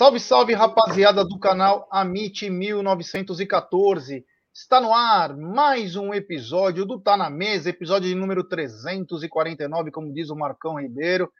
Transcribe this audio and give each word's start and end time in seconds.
Salve, 0.00 0.18
salve, 0.18 0.54
rapaziada 0.54 1.22
do 1.26 1.38
canal 1.38 1.86
Amit 1.90 2.48
1914. 2.48 4.24
Está 4.50 4.80
no 4.80 4.94
ar 4.94 5.36
mais 5.36 5.94
um 5.94 6.14
episódio 6.14 6.86
do 6.86 6.98
Tá 6.98 7.18
na 7.18 7.28
Mesa, 7.28 7.68
episódio 7.68 8.08
de 8.08 8.14
número 8.14 8.42
349, 8.42 9.90
como 9.90 10.10
diz 10.10 10.30
o 10.30 10.34
Marcão 10.34 10.80
Ribeiro. 10.80 11.30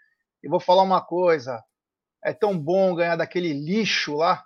E 0.44 0.46
vou 0.46 0.60
falar 0.60 0.82
uma 0.82 1.00
coisa: 1.00 1.58
é 2.22 2.34
tão 2.34 2.54
bom 2.58 2.94
ganhar 2.94 3.16
daquele 3.16 3.54
lixo 3.54 4.16
lá 4.16 4.44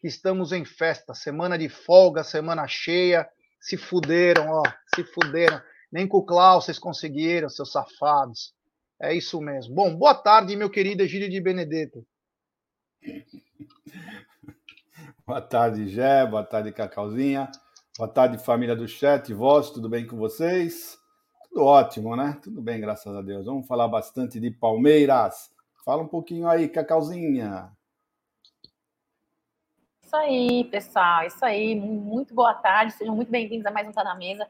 que 0.00 0.06
estamos 0.06 0.52
em 0.52 0.64
festa, 0.64 1.12
semana 1.12 1.58
de 1.58 1.68
folga, 1.68 2.22
semana 2.22 2.68
cheia. 2.68 3.28
Se 3.60 3.76
fuderam, 3.76 4.48
ó, 4.48 4.62
se 4.94 5.02
fuderam. 5.02 5.60
Nem 5.90 6.06
com 6.06 6.18
o 6.18 6.24
Klaus 6.24 6.66
vocês 6.66 6.78
conseguiram, 6.78 7.48
seus 7.48 7.72
safados. 7.72 8.54
É 9.02 9.12
isso 9.12 9.40
mesmo. 9.40 9.74
Bom, 9.74 9.96
boa 9.96 10.14
tarde, 10.14 10.54
meu 10.54 10.70
querido 10.70 11.02
Egílio 11.02 11.28
de 11.28 11.40
Benedetto. 11.40 12.06
Boa 15.26 15.40
tarde, 15.40 15.88
Gé. 15.88 16.26
Boa 16.26 16.44
tarde, 16.44 16.72
Cacauzinha. 16.72 17.50
Boa 17.96 18.08
tarde, 18.08 18.38
família 18.38 18.74
do 18.74 18.88
chat. 18.88 19.32
Vós, 19.32 19.70
tudo 19.70 19.88
bem 19.88 20.06
com 20.06 20.16
vocês? 20.16 20.98
Tudo 21.48 21.64
ótimo, 21.64 22.16
né? 22.16 22.38
Tudo 22.42 22.60
bem, 22.60 22.80
graças 22.80 23.14
a 23.14 23.22
Deus. 23.22 23.46
Vamos 23.46 23.66
falar 23.66 23.88
bastante 23.88 24.40
de 24.40 24.50
Palmeiras. 24.50 25.52
Fala 25.84 26.02
um 26.02 26.08
pouquinho 26.08 26.48
aí, 26.48 26.68
Cacauzinha. 26.68 27.70
Isso 30.02 30.16
aí, 30.16 30.64
pessoal. 30.64 31.26
Isso 31.26 31.44
aí. 31.44 31.78
Muito 31.78 32.34
boa 32.34 32.54
tarde. 32.54 32.94
Sejam 32.94 33.14
muito 33.14 33.30
bem-vindos 33.30 33.66
a 33.66 33.70
mais 33.70 33.86
um 33.86 33.92
Tá 33.92 34.02
na 34.02 34.14
Mesa. 34.14 34.48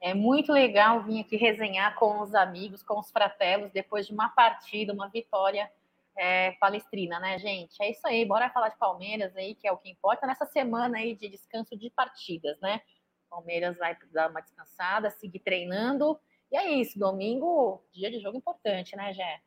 É 0.00 0.12
muito 0.12 0.52
legal 0.52 1.02
vir 1.02 1.20
aqui 1.20 1.36
resenhar 1.36 1.94
com 1.94 2.20
os 2.20 2.34
amigos, 2.34 2.82
com 2.82 2.98
os 2.98 3.10
fratelos, 3.10 3.70
depois 3.72 4.06
de 4.06 4.12
uma 4.12 4.28
partida, 4.28 4.92
uma 4.92 5.08
vitória 5.08 5.70
é, 6.16 6.52
palestrina, 6.52 7.18
né, 7.18 7.38
gente? 7.38 7.74
É 7.82 7.90
isso 7.90 8.06
aí, 8.06 8.24
bora 8.24 8.50
falar 8.50 8.68
de 8.68 8.78
Palmeiras 8.78 9.34
aí, 9.36 9.54
que 9.54 9.66
é 9.66 9.72
o 9.72 9.78
que 9.78 9.90
importa 9.90 10.26
nessa 10.26 10.46
semana 10.46 10.98
aí 10.98 11.14
de 11.14 11.28
descanso 11.28 11.76
de 11.76 11.90
partidas, 11.90 12.58
né? 12.60 12.80
Palmeiras 13.28 13.76
vai 13.76 13.96
dar 14.12 14.30
uma 14.30 14.40
descansada, 14.40 15.10
seguir 15.10 15.40
treinando. 15.40 16.18
E 16.52 16.56
é 16.56 16.70
isso, 16.70 16.98
domingo, 16.98 17.84
dia 17.92 18.10
de 18.10 18.20
jogo 18.20 18.38
importante, 18.38 18.94
né, 18.96 19.12
Gé? 19.12 19.40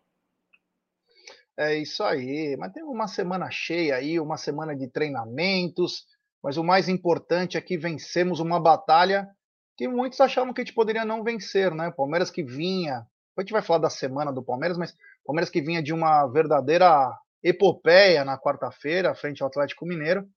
É 1.58 1.76
isso 1.76 2.04
aí, 2.04 2.56
mas 2.58 2.72
tem 2.72 2.84
uma 2.84 3.08
semana 3.08 3.50
cheia 3.50 3.96
aí, 3.96 4.20
uma 4.20 4.38
semana 4.38 4.76
de 4.76 4.88
treinamentos, 4.88 6.06
mas 6.44 6.58
o 6.58 6.64
mais 6.64 6.88
importante 6.88 7.58
é 7.58 7.62
que 7.62 7.78
vencemos 7.78 8.40
uma 8.40 8.60
batalha 8.60 9.28
que 9.76 9.88
muitos 9.88 10.20
achavam 10.20 10.54
que 10.54 10.62
a 10.62 10.64
gente 10.64 10.76
poderia 10.76 11.06
não 11.06 11.24
vencer, 11.24 11.74
né? 11.74 11.92
Palmeiras 11.92 12.30
que 12.30 12.44
vinha, 12.44 13.08
a 13.42 13.44
gente 13.44 13.54
vai 13.54 13.62
falar 13.62 13.80
da 13.80 13.90
semana 13.90 14.32
do 14.32 14.44
Palmeiras, 14.44 14.78
mas 14.78 14.96
Palmeiras 15.26 15.50
que 15.50 15.62
vinha 15.62 15.82
de 15.82 15.94
uma 15.94 16.28
verdadeira 16.28 17.12
epopeia 17.44 18.26
na 18.26 18.38
quarta-feira, 18.38 19.16
frente 19.16 19.42
ao 19.42 19.48
Atlético 19.48 19.86
Mineiro, 19.86 20.28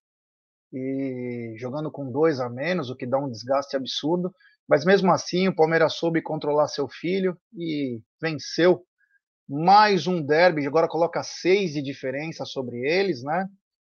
e 0.73 1.55
jogando 1.59 1.91
com 1.91 2.11
dois 2.11 2.41
a 2.41 2.49
menos, 2.49 2.91
o 2.91 2.97
que 2.97 3.07
dá 3.07 3.19
um 3.19 3.31
desgaste 3.31 3.77
absurdo. 3.77 4.33
Mas 4.69 4.85
mesmo 4.85 5.11
assim, 5.11 5.49
o 5.49 5.55
Palmeiras 5.55 5.95
soube 5.95 6.23
controlar 6.23 6.69
seu 6.69 6.89
filho 6.89 7.37
e 7.57 8.01
venceu 8.23 8.85
mais 9.49 10.07
um 10.07 10.25
derby. 10.25 10.67
Agora 10.67 10.87
coloca 10.87 11.23
seis 11.25 11.73
de 11.73 11.83
diferença 11.83 12.45
sobre 12.45 12.79
eles, 12.79 13.23
né? 13.25 13.49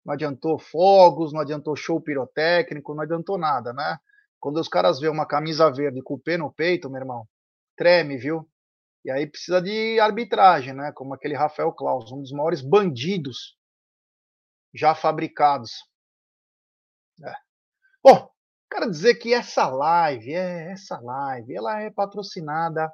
Não 0.05 0.13
adiantou 0.13 0.59
fogos, 0.59 1.33
não 1.33 1.41
adiantou 1.41 1.75
show 1.75 2.01
pirotécnico, 2.01 2.95
não 2.95 3.03
adiantou 3.03 3.39
nada, 3.39 3.73
né? 3.73 3.99
Quando 4.39 4.61
os 4.61 4.69
caras 4.69 5.01
vêem 5.01 5.11
uma 5.11 5.27
camisa 5.27 5.71
verde 5.73 6.03
com 6.03 6.15
o 6.15 6.19
P 6.19 6.37
no 6.37 6.53
peito, 6.53 6.91
meu 6.91 7.01
irmão, 7.01 7.27
treme, 7.75 8.19
viu? 8.19 8.47
E 9.07 9.11
aí 9.13 9.25
precisa 9.25 9.63
de 9.63 10.01
arbitragem, 10.01 10.75
né? 10.75 10.91
Como 10.91 11.15
aquele 11.15 11.37
Rafael 11.37 11.73
Claus, 11.73 12.11
um 12.11 12.21
dos 12.21 12.33
maiores 12.33 12.61
bandidos 12.61 13.57
já 14.75 14.97
fabricados. 14.97 15.71
É. 17.25 17.33
Bom, 18.03 18.29
quero 18.69 18.91
dizer 18.91 19.15
que 19.15 19.33
essa 19.33 19.69
live, 19.69 20.35
é 20.35 20.73
essa 20.73 20.99
live, 20.99 21.55
ela 21.55 21.81
é 21.81 21.89
patrocinada 21.89 22.93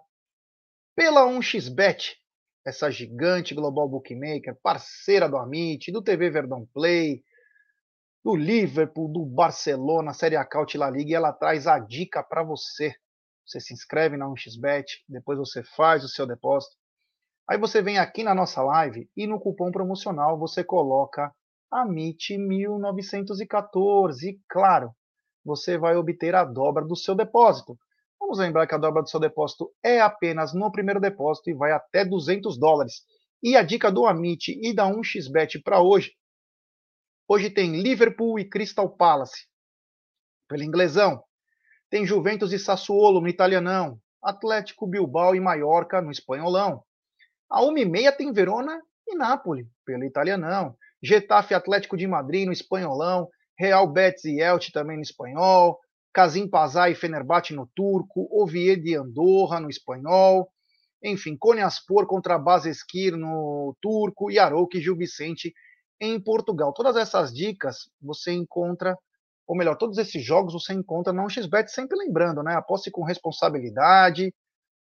pela 0.94 1.24
1xBet, 1.24 2.14
essa 2.62 2.90
gigante 2.90 3.54
global 3.54 3.88
bookmaker, 3.88 4.54
parceira 4.62 5.26
do 5.26 5.38
Amit, 5.38 5.90
do 5.90 6.02
TV 6.02 6.28
Verdão 6.28 6.68
Play, 6.74 7.24
do 8.22 8.36
Liverpool, 8.36 9.10
do 9.10 9.24
Barcelona, 9.24 10.12
Série 10.12 10.36
A 10.36 10.44
Caut 10.44 10.76
La 10.76 10.90
Liga, 10.90 11.12
e 11.12 11.14
ela 11.14 11.32
traz 11.32 11.66
a 11.66 11.78
dica 11.78 12.22
para 12.22 12.42
você 12.42 12.94
você 13.46 13.60
se 13.60 13.74
inscreve 13.74 14.16
na 14.16 14.26
1xBet, 14.26 14.86
depois 15.08 15.38
você 15.38 15.62
faz 15.62 16.02
o 16.04 16.08
seu 16.08 16.26
depósito. 16.26 16.74
Aí 17.48 17.58
você 17.58 17.82
vem 17.82 17.98
aqui 17.98 18.22
na 18.22 18.34
nossa 18.34 18.62
live 18.62 19.10
e 19.16 19.26
no 19.26 19.40
cupom 19.40 19.70
promocional 19.70 20.38
você 20.38 20.64
coloca 20.64 21.32
AMIT1914 21.72 24.22
e 24.24 24.40
claro, 24.48 24.94
você 25.44 25.76
vai 25.76 25.96
obter 25.96 26.34
a 26.34 26.44
dobra 26.44 26.84
do 26.84 26.96
seu 26.96 27.14
depósito. 27.14 27.78
Vamos 28.20 28.38
lembrar 28.38 28.66
que 28.66 28.74
a 28.74 28.78
dobra 28.78 29.02
do 29.02 29.10
seu 29.10 29.18
depósito 29.18 29.72
é 29.82 30.00
apenas 30.00 30.54
no 30.54 30.70
primeiro 30.70 31.00
depósito 31.00 31.50
e 31.50 31.54
vai 31.54 31.72
até 31.72 32.04
200 32.04 32.58
dólares. 32.58 33.02
E 33.42 33.56
a 33.56 33.62
dica 33.62 33.90
do 33.90 34.06
Amit 34.06 34.56
e 34.62 34.72
da 34.72 34.86
1xBet 34.86 35.60
para 35.64 35.82
hoje. 35.82 36.12
Hoje 37.26 37.50
tem 37.50 37.80
Liverpool 37.80 38.38
e 38.38 38.48
Crystal 38.48 38.88
Palace. 38.88 39.48
Pelo 40.48 40.62
inglesão, 40.62 41.24
tem 41.92 42.06
Juventus 42.06 42.54
e 42.54 42.58
Sassuolo 42.58 43.20
no 43.20 43.28
italianão. 43.28 44.00
Atlético 44.22 44.86
Bilbao 44.86 45.34
e 45.34 45.40
Maiorca 45.40 46.00
no 46.00 46.10
espanholão. 46.10 46.82
A 47.50 47.60
1h30 47.60 48.16
tem 48.16 48.32
Verona 48.32 48.80
e 49.06 49.14
Nápoles, 49.14 49.66
pelo 49.84 50.02
italianão. 50.02 50.74
Getafe 51.02 51.52
Atlético 51.52 51.94
de 51.94 52.06
Madrid 52.06 52.46
no 52.46 52.52
espanholão. 52.52 53.28
Real 53.58 53.86
Betis 53.86 54.24
e 54.24 54.40
Elche 54.40 54.72
também 54.72 54.96
no 54.96 55.02
espanhol. 55.02 55.78
Kazim 56.14 56.48
Pazar 56.48 56.90
e 56.90 56.94
Fenerbahçe 56.94 57.52
no 57.52 57.70
turco. 57.76 58.26
Oviedo 58.30 58.88
e 58.88 58.94
Andorra 58.94 59.60
no 59.60 59.68
espanhol. 59.68 60.48
Enfim, 61.04 61.36
Konyaspor 61.36 62.06
contra 62.06 62.38
Baseskir 62.38 63.18
no 63.18 63.76
turco. 63.82 64.30
E 64.30 64.38
Arouca 64.38 64.78
e 64.78 64.80
Gil 64.80 64.96
Vicente 64.96 65.52
em 66.00 66.18
Portugal. 66.18 66.72
Todas 66.72 66.96
essas 66.96 67.34
dicas 67.34 67.90
você 68.00 68.32
encontra 68.32 68.96
ou 69.52 69.58
melhor, 69.58 69.76
todos 69.76 69.98
esses 69.98 70.24
jogos 70.24 70.54
você 70.54 70.72
encontra 70.72 71.12
na 71.12 71.22
1xBet, 71.22 71.68
sempre 71.68 71.98
lembrando, 71.98 72.42
né? 72.42 72.54
Aposte 72.54 72.90
com 72.90 73.04
responsabilidade, 73.04 74.32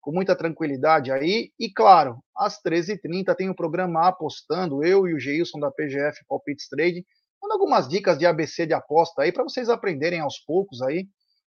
com 0.02 0.12
muita 0.12 0.36
tranquilidade 0.36 1.10
aí. 1.10 1.54
E 1.58 1.72
claro, 1.72 2.22
às 2.36 2.62
13h30 2.62 3.34
tem 3.34 3.50
o 3.50 3.56
programa 3.56 4.10
Apostando, 4.10 4.84
eu 4.84 5.08
e 5.08 5.14
o 5.14 5.20
Geilson 5.20 5.58
da 5.58 5.72
PGF 5.72 6.20
Palpites 6.28 6.68
Trade, 6.68 7.06
dando 7.42 7.54
algumas 7.54 7.88
dicas 7.88 8.18
de 8.18 8.26
ABC 8.26 8.66
de 8.68 8.74
aposta 8.74 9.22
aí 9.22 9.32
para 9.32 9.44
vocês 9.44 9.70
aprenderem 9.70 10.20
aos 10.20 10.38
poucos 10.40 10.82
aí, 10.82 11.08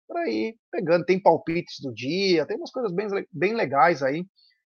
para 0.08 0.28
ir 0.28 0.56
pegando. 0.72 1.04
Tem 1.04 1.22
palpites 1.22 1.76
do 1.80 1.94
dia, 1.94 2.44
tem 2.44 2.56
umas 2.56 2.72
coisas 2.72 2.92
bem, 2.92 3.06
bem 3.30 3.54
legais 3.54 4.02
aí 4.02 4.26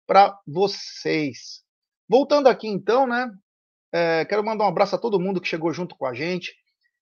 para 0.07 0.33
vocês. 0.47 1.61
Voltando 2.07 2.47
aqui 2.47 2.69
então, 2.69 3.06
né? 3.06 3.29
É, 3.91 4.23
quero 4.23 4.45
mandar 4.45 4.63
um 4.63 4.69
abraço 4.69 4.95
a 4.95 4.97
todo 4.97 5.19
mundo 5.19 5.41
que 5.41 5.47
chegou 5.50 5.73
junto 5.73 5.94
com 5.97 6.06
a 6.06 6.13
gente. 6.13 6.53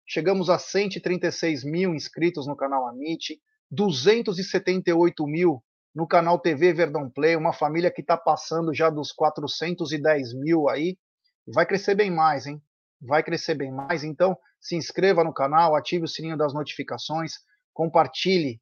Chegamos 0.09 0.49
a 0.49 0.57
136 0.57 1.65
mil 1.65 1.93
inscritos 1.93 2.47
no 2.47 2.55
canal 2.55 2.87
Amit, 2.87 3.41
278 3.69 5.27
mil 5.27 5.61
no 5.93 6.07
canal 6.07 6.39
TV 6.39 6.71
Verdão 6.71 7.09
Play, 7.09 7.35
uma 7.35 7.51
família 7.51 7.91
que 7.91 7.99
está 7.99 8.15
passando 8.15 8.73
já 8.73 8.89
dos 8.89 9.11
410 9.11 10.33
mil 10.35 10.69
aí. 10.69 10.97
Vai 11.45 11.65
crescer 11.65 11.93
bem 11.93 12.09
mais, 12.09 12.45
hein? 12.45 12.61
Vai 13.01 13.21
crescer 13.21 13.55
bem 13.55 13.69
mais. 13.69 14.05
Então, 14.05 14.37
se 14.61 14.77
inscreva 14.77 15.25
no 15.25 15.33
canal, 15.33 15.75
ative 15.75 16.05
o 16.05 16.07
sininho 16.07 16.37
das 16.37 16.53
notificações, 16.53 17.33
compartilhe 17.73 18.61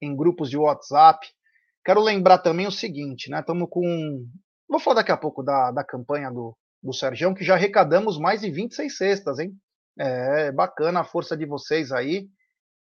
em 0.00 0.16
grupos 0.16 0.48
de 0.48 0.56
WhatsApp. 0.56 1.26
Quero 1.84 2.00
lembrar 2.00 2.38
também 2.38 2.66
o 2.66 2.72
seguinte, 2.72 3.28
né? 3.28 3.40
Estamos 3.40 3.68
com. 3.70 4.26
Vou 4.66 4.80
falar 4.80 4.96
daqui 4.96 5.12
a 5.12 5.18
pouco 5.18 5.42
da, 5.42 5.70
da 5.70 5.84
campanha 5.84 6.30
do, 6.30 6.56
do 6.82 6.94
Sergião, 6.94 7.34
que 7.34 7.44
já 7.44 7.54
arrecadamos 7.54 8.18
mais 8.18 8.40
de 8.40 8.50
26 8.50 8.96
cestas, 8.96 9.38
hein? 9.38 9.52
É 9.98 10.50
bacana 10.52 11.00
a 11.00 11.04
força 11.04 11.36
de 11.36 11.46
vocês 11.46 11.92
aí. 11.92 12.28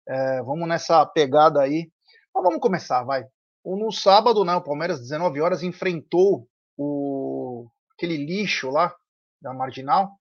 É, 0.08 0.42
vamos 0.42 0.68
nessa 0.68 1.06
pegada 1.06 1.62
aí. 1.62 1.92
Mas 2.34 2.44
vamos 2.44 2.60
começar, 2.60 3.04
vai. 3.04 3.26
No 3.66 3.92
sábado, 3.92 4.46
né, 4.46 4.56
o 4.56 4.64
Palmeiras, 4.64 5.00
19 5.00 5.42
horas, 5.42 5.62
enfrentou 5.62 6.48
o, 6.78 7.68
aquele 7.94 8.16
lixo 8.18 8.70
lá 8.70 8.96
da 9.42 9.54
Marginal. 9.54 10.12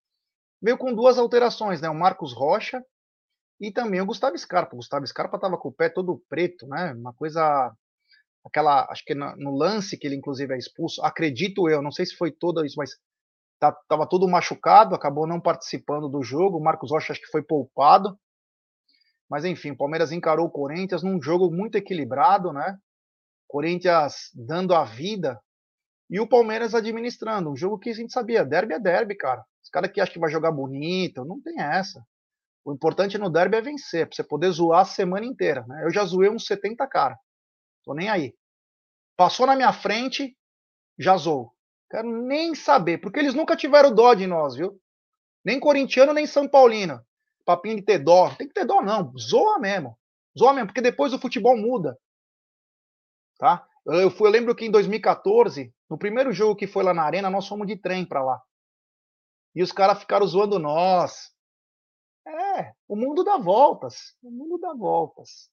Veio 0.60 0.78
com 0.78 0.94
duas 0.94 1.18
alterações, 1.18 1.80
né? 1.80 1.88
O 1.88 1.94
Marcos 1.94 2.32
Rocha 2.32 2.82
e 3.60 3.70
também 3.70 4.00
o 4.00 4.06
Gustavo 4.06 4.36
Scarpa. 4.36 4.74
O 4.74 4.78
Gustavo 4.78 5.06
Scarpa 5.06 5.36
estava 5.36 5.56
com 5.56 5.68
o 5.68 5.72
pé 5.72 5.88
todo 5.88 6.22
preto, 6.28 6.66
né? 6.66 6.92
Uma 6.94 7.12
coisa. 7.12 7.72
Aquela. 8.44 8.86
Acho 8.90 9.04
que 9.04 9.14
no 9.14 9.56
lance 9.56 9.96
que 9.96 10.06
ele, 10.06 10.16
inclusive, 10.16 10.54
é 10.54 10.58
expulso. 10.58 11.02
Acredito 11.04 11.68
eu, 11.68 11.82
não 11.82 11.92
sei 11.92 12.06
se 12.06 12.16
foi 12.16 12.32
todo 12.32 12.64
isso, 12.64 12.76
mas 12.76 12.96
estava 13.56 14.04
tá, 14.04 14.06
todo 14.06 14.28
machucado, 14.28 14.94
acabou 14.94 15.26
não 15.26 15.40
participando 15.40 16.08
do 16.08 16.22
jogo. 16.22 16.58
O 16.58 16.62
Marcos 16.62 16.90
Rocha 16.90 17.12
acho 17.12 17.20
que 17.20 17.30
foi 17.30 17.42
poupado. 17.42 18.18
Mas 19.28 19.44
enfim, 19.44 19.72
o 19.72 19.76
Palmeiras 19.76 20.12
encarou 20.12 20.46
o 20.46 20.50
Corinthians 20.50 21.02
num 21.02 21.20
jogo 21.20 21.50
muito 21.50 21.76
equilibrado, 21.76 22.52
né? 22.52 22.78
Corinthians 23.48 24.30
dando 24.34 24.74
a 24.74 24.84
vida 24.84 25.40
e 26.08 26.20
o 26.20 26.28
Palmeiras 26.28 26.74
administrando. 26.74 27.50
Um 27.50 27.56
jogo 27.56 27.78
que 27.78 27.90
a 27.90 27.94
gente 27.94 28.12
sabia, 28.12 28.44
derby 28.44 28.74
é 28.74 28.78
derby, 28.78 29.16
cara. 29.16 29.44
Os 29.62 29.70
caras 29.70 29.90
que 29.90 30.00
acham 30.00 30.14
que 30.14 30.20
vai 30.20 30.30
jogar 30.30 30.52
bonito, 30.52 31.24
não 31.24 31.40
tem 31.40 31.60
essa. 31.60 32.04
O 32.64 32.72
importante 32.72 33.18
no 33.18 33.30
derby 33.30 33.56
é 33.56 33.60
vencer, 33.60 34.06
pra 34.06 34.14
você 34.14 34.24
poder 34.24 34.50
zoar 34.50 34.80
a 34.80 34.84
semana 34.84 35.24
inteira. 35.24 35.64
Né? 35.66 35.84
Eu 35.84 35.90
já 35.90 36.04
zoei 36.04 36.28
uns 36.28 36.46
70 36.46 36.86
cara. 36.86 37.18
Tô 37.84 37.94
nem 37.94 38.08
aí. 38.08 38.34
Passou 39.16 39.46
na 39.46 39.56
minha 39.56 39.72
frente, 39.72 40.36
já 40.98 41.16
zoou. 41.16 41.55
Quero 41.90 42.08
nem 42.22 42.54
saber, 42.54 42.98
porque 42.98 43.20
eles 43.20 43.34
nunca 43.34 43.56
tiveram 43.56 43.94
dó 43.94 44.12
de 44.14 44.26
nós, 44.26 44.56
viu? 44.56 44.80
Nem 45.44 45.60
corintiano, 45.60 46.12
nem 46.12 46.26
São 46.26 46.48
Paulino. 46.48 47.00
Papinho 47.44 47.76
de 47.76 47.82
ter 47.82 47.98
dó. 48.00 48.34
Tem 48.34 48.48
que 48.48 48.54
ter 48.54 48.64
dó, 48.64 48.82
não. 48.82 49.16
Zoa 49.16 49.58
mesmo. 49.58 49.96
Zoa 50.36 50.52
mesmo, 50.52 50.66
porque 50.66 50.80
depois 50.80 51.12
o 51.12 51.18
futebol 51.18 51.56
muda. 51.56 51.96
Tá? 53.38 53.66
Eu, 53.86 54.10
fui, 54.10 54.26
eu 54.26 54.32
lembro 54.32 54.54
que 54.54 54.64
em 54.64 54.70
2014, 54.70 55.72
no 55.88 55.96
primeiro 55.96 56.32
jogo 56.32 56.56
que 56.56 56.66
foi 56.66 56.82
lá 56.82 56.92
na 56.92 57.04
Arena, 57.04 57.30
nós 57.30 57.46
fomos 57.46 57.68
de 57.68 57.76
trem 57.76 58.04
para 58.04 58.24
lá. 58.24 58.42
E 59.54 59.62
os 59.62 59.70
caras 59.70 60.00
ficaram 60.00 60.26
zoando 60.26 60.58
nós. 60.58 61.32
É, 62.26 62.72
o 62.88 62.96
mundo 62.96 63.22
dá 63.22 63.36
voltas. 63.36 64.16
O 64.20 64.30
mundo 64.30 64.58
dá 64.58 64.74
voltas. 64.74 65.48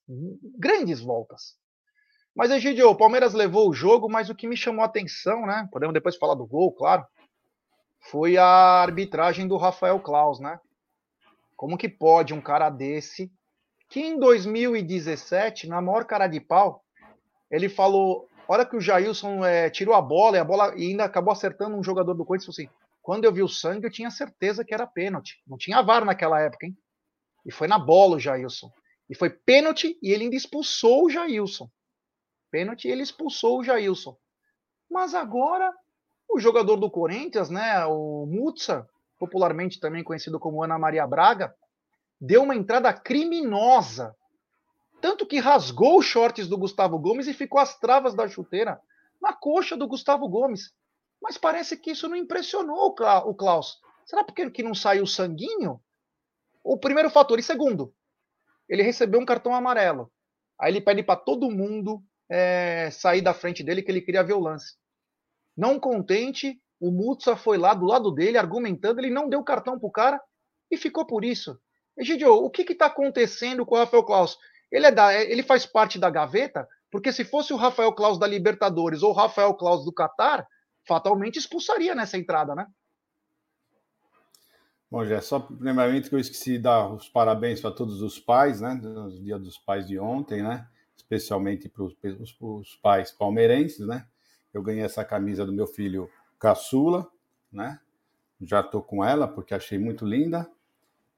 Grandes 0.58 1.00
voltas. 1.00 1.56
Mas, 2.34 2.50
Egidio, 2.50 2.90
o 2.90 2.96
Palmeiras 2.96 3.32
levou 3.32 3.68
o 3.68 3.72
jogo, 3.72 4.10
mas 4.10 4.28
o 4.28 4.34
que 4.34 4.48
me 4.48 4.56
chamou 4.56 4.82
a 4.82 4.86
atenção, 4.86 5.46
né? 5.46 5.68
Podemos 5.70 5.94
depois 5.94 6.16
falar 6.16 6.34
do 6.34 6.46
gol, 6.46 6.72
claro. 6.72 7.06
Foi 8.00 8.36
a 8.36 8.44
arbitragem 8.44 9.46
do 9.46 9.56
Rafael 9.56 10.00
Klaus, 10.00 10.40
né? 10.40 10.58
Como 11.56 11.78
que 11.78 11.88
pode 11.88 12.34
um 12.34 12.40
cara 12.40 12.68
desse, 12.68 13.32
que 13.88 14.00
em 14.00 14.18
2017, 14.18 15.68
na 15.68 15.80
maior 15.80 16.04
cara 16.04 16.26
de 16.26 16.40
pau, 16.40 16.82
ele 17.48 17.68
falou: 17.68 18.28
hora 18.48 18.66
que 18.66 18.76
o 18.76 18.80
Jailson 18.80 19.44
é, 19.44 19.70
tirou 19.70 19.94
a 19.94 20.02
bola 20.02 20.36
e 20.36 20.40
a 20.40 20.44
bola 20.44 20.74
e 20.76 20.88
ainda 20.88 21.04
acabou 21.04 21.32
acertando 21.32 21.76
um 21.76 21.84
jogador 21.84 22.14
do 22.14 22.24
Corinthians, 22.24 22.58
assim, 22.58 22.68
quando 23.00 23.24
eu 23.24 23.32
vi 23.32 23.42
o 23.42 23.48
sangue, 23.48 23.86
eu 23.86 23.92
tinha 23.92 24.10
certeza 24.10 24.64
que 24.64 24.74
era 24.74 24.86
pênalti. 24.86 25.40
Não 25.46 25.56
tinha 25.56 25.82
VAR 25.82 26.04
naquela 26.04 26.40
época, 26.40 26.66
hein? 26.66 26.76
E 27.46 27.52
foi 27.52 27.68
na 27.68 27.78
bola 27.78 28.16
o 28.16 28.18
Jailson. 28.20 28.72
E 29.08 29.14
foi 29.14 29.30
pênalti 29.30 29.98
e 30.02 30.10
ele 30.10 30.24
ainda 30.24 30.36
expulsou 30.36 31.04
o 31.04 31.10
Jailson. 31.10 31.68
Pênalti 32.54 32.86
ele 32.86 33.02
expulsou 33.02 33.58
o 33.58 33.64
Jailson. 33.64 34.16
Mas 34.88 35.12
agora, 35.12 35.74
o 36.30 36.38
jogador 36.38 36.76
do 36.76 36.88
Corinthians, 36.88 37.50
né, 37.50 37.84
o 37.86 38.26
Mutsa, 38.26 38.88
popularmente 39.18 39.80
também 39.80 40.04
conhecido 40.04 40.38
como 40.38 40.62
Ana 40.62 40.78
Maria 40.78 41.04
Braga, 41.04 41.52
deu 42.20 42.44
uma 42.44 42.54
entrada 42.54 42.92
criminosa 42.92 44.14
tanto 45.00 45.26
que 45.26 45.40
rasgou 45.40 45.98
os 45.98 46.06
shorts 46.06 46.46
do 46.46 46.56
Gustavo 46.56 46.96
Gomes 46.96 47.26
e 47.26 47.34
ficou 47.34 47.60
as 47.60 47.76
travas 47.76 48.14
da 48.14 48.28
chuteira 48.28 48.80
na 49.20 49.32
coxa 49.32 49.76
do 49.76 49.88
Gustavo 49.88 50.28
Gomes. 50.28 50.72
Mas 51.20 51.36
parece 51.36 51.76
que 51.76 51.90
isso 51.90 52.08
não 52.08 52.16
impressionou 52.16 52.94
o 53.26 53.34
Klaus. 53.34 53.80
Será 54.06 54.22
porque 54.22 54.48
que 54.48 54.62
não 54.62 54.76
saiu 54.76 55.08
sanguinho? 55.08 55.80
O 56.62 56.78
primeiro 56.78 57.10
fator. 57.10 57.36
E 57.36 57.42
segundo, 57.42 57.92
ele 58.68 58.84
recebeu 58.84 59.18
um 59.18 59.26
cartão 59.26 59.52
amarelo. 59.52 60.08
Aí 60.56 60.70
ele 60.70 60.80
pede 60.80 61.02
para 61.02 61.20
todo 61.20 61.50
mundo 61.50 62.00
é, 62.30 62.90
sair 62.90 63.22
da 63.22 63.34
frente 63.34 63.62
dele 63.62 63.82
que 63.82 63.90
ele 63.90 64.00
queria 64.00 64.22
ver 64.22 64.34
o 64.34 64.40
lance. 64.40 64.74
Não 65.56 65.78
contente, 65.78 66.60
o 66.80 66.90
Mutsa 66.90 67.36
foi 67.36 67.56
lá 67.58 67.74
do 67.74 67.86
lado 67.86 68.10
dele 68.10 68.38
argumentando, 68.38 69.00
ele 69.00 69.10
não 69.10 69.28
deu 69.28 69.42
cartão 69.42 69.78
pro 69.78 69.90
cara 69.90 70.20
e 70.70 70.76
ficou 70.76 71.06
por 71.06 71.24
isso. 71.24 71.58
Egidio, 71.96 72.32
o 72.32 72.50
que 72.50 72.62
está 72.62 72.86
acontecendo 72.86 73.64
com 73.64 73.74
o 73.76 73.78
Rafael 73.78 74.04
Klaus? 74.04 74.36
Ele, 74.70 74.86
é 74.86 74.90
da, 74.90 75.14
ele 75.14 75.42
faz 75.42 75.64
parte 75.64 75.98
da 75.98 76.10
gaveta, 76.10 76.68
porque 76.90 77.12
se 77.12 77.24
fosse 77.24 77.52
o 77.52 77.56
Rafael 77.56 77.92
Claus 77.92 78.18
da 78.18 78.26
Libertadores 78.26 79.02
ou 79.02 79.10
o 79.10 79.14
Rafael 79.14 79.54
Claus 79.54 79.84
do 79.84 79.92
Catar, 79.92 80.46
fatalmente 80.86 81.38
expulsaria 81.38 81.94
nessa 81.94 82.18
entrada, 82.18 82.54
né? 82.54 82.66
Bom, 84.90 85.04
já 85.04 85.20
só 85.20 85.40
primeiramente 85.40 86.08
que 86.08 86.14
eu 86.14 86.20
esqueci 86.20 86.52
de 86.52 86.58
dar 86.58 86.88
os 86.92 87.08
parabéns 87.08 87.60
para 87.60 87.72
todos 87.72 88.02
os 88.02 88.18
pais, 88.18 88.60
né? 88.60 88.74
No 88.74 89.10
dia 89.22 89.38
dos 89.38 89.58
pais 89.58 89.86
de 89.86 89.98
ontem, 89.98 90.42
né? 90.42 90.68
Especialmente 91.04 91.68
para 91.68 91.84
os 91.84 92.76
pais 92.82 93.12
palmeirenses, 93.12 93.86
né? 93.86 94.06
Eu 94.52 94.62
ganhei 94.62 94.82
essa 94.82 95.04
camisa 95.04 95.44
do 95.44 95.52
meu 95.52 95.66
filho 95.66 96.08
caçula, 96.38 97.06
né? 97.52 97.78
Já 98.40 98.60
estou 98.60 98.82
com 98.82 99.04
ela 99.04 99.28
porque 99.28 99.54
achei 99.54 99.78
muito 99.78 100.04
linda. 100.04 100.50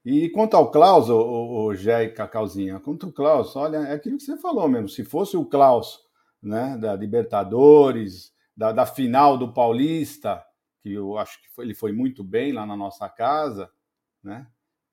E 0.05 0.29
quanto 0.29 0.55
ao 0.55 0.71
Klaus, 0.71 1.09
o, 1.09 1.17
o, 1.19 1.65
o 1.65 1.75
Gé 1.75 2.03
e 2.03 2.09
Cacauzinha, 2.11 2.79
quanto 2.79 3.07
ao 3.07 3.11
Klaus, 3.11 3.55
olha, 3.55 3.77
é 3.77 3.93
aquilo 3.93 4.17
que 4.17 4.23
você 4.23 4.37
falou 4.37 4.67
mesmo. 4.69 4.87
Se 4.87 5.03
fosse 5.03 5.35
o 5.35 5.45
Klaus 5.45 5.99
né, 6.41 6.77
da 6.77 6.95
Libertadores, 6.95 8.33
da, 8.55 8.71
da 8.71 8.85
final 8.85 9.37
do 9.37 9.51
Paulista, 9.53 10.43
que 10.81 10.93
eu 10.93 11.17
acho 11.17 11.41
que 11.41 11.49
foi, 11.49 11.65
ele 11.65 11.73
foi 11.73 11.91
muito 11.91 12.23
bem 12.23 12.53
lá 12.53 12.65
na 12.65 12.75
nossa 12.75 13.09
casa, 13.09 13.69
né? 14.23 14.47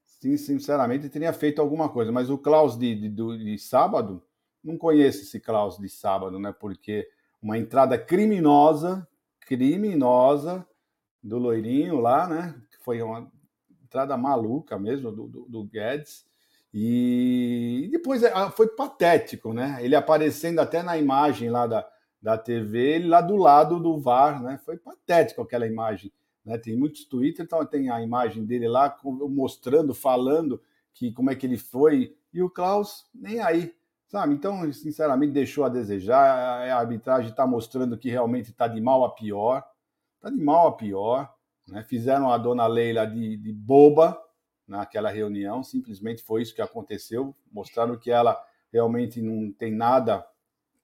Sim, 0.04 0.36
sinceramente, 0.36 1.08
teria 1.08 1.32
feito 1.32 1.60
alguma 1.60 1.88
coisa. 1.88 2.10
Mas 2.10 2.30
o 2.30 2.38
Klaus 2.38 2.78
de, 2.78 2.94
de, 2.94 3.10
de 3.10 3.58
sábado, 3.58 4.22
não 4.64 4.78
conheço 4.78 5.22
esse 5.22 5.38
Klaus 5.38 5.76
de 5.76 5.88
sábado, 5.88 6.38
né? 6.38 6.52
Porque 6.58 7.08
uma 7.40 7.58
entrada 7.58 7.98
criminosa, 7.98 9.06
criminosa 9.40 10.66
do 11.22 11.38
loirinho 11.38 12.00
lá, 12.00 12.26
né? 12.26 12.54
Foi 12.80 13.02
uma 13.02 13.30
entrada 13.82 14.16
maluca 14.16 14.78
mesmo 14.78 15.12
do, 15.12 15.28
do, 15.28 15.46
do 15.46 15.64
Guedes. 15.64 16.26
E 16.72 17.88
depois 17.92 18.22
é, 18.22 18.32
foi 18.50 18.68
patético, 18.68 19.52
né? 19.52 19.78
Ele 19.80 19.94
aparecendo 19.94 20.58
até 20.58 20.82
na 20.82 20.96
imagem 20.96 21.50
lá 21.50 21.66
da, 21.66 21.88
da 22.20 22.38
TV, 22.38 22.96
ele 22.96 23.08
lá 23.08 23.20
do 23.20 23.36
lado 23.36 23.78
do 23.78 23.98
VAR, 24.00 24.42
né? 24.42 24.58
Foi 24.64 24.76
patético 24.76 25.42
aquela 25.42 25.66
imagem. 25.66 26.10
Né? 26.44 26.58
Tem 26.58 26.76
muitos 26.76 27.04
Twitter, 27.04 27.44
então 27.44 27.64
tem 27.64 27.90
a 27.90 28.02
imagem 28.02 28.44
dele 28.44 28.68
lá 28.68 28.96
mostrando, 29.04 29.94
falando 29.94 30.60
que 30.92 31.12
como 31.12 31.30
é 31.30 31.34
que 31.34 31.46
ele 31.46 31.58
foi, 31.58 32.16
e 32.32 32.42
o 32.42 32.50
Klaus 32.50 33.06
nem 33.14 33.40
aí, 33.40 33.74
sabe? 34.08 34.34
Então, 34.34 34.70
sinceramente, 34.72 35.32
deixou 35.32 35.64
a 35.64 35.68
desejar. 35.68 36.68
A 36.70 36.78
arbitragem 36.78 37.30
está 37.30 37.46
mostrando 37.46 37.98
que 37.98 38.10
realmente 38.10 38.50
está 38.50 38.68
de 38.68 38.80
mal 38.80 39.04
a 39.04 39.10
pior, 39.14 39.64
está 40.16 40.30
de 40.30 40.42
mal 40.42 40.68
a 40.68 40.72
pior. 40.72 41.34
Né? 41.68 41.82
Fizeram 41.82 42.30
a 42.30 42.38
dona 42.38 42.66
Leila 42.66 43.06
de, 43.06 43.36
de 43.36 43.52
boba 43.52 44.20
naquela 44.66 45.10
reunião, 45.10 45.62
simplesmente 45.62 46.22
foi 46.22 46.42
isso 46.42 46.54
que 46.54 46.62
aconteceu. 46.62 47.34
Mostraram 47.52 47.96
que 47.96 48.10
ela 48.10 48.40
realmente 48.72 49.20
não 49.20 49.52
tem 49.52 49.72
nada. 49.72 50.26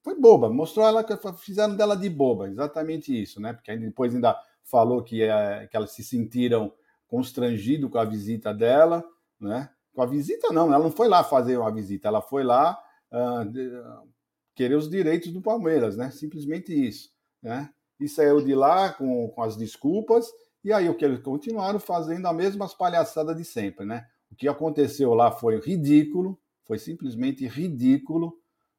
Foi 0.03 0.19
boba, 0.19 0.49
mostrou 0.49 0.85
ela 0.85 1.03
que 1.03 1.15
fizeram 1.37 1.75
dela 1.75 1.95
de 1.95 2.09
boba, 2.09 2.47
exatamente 2.47 3.19
isso, 3.19 3.39
né? 3.39 3.53
Porque 3.53 3.75
depois 3.75 4.15
ainda 4.15 4.35
falou 4.63 5.03
que, 5.03 5.21
é, 5.21 5.67
que 5.67 5.77
elas 5.77 5.91
se 5.91 6.03
sentiram 6.03 6.73
constrangido 7.07 7.89
com 7.89 7.99
a 7.99 8.05
visita 8.05 8.53
dela, 8.53 9.03
né? 9.39 9.69
Com 9.93 10.01
a 10.01 10.05
visita 10.05 10.51
não, 10.51 10.73
ela 10.73 10.83
não 10.83 10.91
foi 10.91 11.07
lá 11.07 11.23
fazer 11.23 11.57
uma 11.57 11.71
visita, 11.71 12.07
ela 12.07 12.21
foi 12.21 12.43
lá 12.43 12.81
uh, 13.11 14.09
querer 14.55 14.75
os 14.75 14.89
direitos 14.89 15.31
do 15.31 15.41
Palmeiras, 15.41 15.97
né? 15.97 16.11
Simplesmente 16.11 16.73
isso, 16.73 17.09
né? 17.41 17.69
E 17.99 18.07
saiu 18.07 18.43
de 18.43 18.55
lá 18.55 18.93
com, 18.93 19.29
com 19.29 19.43
as 19.43 19.55
desculpas 19.55 20.27
e 20.63 20.71
aí 20.71 20.87
o 20.89 20.95
que 20.95 21.03
eles 21.03 21.19
continuaram 21.19 21.79
fazendo 21.79 22.27
a 22.27 22.33
mesma 22.33 22.67
palhaçada 22.69 23.33
de 23.33 23.43
sempre, 23.43 23.85
né? 23.85 24.05
O 24.31 24.35
que 24.35 24.47
aconteceu 24.47 25.13
lá 25.13 25.31
foi 25.31 25.59
ridículo, 25.59 26.39
foi 26.65 26.77
simplesmente 26.77 27.47
ridículo, 27.47 28.33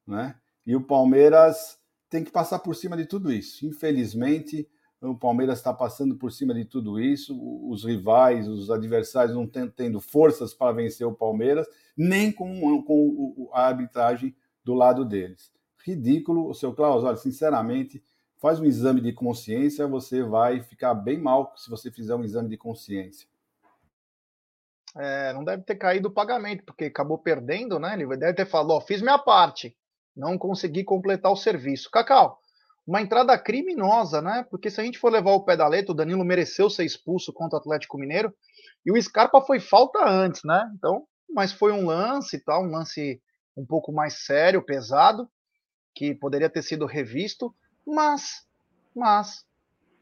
né? 0.07 0.35
E 0.65 0.75
o 0.75 0.85
Palmeiras 0.85 1.77
tem 2.09 2.23
que 2.23 2.31
passar 2.31 2.59
por 2.59 2.75
cima 2.75 2.95
de 2.95 3.05
tudo 3.05 3.31
isso. 3.31 3.65
Infelizmente, 3.65 4.67
o 5.03 5.15
Palmeiras 5.15 5.57
está 5.59 5.73
passando 5.73 6.15
por 6.15 6.31
cima 6.31 6.53
de 6.53 6.63
tudo 6.63 6.99
isso. 6.99 7.37
Os 7.69 7.83
rivais, 7.83 8.47
os 8.47 8.71
adversários 8.71 9.35
não 9.35 9.47
tendo 9.47 9.99
forças 9.99 10.53
para 10.53 10.71
vencer 10.71 11.05
o 11.05 11.13
Palmeiras, 11.13 11.67
nem 11.95 12.31
com, 12.31 12.81
com 12.83 13.49
a 13.53 13.67
arbitragem 13.67 14.35
do 14.63 14.73
lado 14.73 15.03
deles. 15.03 15.51
Ridículo, 15.85 16.49
o 16.49 16.53
seu 16.53 16.73
Klaus, 16.73 17.03
olha, 17.03 17.17
sinceramente, 17.17 18.01
faz 18.37 18.59
um 18.59 18.65
exame 18.65 19.01
de 19.01 19.11
consciência, 19.11 19.85
você 19.87 20.23
vai 20.23 20.61
ficar 20.61 20.93
bem 20.93 21.17
mal 21.17 21.53
se 21.57 21.69
você 21.69 21.91
fizer 21.91 22.15
um 22.15 22.23
exame 22.23 22.47
de 22.47 22.57
consciência. 22.57 23.27
É, 24.95 25.33
não 25.33 25.43
deve 25.43 25.63
ter 25.63 25.75
caído 25.75 26.07
o 26.07 26.13
pagamento, 26.13 26.63
porque 26.63 26.85
acabou 26.85 27.17
perdendo, 27.17 27.79
né? 27.79 27.93
Ele 27.93 28.05
deve 28.15 28.33
ter 28.33 28.45
falado, 28.45 28.71
ó, 28.71 28.79
fiz 28.79 29.01
minha 29.01 29.17
parte, 29.17 29.75
não 30.15 30.37
consegui 30.37 30.83
completar 30.83 31.31
o 31.31 31.35
serviço. 31.35 31.89
Cacau, 31.89 32.39
uma 32.85 33.01
entrada 33.01 33.37
criminosa, 33.37 34.21
né? 34.21 34.45
Porque 34.49 34.69
se 34.69 34.79
a 34.79 34.83
gente 34.83 34.99
for 34.99 35.11
levar 35.11 35.31
o 35.31 35.43
pé 35.43 35.55
da 35.55 35.67
letra, 35.67 35.91
o 35.91 35.95
Danilo 35.95 36.23
mereceu 36.23 36.69
ser 36.69 36.83
expulso 36.83 37.31
contra 37.31 37.57
o 37.57 37.59
Atlético 37.59 37.97
Mineiro, 37.97 38.33
e 38.85 38.91
o 38.91 39.01
Scarpa 39.01 39.41
foi 39.41 39.59
falta 39.59 40.05
antes, 40.05 40.41
né? 40.43 40.69
Então, 40.75 41.05
mas 41.29 41.51
foi 41.51 41.71
um 41.71 41.85
lance 41.85 42.39
tal, 42.39 42.63
um 42.63 42.71
lance 42.71 43.21
um 43.55 43.65
pouco 43.65 43.91
mais 43.91 44.25
sério, 44.25 44.61
pesado, 44.61 45.29
que 45.95 46.13
poderia 46.13 46.49
ter 46.49 46.61
sido 46.61 46.85
revisto. 46.85 47.53
Mas, 47.85 48.45
mas, 48.95 49.45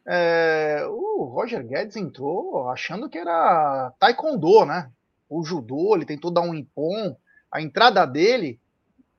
é, 0.07 0.83
o 0.89 1.23
Roger 1.25 1.65
Guedes 1.65 1.95
entrou 1.95 2.69
achando 2.69 3.09
que 3.09 3.17
era 3.17 3.93
taekwondo, 3.99 4.65
né? 4.65 4.91
O 5.29 5.43
judô, 5.43 5.95
ele 5.95 6.05
tentou 6.05 6.31
dar 6.31 6.41
um 6.41 6.53
impom. 6.53 7.15
A 7.51 7.61
entrada 7.61 8.05
dele, 8.05 8.59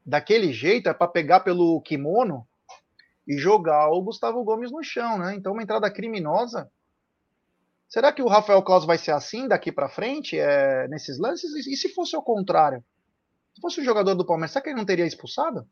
daquele 0.05 0.53
jeito, 0.53 0.89
é 0.89 0.95
para 0.95 1.09
pegar 1.09 1.41
pelo 1.41 1.81
kimono. 1.81 2.47
E 3.27 3.37
jogar 3.37 3.89
o 3.91 4.03
Gustavo 4.03 4.43
Gomes 4.45 4.71
no 4.71 4.83
chão, 4.83 5.19
né? 5.19 5.35
Então, 5.35 5.53
uma 5.53 5.63
entrada 5.63 5.91
criminosa. 5.91 6.71
Será 7.89 8.13
que 8.13 8.23
o 8.23 8.29
Rafael 8.29 8.63
Claus 8.63 8.85
vai 8.85 8.97
ser 8.97 9.13
assim 9.13 9.47
daqui 9.47 9.71
para 9.71 9.89
frente, 9.89 10.39
é, 10.39 10.89
nesses 10.89 11.19
lances? 11.19 11.67
E 11.67 11.77
se 11.77 11.91
fosse 11.91 12.17
o 12.17 12.23
contrário? 12.23 12.83
Se 13.55 13.61
fosse 13.61 13.81
o 13.81 13.85
jogador 13.85 14.15
do 14.15 14.27
Palmeiras, 14.27 14.53
será 14.53 14.63
que 14.63 14.71
ele 14.71 14.79
não 14.79 14.87
teria 14.87 15.07
expulsado? 15.07 15.69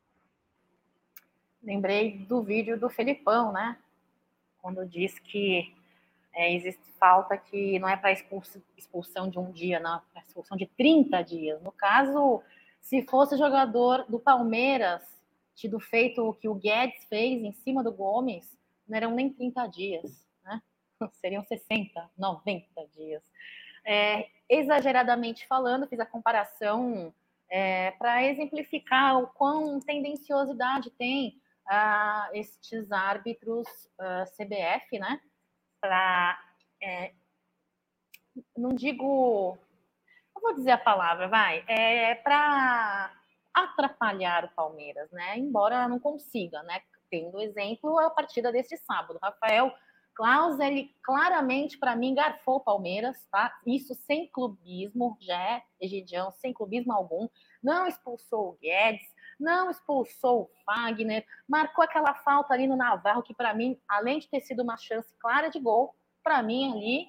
Lembrei 1.63 2.19
do 2.19 2.43
vídeo 2.43 2.79
do 2.79 2.91
Felipão, 2.91 3.53
né? 3.53 3.79
Quando 4.61 4.87
diz 4.87 5.19
que 5.19 5.75
é, 6.35 6.55
existe 6.55 6.83
falta 6.99 7.37
que 7.37 7.79
não 7.79 7.89
é 7.89 7.97
para 7.97 8.13
expulsão 8.13 9.29
de 9.29 9.39
um 9.39 9.51
dia, 9.51 9.81
não, 9.81 9.97
é 9.97 10.01
para 10.13 10.23
expulsão 10.23 10.57
de 10.57 10.67
30 10.67 11.23
dias. 11.23 11.63
No 11.63 11.73
caso, 11.73 12.43
se 12.83 13.03
fosse 13.03 13.37
jogador 13.37 14.05
do 14.09 14.19
Palmeiras, 14.19 15.03
tido 15.55 15.79
feito 15.79 16.23
o 16.23 16.35
que 16.35 16.49
o 16.49 16.55
Guedes 16.55 17.05
fez 17.05 17.43
em 17.43 17.53
cima 17.53 17.83
do 17.83 17.93
Gomes, 17.93 18.59
não 18.89 18.97
eram 18.97 19.11
nem 19.13 19.33
30 19.33 19.67
dias, 19.67 20.27
né? 20.45 20.61
Seriam 21.21 21.43
60, 21.45 22.11
90 22.17 22.87
dias. 22.95 23.23
É, 23.85 24.29
exageradamente 24.49 25.47
falando, 25.47 25.87
fiz 25.87 26.01
a 26.01 26.07
comparação 26.07 27.15
é, 27.49 27.93
para 27.93 28.25
exemplificar 28.25 29.19
o 29.19 29.27
quão 29.29 29.81
tendenciosidade 29.81 30.91
tem 30.91 31.41
uh, 31.67 32.35
estes 32.35 32.91
árbitros 32.93 33.67
ah, 33.99 34.25
CBF, 34.37 34.99
né? 34.99 35.21
Para, 35.81 36.39
é, 36.83 37.13
não 38.57 38.71
digo, 38.71 39.59
não 40.35 40.43
vou 40.43 40.55
dizer 40.55 40.73
a 40.73 40.79
palavra, 40.79 41.27
vai, 41.29 41.65
é 41.67 42.15
para 42.15 43.20
atrapalhar 43.55 44.45
o 44.45 44.55
Palmeiras, 44.55 45.11
né? 45.11 45.39
Embora 45.39 45.89
não 45.89 45.99
consiga, 45.99 46.63
né? 46.63 46.81
Tendo 47.11 47.41
exemplo 47.41 47.99
a 47.99 48.11
partida 48.11 48.53
deste 48.53 48.77
sábado, 48.77 49.19
Rafael 49.23 49.73
Klaus, 50.15 50.61
ele 50.61 50.95
claramente, 51.03 51.79
para 51.79 51.97
mim, 51.97 52.15
garfou 52.15 52.57
o 52.57 52.61
Palmeiras, 52.61 53.27
tá? 53.31 53.53
Isso 53.67 53.95
sem 53.95 54.29
clubismo, 54.29 55.17
já 55.21 55.41
é 55.41 55.63
Egidião, 55.81 56.31
sem 56.33 56.53
clubismo 56.53 56.93
algum. 56.93 57.29
Não 57.63 57.87
expulsou 57.87 58.51
o 58.51 58.59
Guedes, 58.61 59.07
não 59.39 59.71
expulsou 59.71 60.43
o 60.43 60.51
Fagner, 60.65 61.25
marcou 61.49 61.83
aquela 61.83 62.15
falta 62.17 62.53
ali 62.53 62.67
no 62.67 62.77
Navarro, 62.77 63.23
que 63.23 63.35
para 63.35 63.55
mim, 63.55 63.81
além 63.89 64.19
de 64.19 64.29
ter 64.29 64.41
sido 64.41 64.63
uma 64.63 64.77
chance 64.77 65.15
clara 65.19 65.49
de 65.49 65.59
gol, 65.59 65.95
para 66.23 66.43
mim 66.43 66.71
ali 66.71 67.07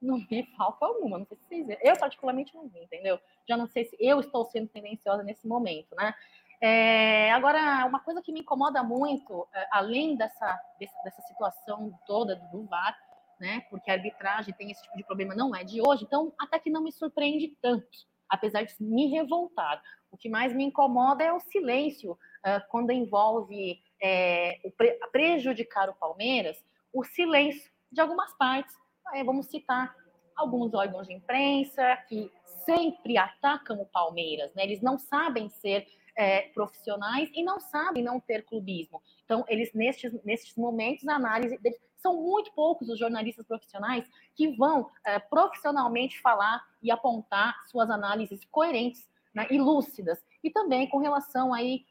não 0.00 0.18
vi 0.18 0.44
falta 0.56 0.86
alguma. 0.86 1.18
Não 1.18 1.26
sei 1.26 1.36
se 1.36 1.44
vocês. 1.44 1.78
Eu, 1.82 1.98
particularmente, 1.98 2.54
não 2.54 2.68
vi, 2.68 2.82
entendeu? 2.82 3.18
Já 3.48 3.56
não 3.56 3.66
sei 3.66 3.84
se 3.84 3.96
eu 3.98 4.20
estou 4.20 4.44
sendo 4.46 4.68
tendenciosa 4.68 5.22
nesse 5.22 5.46
momento, 5.46 5.94
né? 5.96 6.14
É, 6.60 7.30
agora, 7.32 7.86
uma 7.86 8.00
coisa 8.00 8.20
que 8.20 8.32
me 8.32 8.40
incomoda 8.40 8.82
muito, 8.82 9.46
é, 9.54 9.68
além 9.70 10.16
dessa, 10.16 10.60
dessa 10.78 11.22
situação 11.22 11.96
toda 12.04 12.34
do 12.34 12.64
VAR, 12.64 12.98
né, 13.38 13.64
porque 13.70 13.90
a 13.90 13.94
arbitragem 13.94 14.52
tem 14.54 14.70
esse 14.70 14.82
tipo 14.82 14.96
de 14.96 15.04
problema, 15.04 15.34
não 15.34 15.54
é 15.54 15.62
de 15.62 15.80
hoje, 15.80 16.04
então 16.04 16.32
até 16.38 16.58
que 16.58 16.70
não 16.70 16.82
me 16.82 16.90
surpreende 16.90 17.56
tanto, 17.62 17.86
apesar 18.28 18.64
de 18.64 18.74
me 18.80 19.06
revoltar. 19.06 19.80
O 20.10 20.16
que 20.16 20.28
mais 20.28 20.52
me 20.52 20.64
incomoda 20.64 21.22
é 21.22 21.32
o 21.32 21.38
silêncio 21.38 22.12
uh, 22.12 22.68
quando 22.70 22.90
envolve 22.90 23.80
é, 24.02 24.58
o 24.64 24.70
pre 24.70 24.98
prejudicar 25.12 25.88
o 25.88 25.94
Palmeiras, 25.94 26.60
o 26.92 27.04
silêncio 27.04 27.70
de 27.92 28.00
algumas 28.00 28.36
partes. 28.36 28.74
É, 29.12 29.24
vamos 29.24 29.46
citar 29.46 29.94
alguns 30.36 30.72
órgãos 30.74 31.06
de 31.06 31.14
imprensa 31.14 31.96
que 32.08 32.30
sempre 32.64 33.16
atacam 33.16 33.80
o 33.80 33.86
Palmeiras, 33.86 34.54
né? 34.54 34.64
Eles 34.64 34.80
não 34.80 34.98
sabem 34.98 35.48
ser 35.48 35.86
é, 36.16 36.42
profissionais 36.48 37.30
e 37.32 37.42
não 37.42 37.60
sabem 37.60 38.02
não 38.02 38.20
ter 38.20 38.44
clubismo. 38.44 39.02
Então, 39.24 39.44
eles, 39.48 39.72
nestes, 39.72 40.12
nestes 40.24 40.56
momentos, 40.56 41.06
a 41.08 41.14
análise 41.14 41.56
deles, 41.58 41.78
são 41.96 42.22
muito 42.22 42.52
poucos 42.52 42.88
os 42.88 42.98
jornalistas 42.98 43.46
profissionais 43.46 44.04
que 44.34 44.48
vão 44.56 44.90
é, 45.04 45.18
profissionalmente 45.18 46.20
falar 46.20 46.64
e 46.82 46.90
apontar 46.90 47.56
suas 47.66 47.90
análises 47.90 48.44
coerentes 48.50 49.08
né, 49.34 49.46
e 49.50 49.58
lúcidas. 49.58 50.22
E 50.42 50.50
também 50.50 50.88
com 50.88 50.98
relação 50.98 51.52
aí, 51.52 51.84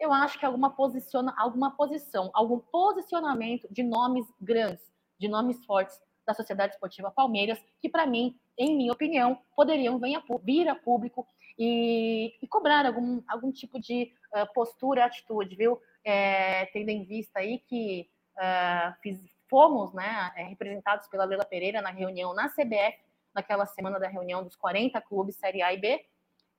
eu 0.00 0.12
acho 0.12 0.38
que 0.38 0.46
alguma, 0.46 0.70
posiciona, 0.70 1.32
alguma 1.38 1.70
posição, 1.76 2.30
algum 2.34 2.58
posicionamento 2.58 3.68
de 3.70 3.82
nomes 3.82 4.26
grandes, 4.40 4.92
de 5.18 5.28
nomes 5.28 5.64
fortes 5.64 6.00
da 6.26 6.34
Sociedade 6.34 6.74
Esportiva 6.74 7.10
Palmeiras, 7.10 7.58
que 7.80 7.88
para 7.88 8.06
mim, 8.06 8.38
em 8.56 8.76
minha 8.76 8.92
opinião, 8.92 9.38
poderiam 9.56 9.98
vir 9.98 10.68
a 10.68 10.74
público 10.74 11.26
e, 11.58 12.34
e 12.40 12.46
cobrar 12.46 12.86
algum, 12.86 13.22
algum 13.28 13.52
tipo 13.52 13.80
de 13.80 14.12
uh, 14.34 14.52
postura, 14.54 15.04
atitude, 15.04 15.56
viu? 15.56 15.80
É, 16.04 16.66
tendo 16.66 16.88
em 16.88 17.04
vista 17.04 17.38
aí 17.38 17.58
que 17.60 18.08
uh, 18.36 18.94
fiz, 19.02 19.20
fomos 19.48 19.92
né, 19.92 20.32
representados 20.36 21.06
pela 21.08 21.24
Leila 21.24 21.44
Pereira 21.44 21.80
na 21.82 21.90
reunião 21.90 22.34
na 22.34 22.48
CBF, 22.48 22.98
naquela 23.34 23.66
semana 23.66 23.98
da 23.98 24.08
reunião 24.08 24.42
dos 24.42 24.56
40 24.56 25.00
clubes 25.02 25.36
Série 25.36 25.62
A 25.62 25.72
e 25.72 25.78
B, 25.78 26.04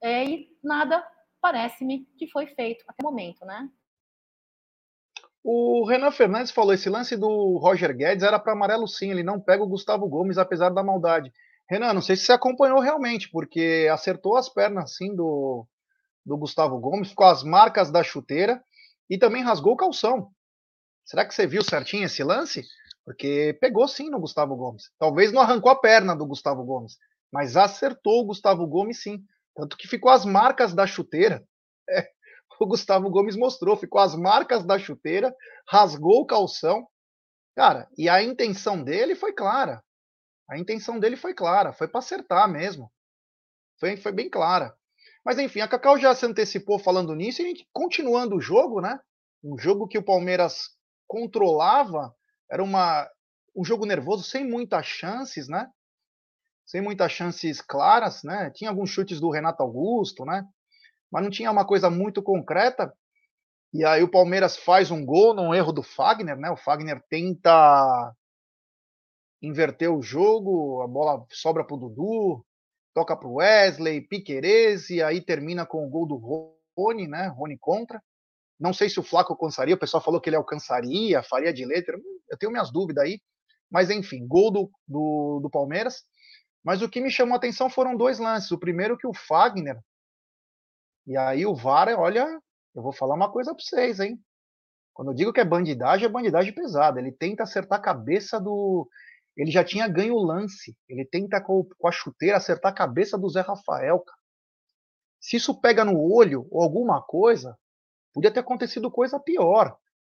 é, 0.01 0.25
e 0.25 0.58
nada 0.63 1.05
parece-me 1.41 2.05
que 2.17 2.27
foi 2.27 2.48
feito 2.48 2.84
até 2.88 3.03
o 3.03 3.10
momento, 3.10 3.46
né? 3.46 3.70
O 5.43 5.85
Renan 5.85 6.12
Fernandes 6.12 6.51
falou: 6.51 6.73
esse 6.73 6.89
lance 6.89 7.17
do 7.17 7.57
Roger 7.57 7.95
Guedes 7.95 8.23
era 8.23 8.39
para 8.39 8.53
amarelo 8.53 8.88
sim, 8.88 9.12
ele 9.12 9.23
não 9.23 9.39
pega 9.39 9.63
o 9.63 9.67
Gustavo 9.67 10.07
Gomes, 10.07 10.38
apesar 10.38 10.69
da 10.69 10.83
maldade. 10.83 11.31
Renan, 11.69 11.93
não 11.93 12.01
sei 12.01 12.15
se 12.15 12.25
você 12.25 12.31
acompanhou 12.31 12.79
realmente, 12.79 13.29
porque 13.29 13.89
acertou 13.91 14.38
as 14.38 14.47
pernas 14.47 14.85
assim 14.85 15.15
do, 15.15 15.67
do 16.25 16.38
Gustavo 16.38 16.79
Gomes, 16.79 17.13
com 17.13 17.23
as 17.23 17.43
marcas 17.43 17.91
da 17.91 18.03
chuteira 18.03 18.63
e 19.09 19.17
também 19.17 19.43
rasgou 19.43 19.73
o 19.73 19.77
calção. 19.77 20.29
Será 21.05 21.25
que 21.25 21.33
você 21.33 21.45
viu 21.45 21.63
certinho 21.63 22.05
esse 22.05 22.23
lance? 22.23 22.63
Porque 23.05 23.57
pegou 23.59 23.88
sim 23.88 24.09
no 24.09 24.19
Gustavo 24.19 24.55
Gomes. 24.55 24.89
Talvez 24.97 25.33
não 25.33 25.41
arrancou 25.41 25.71
a 25.71 25.75
perna 25.75 26.15
do 26.15 26.25
Gustavo 26.25 26.63
Gomes, 26.63 26.97
mas 27.31 27.57
acertou 27.57 28.21
o 28.21 28.25
Gustavo 28.25 28.65
Gomes 28.65 29.01
sim. 29.01 29.21
Tanto 29.55 29.77
que 29.77 29.88
ficou 29.88 30.09
as 30.09 30.25
marcas 30.25 30.73
da 30.73 30.88
chuteira. 30.88 31.43
É, 31.89 32.07
o 32.60 32.67
Gustavo 32.67 33.10
Gomes 33.10 33.36
mostrou, 33.36 33.75
ficou 33.75 34.01
as 34.01 34.15
marcas 34.15 34.65
da 34.65 34.77
chuteira, 34.77 35.36
rasgou 35.67 36.22
o 36.22 36.25
calção. 36.25 36.88
Cara, 37.55 37.88
e 37.98 38.10
a 38.10 38.22
intenção 38.22 38.83
dele 38.83 39.15
foi 39.15 39.33
clara. 39.33 39.83
A 40.50 40.57
intenção 40.57 41.00
dele 41.00 41.15
foi 41.15 41.33
clara, 41.33 41.74
foi 41.74 41.88
para 41.88 42.00
acertar 42.00 42.50
mesmo. 42.50 42.91
Foi, 43.79 43.98
foi 43.98 44.12
bem 44.12 44.29
clara. 44.29 44.75
Mas 45.25 45.39
enfim, 45.39 45.62
a 45.62 45.67
Cacau 45.67 45.98
já 45.98 46.13
se 46.13 46.25
antecipou 46.25 46.77
falando 46.77 47.15
nisso 47.15 47.41
e 47.41 47.45
a 47.45 47.48
gente, 47.48 47.67
continuando 47.72 48.36
o 48.36 48.41
jogo, 48.41 48.81
né? 48.81 49.00
Um 49.43 49.57
jogo 49.57 49.88
que 49.88 49.98
o 49.98 50.03
Palmeiras 50.03 50.69
controlava, 51.07 52.13
era 52.51 52.63
uma, 52.63 53.10
um 53.55 53.63
jogo 53.63 53.86
nervoso, 53.86 54.24
sem 54.24 54.48
muitas 54.48 54.86
chances, 54.86 55.48
né? 55.48 55.69
Sem 56.65 56.81
muitas 56.81 57.12
chances 57.12 57.62
claras, 57.62 58.24
né? 58.24 58.51
Tinha 58.51 58.69
alguns 58.69 58.89
chutes 58.89 59.19
do 59.19 59.29
Renato 59.29 59.63
Augusto, 59.63 60.25
né? 60.25 60.45
Mas 61.13 61.24
não 61.24 61.29
tinha 61.29 61.51
uma 61.51 61.63
coisa 61.63 61.91
muito 61.91 62.24
concreta. 62.24 62.91
E 63.72 63.86
aí 63.86 64.01
o 64.01 64.10
Palmeiras 64.10 64.58
faz 64.58 64.89
um 64.89 65.05
gol 65.05 65.36
num 65.36 65.53
erro 65.53 65.72
do 65.72 65.84
Fagner, 65.84 66.36
né? 66.36 66.50
O 66.50 66.58
Fagner 66.58 67.00
tenta 67.08 68.12
inverteu 69.39 69.96
o 69.96 70.01
jogo, 70.01 70.82
a 70.82 70.88
bola 70.88 71.24
sobra 71.29 71.63
para 71.63 71.75
o 71.75 71.77
Dudu, 71.77 72.43
toca 72.96 73.15
para 73.15 73.27
o 73.27 73.36
Wesley, 73.36 74.01
Piquerez, 74.01 74.89
e 74.89 75.03
aí 75.03 75.22
termina 75.22 75.65
com 75.67 75.86
o 75.86 75.89
gol 75.89 76.08
do 76.08 76.15
Rony, 76.75 77.08
né? 77.08 77.27
Rony 77.27 77.58
contra. 77.60 78.01
Não 78.60 78.74
sei 78.74 78.89
se 78.89 79.00
o 79.00 79.03
Flaco 79.03 79.34
alcançaria, 79.34 79.75
o 79.75 79.79
pessoal 79.79 80.01
falou 80.01 80.20
que 80.20 80.29
ele 80.29 80.38
alcançaria, 80.38 81.22
faria 81.22 81.53
de 81.53 81.63
letra, 81.63 81.96
eu 82.32 82.38
tenho 82.39 82.51
minhas 82.51 82.72
dúvidas 82.72 83.03
aí. 83.03 83.22
Mas 83.70 83.91
enfim, 83.91 84.25
gol 84.25 84.50
do, 84.50 84.72
do, 84.88 85.41
do 85.43 85.50
Palmeiras. 85.50 86.03
Mas 86.63 86.82
o 86.82 86.89
que 86.89 87.01
me 87.01 87.12
chamou 87.12 87.34
a 87.34 87.38
atenção 87.38 87.70
foram 87.70 87.96
dois 87.96 88.17
lances. 88.17 88.50
O 88.51 88.58
primeiro 88.58 88.98
que 88.98 89.05
o 89.05 89.13
Fagner, 89.13 89.77
e 91.05 91.17
aí 91.17 91.45
o 91.45 91.55
VAR, 91.55 91.89
olha, 92.00 92.25
eu 92.74 92.81
vou 92.81 92.93
falar 92.93 93.15
uma 93.15 93.31
coisa 93.31 93.53
para 93.53 93.63
vocês, 93.63 94.00
hein? 94.00 94.19
Quando 94.93 95.12
eu 95.12 95.15
digo 95.15 95.33
que 95.33 95.39
é 95.39 95.45
bandidagem, 95.45 96.05
é 96.05 96.10
bandidagem 96.10 96.53
pesada. 96.53 97.00
Ele 97.00 97.12
tenta 97.12 97.43
acertar 97.43 97.79
a 97.79 97.81
cabeça 97.81 98.39
do 98.39 98.88
ele 99.36 99.51
já 99.51 99.63
tinha 99.63 99.88
ganho 99.88 100.13
o 100.13 100.24
lance. 100.24 100.77
Ele 100.88 101.05
tenta 101.05 101.41
com, 101.41 101.67
com 101.77 101.88
a 101.88 101.91
chuteira 101.91 102.38
acertar 102.38 102.72
a 102.72 102.75
cabeça 102.75 103.17
do 103.17 103.29
Zé 103.29 103.41
Rafael. 103.41 104.00
Cara. 104.00 104.17
Se 105.19 105.38
isso 105.38 105.60
pega 105.60 105.83
no 105.83 106.00
olho 106.00 106.48
ou 106.51 106.62
alguma 106.62 107.01
coisa, 107.01 107.57
podia 108.13 108.31
ter 108.31 108.41
acontecido 108.41 108.91
coisa 108.91 109.19
pior. 109.19 109.75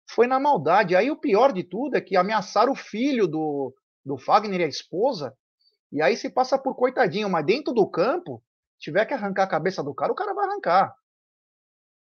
Foi 0.10 0.28
na 0.28 0.40
maldade. 0.40 0.96
Aí 0.96 1.10
o 1.10 1.20
pior 1.20 1.52
de 1.52 1.64
tudo 1.64 1.96
é 1.96 2.02
que 2.02 2.16
ameaçaram 2.16 2.74
o 2.74 2.76
filho 2.76 3.28
do, 3.28 3.74
do 4.06 4.18
Fagner 4.18 4.62
e 4.62 4.66
a 4.66 4.68
esposa. 4.68 5.36
E 5.92 6.02
aí 6.02 6.16
se 6.16 6.30
passa 6.30 6.58
por 6.58 6.76
coitadinho, 6.76 7.30
mas 7.30 7.46
dentro 7.46 7.74
do 7.74 7.90
campo, 7.90 8.44
tiver 8.80 9.06
que 9.06 9.14
arrancar 9.14 9.44
a 9.44 9.48
cabeça 9.48 9.84
do 9.84 9.94
cara, 9.94 10.12
o 10.12 10.16
cara 10.16 10.34
vai 10.34 10.48
arrancar. 10.48 10.96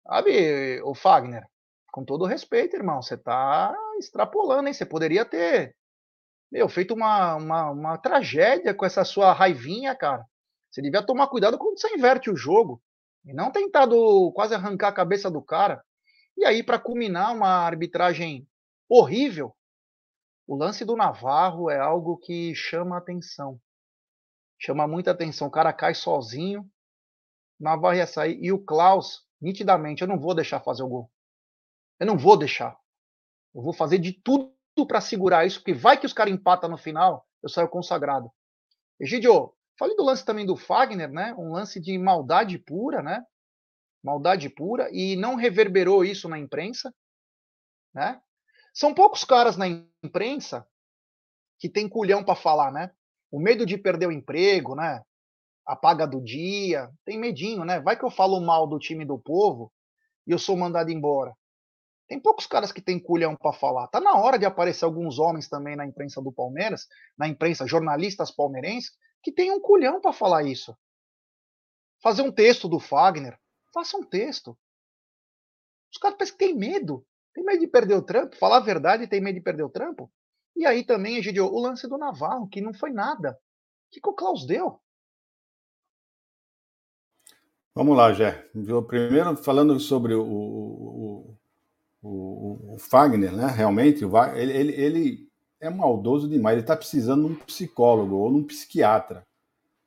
Sabe, 0.03 0.81
o 0.83 0.93
Fagner, 0.93 1.45
com 1.91 2.03
todo 2.03 2.25
respeito, 2.25 2.75
irmão, 2.75 3.01
você 3.01 3.17
tá 3.17 3.75
extrapolando, 3.97 4.67
hein? 4.67 4.73
Você 4.73 4.85
poderia 4.85 5.25
ter 5.25 5.75
meu, 6.51 6.69
feito 6.69 6.93
uma, 6.93 7.35
uma, 7.35 7.71
uma 7.71 7.97
tragédia 7.97 8.73
com 8.73 8.85
essa 8.85 9.03
sua 9.03 9.33
raivinha, 9.33 9.95
cara. 9.95 10.25
Você 10.71 10.81
devia 10.81 11.05
tomar 11.05 11.27
cuidado 11.27 11.57
quando 11.57 11.79
você 11.79 11.93
inverte 11.95 12.29
o 12.29 12.35
jogo. 12.35 12.81
E 13.25 13.33
não 13.33 13.51
tentado 13.51 14.31
quase 14.33 14.53
arrancar 14.53 14.89
a 14.89 14.93
cabeça 14.93 15.29
do 15.29 15.41
cara. 15.41 15.83
E 16.37 16.45
aí, 16.45 16.63
para 16.63 16.79
culminar 16.79 17.33
uma 17.33 17.49
arbitragem 17.49 18.47
horrível, 18.87 19.55
o 20.47 20.55
lance 20.55 20.85
do 20.85 20.95
Navarro 20.95 21.69
é 21.69 21.79
algo 21.79 22.17
que 22.17 22.53
chama 22.53 22.97
atenção. 22.97 23.59
Chama 24.65 24.87
muita 24.87 25.11
atenção. 25.11 25.47
O 25.47 25.51
cara 25.51 25.71
cai 25.71 25.93
sozinho, 25.93 26.67
Navarro 27.59 27.97
ia 27.97 28.07
sair, 28.07 28.43
e 28.43 28.51
o 28.51 28.57
Klaus, 28.57 29.23
nitidamente, 29.39 30.01
eu 30.01 30.07
não 30.07 30.19
vou 30.19 30.33
deixar 30.33 30.59
fazer 30.59 30.81
o 30.81 30.87
gol. 30.87 31.11
Eu 31.99 32.07
não 32.07 32.17
vou 32.17 32.35
deixar. 32.35 32.75
Eu 33.53 33.61
vou 33.61 33.71
fazer 33.71 33.99
de 33.99 34.11
tudo 34.11 34.51
para 34.87 34.99
segurar 34.99 35.45
isso, 35.45 35.59
porque 35.59 35.73
vai 35.73 35.99
que 35.99 36.07
os 36.07 36.13
caras 36.13 36.33
empatam 36.33 36.67
no 36.67 36.79
final, 36.79 37.27
eu 37.43 37.47
saio 37.47 37.69
consagrado. 37.69 38.31
Egidio, 38.99 39.53
falei 39.77 39.95
do 39.95 40.03
lance 40.03 40.25
também 40.25 40.47
do 40.47 40.57
Fagner, 40.57 41.11
né? 41.11 41.35
Um 41.37 41.51
lance 41.51 41.79
de 41.79 41.95
maldade 41.99 42.57
pura, 42.57 43.03
né? 43.03 43.23
Maldade 44.03 44.49
pura, 44.49 44.89
e 44.91 45.15
não 45.15 45.35
reverberou 45.35 46.03
isso 46.03 46.27
na 46.27 46.39
imprensa, 46.39 46.91
né? 47.93 48.19
São 48.73 48.95
poucos 48.95 49.23
caras 49.23 49.57
na 49.57 49.67
imprensa 50.03 50.67
que 51.59 51.69
tem 51.69 51.87
culhão 51.87 52.23
para 52.23 52.35
falar, 52.35 52.71
né? 52.71 52.91
O 53.35 53.39
medo 53.41 53.65
de 53.65 53.77
perder 53.77 54.07
o 54.07 54.13
emprego, 54.13 54.75
né? 54.75 55.01
Apaga 55.67 56.07
do 56.07 56.21
dia, 56.21 56.89
tem 57.03 57.19
medinho, 57.19 57.65
né? 57.65 57.81
Vai 57.81 57.99
que 57.99 58.05
eu 58.05 58.09
falo 58.09 58.39
mal 58.39 58.65
do 58.65 58.79
time 58.79 59.03
do 59.03 59.19
povo 59.19 59.73
e 60.25 60.31
eu 60.31 60.39
sou 60.39 60.55
mandado 60.55 60.89
embora. 60.89 61.35
Tem 62.07 62.17
poucos 62.17 62.47
caras 62.47 62.71
que 62.71 62.79
têm 62.79 62.97
culhão 62.97 63.35
para 63.35 63.51
falar. 63.51 63.89
Tá 63.89 63.99
na 63.99 64.13
hora 64.13 64.39
de 64.39 64.45
aparecer 64.45 64.85
alguns 64.85 65.19
homens 65.19 65.49
também 65.49 65.75
na 65.75 65.85
imprensa 65.85 66.21
do 66.21 66.31
Palmeiras, 66.31 66.87
na 67.17 67.27
imprensa, 67.27 67.67
jornalistas 67.67 68.31
palmeirenses, 68.31 68.91
que 69.21 69.33
tem 69.33 69.51
um 69.51 69.59
culhão 69.59 69.99
para 69.99 70.13
falar 70.13 70.43
isso. 70.43 70.73
Fazer 72.01 72.21
um 72.21 72.31
texto 72.31 72.69
do 72.69 72.79
Fagner. 72.79 73.37
Faça 73.73 73.97
um 73.97 74.03
texto. 74.03 74.57
Os 75.91 75.97
caras 75.97 76.17
parecem 76.17 76.37
que 76.37 76.45
têm 76.45 76.55
medo. 76.55 77.05
Tem 77.33 77.43
medo 77.43 77.59
de 77.59 77.67
perder 77.67 77.95
o 77.95 78.01
trampo. 78.01 78.37
Falar 78.37 78.57
a 78.57 78.61
verdade, 78.61 79.09
tem 79.09 79.19
medo 79.19 79.35
de 79.35 79.41
perder 79.41 79.63
o 79.63 79.69
trampo. 79.69 80.09
E 80.55 80.65
aí 80.65 80.83
também, 80.85 81.17
Egidio, 81.17 81.45
o 81.45 81.59
lance 81.59 81.87
do 81.87 81.97
Navarro, 81.97 82.47
que 82.47 82.61
não 82.61 82.73
foi 82.73 82.91
nada. 82.91 83.31
O 83.31 83.91
que, 83.91 83.99
que 83.99 84.09
o 84.09 84.13
Klaus 84.13 84.45
deu? 84.45 84.79
Vamos 87.73 87.97
lá, 87.97 88.13
Jé. 88.13 88.47
Primeiro, 88.87 89.35
falando 89.35 89.77
sobre 89.81 90.13
o, 90.13 90.23
o, 90.23 91.37
o, 92.01 92.75
o 92.75 92.77
Fagner, 92.79 93.33
né? 93.33 93.47
Realmente, 93.47 94.05
ele, 94.35 94.53
ele, 94.53 94.71
ele 94.73 95.29
é 95.59 95.69
maldoso 95.69 96.29
demais. 96.29 96.53
Ele 96.53 96.61
está 96.61 96.77
precisando 96.77 97.27
de 97.27 97.33
um 97.33 97.35
psicólogo 97.35 98.15
ou 98.15 98.31
de 98.31 98.37
um 98.37 98.43
psiquiatra, 98.43 99.27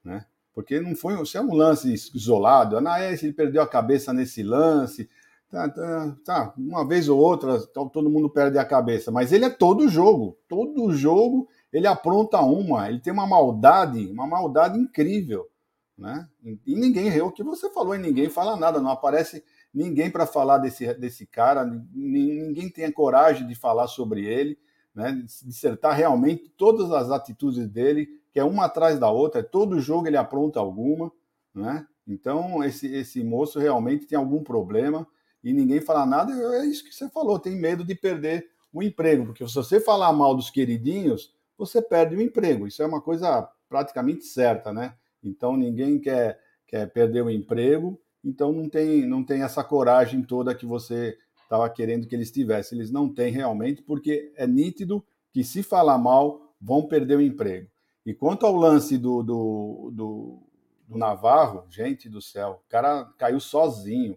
né? 0.04 0.26
Porque 0.54 0.80
não 0.80 0.94
foi, 0.94 1.24
se 1.24 1.38
é 1.38 1.40
um 1.40 1.54
lance 1.54 1.94
isolado, 2.14 2.76
Anaés, 2.76 3.22
ele 3.22 3.32
perdeu 3.32 3.62
a 3.62 3.66
cabeça 3.66 4.12
nesse 4.12 4.42
lance, 4.42 5.08
tá, 5.50 5.68
tá, 5.68 6.16
tá, 6.24 6.54
uma 6.56 6.86
vez 6.86 7.08
ou 7.08 7.18
outra, 7.18 7.60
todo 7.66 8.10
mundo 8.10 8.28
perde 8.28 8.58
a 8.58 8.64
cabeça, 8.64 9.10
mas 9.10 9.32
ele 9.32 9.44
é 9.44 9.50
todo 9.50 9.88
jogo, 9.88 10.38
todo 10.48 10.92
jogo 10.92 11.48
ele 11.72 11.86
apronta 11.86 12.40
uma, 12.40 12.88
ele 12.88 13.00
tem 13.00 13.12
uma 13.12 13.26
maldade, 13.26 14.06
uma 14.10 14.26
maldade 14.26 14.78
incrível, 14.78 15.48
né? 15.96 16.28
E 16.66 16.74
ninguém, 16.74 17.20
o 17.20 17.32
que 17.32 17.42
você 17.42 17.70
falou, 17.70 17.94
e 17.94 17.98
ninguém 17.98 18.28
fala 18.28 18.56
nada, 18.56 18.80
não 18.80 18.90
aparece 18.90 19.42
ninguém 19.72 20.10
para 20.10 20.26
falar 20.26 20.58
desse, 20.58 20.92
desse 20.94 21.26
cara, 21.26 21.64
ninguém 21.92 22.68
tem 22.70 22.84
a 22.84 22.92
coragem 22.92 23.46
de 23.46 23.54
falar 23.54 23.86
sobre 23.86 24.24
ele, 24.24 24.58
né, 24.94 25.12
dissertar 25.44 25.94
realmente 25.94 26.48
todas 26.56 26.90
as 26.90 27.10
atitudes 27.10 27.68
dele, 27.68 28.08
que 28.32 28.40
é 28.40 28.44
uma 28.44 28.64
atrás 28.64 28.98
da 28.98 29.10
outra, 29.10 29.42
todo 29.42 29.80
jogo 29.80 30.06
ele 30.06 30.16
apronta 30.16 30.58
alguma, 30.58 31.12
né? 31.54 31.86
Então 32.06 32.64
esse, 32.64 32.86
esse 32.94 33.22
moço 33.22 33.58
realmente 33.58 34.06
tem 34.06 34.16
algum 34.16 34.42
problema 34.42 35.06
e 35.42 35.52
ninguém 35.52 35.80
fala 35.80 36.04
nada, 36.04 36.32
é 36.56 36.66
isso 36.66 36.84
que 36.84 36.94
você 36.94 37.08
falou, 37.08 37.38
tem 37.38 37.56
medo 37.56 37.84
de 37.84 37.94
perder 37.94 38.48
o 38.72 38.82
emprego, 38.82 39.26
porque 39.26 39.46
se 39.46 39.54
você 39.54 39.80
falar 39.80 40.12
mal 40.12 40.34
dos 40.34 40.50
queridinhos, 40.50 41.34
você 41.56 41.80
perde 41.80 42.16
o 42.16 42.20
emprego, 42.20 42.66
isso 42.66 42.82
é 42.82 42.86
uma 42.86 43.00
coisa 43.00 43.48
praticamente 43.68 44.24
certa, 44.24 44.72
né? 44.72 44.94
Então 45.22 45.56
ninguém 45.56 45.98
quer, 45.98 46.38
quer 46.66 46.90
perder 46.92 47.22
o 47.22 47.30
emprego, 47.30 48.00
então 48.24 48.52
não 48.52 48.68
tem, 48.68 49.06
não 49.06 49.24
tem 49.24 49.42
essa 49.42 49.64
coragem 49.64 50.22
toda 50.22 50.54
que 50.54 50.66
você 50.66 51.16
estava 51.48 51.68
querendo 51.70 52.06
que 52.06 52.14
eles 52.14 52.30
tivessem. 52.30 52.78
Eles 52.78 52.90
não 52.90 53.08
têm 53.12 53.32
realmente, 53.32 53.82
porque 53.82 54.32
é 54.36 54.46
nítido 54.46 55.04
que 55.32 55.42
se 55.42 55.62
falar 55.62 55.98
mal, 55.98 56.54
vão 56.60 56.86
perder 56.86 57.16
o 57.16 57.22
emprego. 57.22 57.68
E 58.04 58.12
quanto 58.12 58.44
ao 58.44 58.54
lance 58.54 58.98
do, 58.98 59.22
do, 59.22 59.90
do, 59.92 60.42
do 60.86 60.98
Navarro, 60.98 61.64
gente 61.70 62.08
do 62.08 62.20
céu, 62.20 62.62
o 62.66 62.70
cara 62.70 63.04
caiu 63.16 63.40
sozinho. 63.40 64.16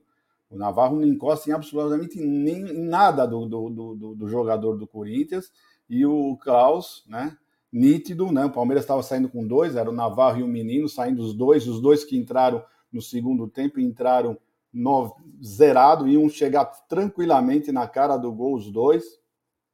O 0.52 0.58
Navarro 0.58 0.98
não 0.98 1.08
encosta 1.08 1.50
em 1.50 1.54
absolutamente 1.54 2.20
nem, 2.20 2.70
em 2.70 2.84
nada 2.84 3.26
do, 3.26 3.46
do, 3.46 3.70
do, 3.70 4.16
do, 4.16 4.28
jogador 4.28 4.78
do 4.78 4.86
Corinthians. 4.86 5.52
E 5.90 6.06
o 6.06 6.38
Klaus, 6.38 7.06
né? 7.08 7.38
Nítido, 7.72 8.32
né? 8.32 8.46
O 8.46 8.52
Palmeiras 8.52 8.84
estava 8.84 9.02
saindo 9.02 9.30
com 9.30 9.48
dois, 9.48 9.78
era 9.78 9.90
o 9.90 9.94
Navarro 9.94 10.40
e 10.40 10.44
o 10.44 10.48
Menino, 10.48 10.90
saindo 10.90 11.22
os 11.22 11.34
dois, 11.34 11.68
os 11.68 11.82
dois 11.82 12.04
que 12.04 12.18
entraram 12.18 12.64
no 12.92 13.02
segundo 13.02 13.48
tempo 13.48 13.80
entraram 13.80 14.38
no, 14.74 15.16
zerado, 15.44 16.08
iam 16.08 16.28
chegar 16.30 16.66
tranquilamente 16.88 17.72
na 17.72 17.88
cara 17.88 18.18
do 18.18 18.32
gol 18.32 18.56
os 18.56 18.72
dois, 18.72 19.04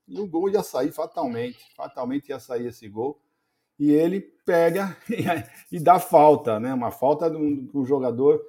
e 0.08 0.20
o 0.20 0.28
gol 0.28 0.50
ia 0.50 0.63
sair 0.63 0.92
fatalmente, 0.92 1.60
fatalmente 1.76 2.30
ia 2.30 2.40
sair 2.40 2.68
esse 2.68 2.88
gol, 2.88 3.20
e 3.78 3.92
ele 3.92 4.22
pega 4.22 4.98
e, 5.72 5.80
dá 5.80 6.00
falta, 6.00 6.60
né? 6.60 6.74
uma 6.74 6.92
falta 6.92 7.30
do, 7.30 7.70
o 7.74 7.86
jogador 7.86 8.42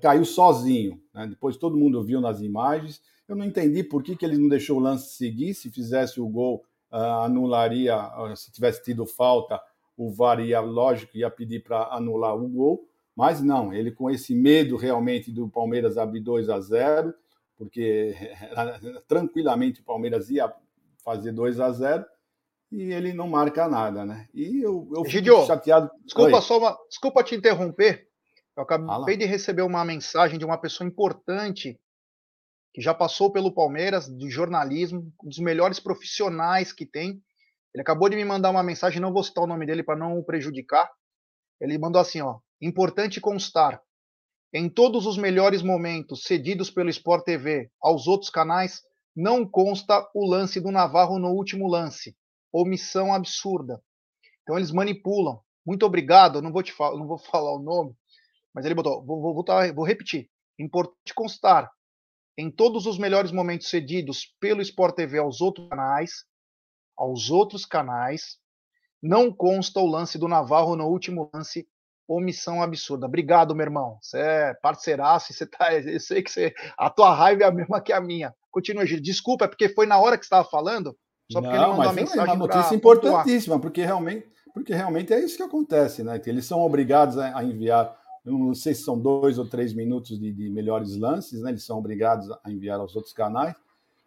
caiu 0.00 0.24
sozinho, 0.24 1.00
né? 1.12 1.26
depois 1.26 1.56
todo 1.56 1.76
mundo 1.76 2.02
viu 2.02 2.20
nas 2.20 2.40
imagens, 2.40 3.00
eu 3.28 3.36
não 3.36 3.44
entendi 3.44 3.82
por 3.82 4.02
que, 4.02 4.16
que 4.16 4.24
ele 4.24 4.36
não 4.36 4.48
deixou 4.48 4.78
o 4.78 4.80
lance 4.80 5.14
seguir, 5.14 5.54
se 5.54 5.70
fizesse 5.70 6.20
o 6.20 6.28
gol, 6.28 6.64
uh, 6.92 7.24
anularia, 7.24 7.96
uh, 7.96 8.36
se 8.36 8.52
tivesse 8.52 8.82
tido 8.82 9.06
falta, 9.06 9.60
o 9.96 10.10
VAR 10.10 10.40
ia, 10.40 10.60
lógico, 10.60 11.16
ia 11.16 11.30
pedir 11.30 11.62
para 11.62 11.94
anular 11.94 12.36
o 12.36 12.48
gol, 12.48 12.86
mas 13.16 13.40
não, 13.40 13.72
ele 13.72 13.90
com 13.90 14.10
esse 14.10 14.34
medo 14.34 14.76
realmente 14.76 15.30
do 15.30 15.48
Palmeiras 15.48 15.98
abrir 15.98 16.20
2 16.20 16.48
a 16.48 16.60
0, 16.60 17.14
porque 17.56 18.14
tranquilamente 19.06 19.80
o 19.80 19.84
Palmeiras 19.84 20.30
ia 20.30 20.52
fazer 21.04 21.32
2 21.32 21.60
a 21.60 21.70
0 21.70 22.04
e 22.70 22.92
ele 22.92 23.12
não 23.12 23.28
marca 23.28 23.68
nada, 23.68 24.04
né? 24.04 24.28
E 24.32 24.62
eu, 24.62 24.88
eu 24.96 25.04
fico 25.04 25.46
chateado. 25.46 25.90
Desculpa 26.04 26.36
Oi. 26.36 26.42
só 26.42 26.58
uma, 26.58 26.78
desculpa 26.88 27.22
te 27.22 27.34
interromper. 27.34 28.08
Eu 28.56 28.62
acabei 28.64 28.86
Fala. 28.86 29.16
de 29.16 29.24
receber 29.24 29.62
uma 29.62 29.84
mensagem 29.84 30.38
de 30.38 30.44
uma 30.44 30.58
pessoa 30.58 30.86
importante 30.86 31.78
que 32.74 32.80
já 32.80 32.94
passou 32.94 33.30
pelo 33.30 33.52
Palmeiras, 33.52 34.06
de 34.06 34.30
jornalismo, 34.30 35.12
um 35.22 35.28
dos 35.28 35.38
melhores 35.38 35.78
profissionais 35.78 36.72
que 36.72 36.86
tem. 36.86 37.22
Ele 37.74 37.82
acabou 37.82 38.08
de 38.08 38.16
me 38.16 38.24
mandar 38.24 38.50
uma 38.50 38.62
mensagem, 38.62 39.00
não 39.00 39.12
vou 39.12 39.22
citar 39.22 39.44
o 39.44 39.46
nome 39.46 39.66
dele 39.66 39.82
para 39.82 39.98
não 39.98 40.18
o 40.18 40.24
prejudicar. 40.24 40.90
Ele 41.60 41.78
mandou 41.78 42.00
assim, 42.00 42.20
ó: 42.20 42.38
Importante 42.60 43.20
constar: 43.20 43.80
em 44.52 44.68
todos 44.68 45.06
os 45.06 45.16
melhores 45.16 45.62
momentos 45.62 46.24
cedidos 46.24 46.70
pelo 46.70 46.90
Sport 46.90 47.24
TV 47.24 47.70
aos 47.80 48.06
outros 48.06 48.30
canais, 48.30 48.82
não 49.16 49.48
consta 49.48 50.08
o 50.14 50.28
lance 50.28 50.60
do 50.60 50.70
Navarro 50.70 51.18
no 51.18 51.28
último 51.28 51.68
lance. 51.68 52.16
Omissão 52.52 53.14
absurda. 53.14 53.82
Então 54.42 54.56
eles 54.58 54.70
manipulam. 54.70 55.40
Muito 55.64 55.86
obrigado. 55.86 56.42
Não 56.42 56.52
vou 56.52 56.62
te 56.62 56.72
falar, 56.72 56.98
não 56.98 57.06
vou 57.06 57.18
falar 57.30 57.54
o 57.54 57.62
nome, 57.62 57.94
mas 58.54 58.64
ele 58.64 58.74
botou. 58.74 59.04
Vou, 59.04 59.20
vou, 59.20 59.34
vou, 59.34 59.44
vou 59.74 59.84
repetir. 59.84 60.28
Importante 60.58 61.14
constar: 61.14 61.70
em 62.36 62.50
todos 62.50 62.86
os 62.86 62.98
melhores 62.98 63.32
momentos 63.32 63.68
cedidos 63.68 64.34
pelo 64.40 64.62
Sport 64.62 64.96
TV 64.96 65.18
aos 65.18 65.40
outros 65.40 65.68
canais, 65.68 66.24
aos 66.96 67.30
outros 67.30 67.64
canais, 67.64 68.38
não 69.02 69.32
consta 69.32 69.80
o 69.80 69.86
lance 69.86 70.18
do 70.18 70.28
Navarro 70.28 70.76
no 70.76 70.86
último 70.86 71.30
lance 71.34 71.66
omissão 72.08 72.62
absurda. 72.62 73.06
Obrigado, 73.06 73.54
meu 73.54 73.64
irmão. 73.64 73.98
Você 74.00 74.18
é 74.18 74.54
parceiraço, 74.62 75.32
você 75.32 75.46
tá. 75.46 75.72
Eu 75.74 76.00
sei 76.00 76.22
que 76.22 76.30
você. 76.30 76.54
A 76.76 76.90
tua 76.90 77.14
raiva 77.14 77.44
é 77.44 77.46
a 77.46 77.52
mesma 77.52 77.80
que 77.80 77.92
a 77.92 78.00
minha. 78.00 78.34
Continua, 78.50 78.86
Gil. 78.86 79.00
Desculpa, 79.00 79.44
é 79.46 79.48
porque 79.48 79.68
foi 79.68 79.86
na 79.86 79.98
hora 79.98 80.16
que 80.18 80.24
você 80.24 80.26
estava 80.26 80.48
falando. 80.48 80.96
Só 81.30 81.40
porque 81.40 81.56
Não, 81.56 81.62
ele 81.62 81.76
mandou 81.76 81.78
mas 81.78 81.86
uma 81.86 81.92
mensagem. 81.94 82.20
É 82.20 82.24
uma 82.24 82.46
notícia 82.46 82.74
importantíssima, 82.74 83.58
porque 83.58 83.84
realmente, 83.84 84.26
porque 84.52 84.74
realmente 84.74 85.12
é 85.12 85.20
isso 85.20 85.36
que 85.36 85.42
acontece, 85.42 86.02
né? 86.02 86.18
Que 86.18 86.28
eles 86.28 86.44
são 86.44 86.60
obrigados 86.60 87.16
a 87.16 87.42
enviar. 87.42 87.98
Não 88.24 88.54
sei 88.54 88.74
se 88.74 88.82
são 88.82 88.98
dois 88.98 89.38
ou 89.38 89.48
três 89.48 89.74
minutos 89.74 90.18
de, 90.18 90.32
de 90.32 90.48
melhores 90.48 90.96
lances, 90.96 91.42
né? 91.42 91.50
Eles 91.50 91.64
são 91.64 91.78
obrigados 91.78 92.30
a 92.30 92.50
enviar 92.50 92.78
aos 92.78 92.94
outros 92.94 93.12
canais 93.12 93.54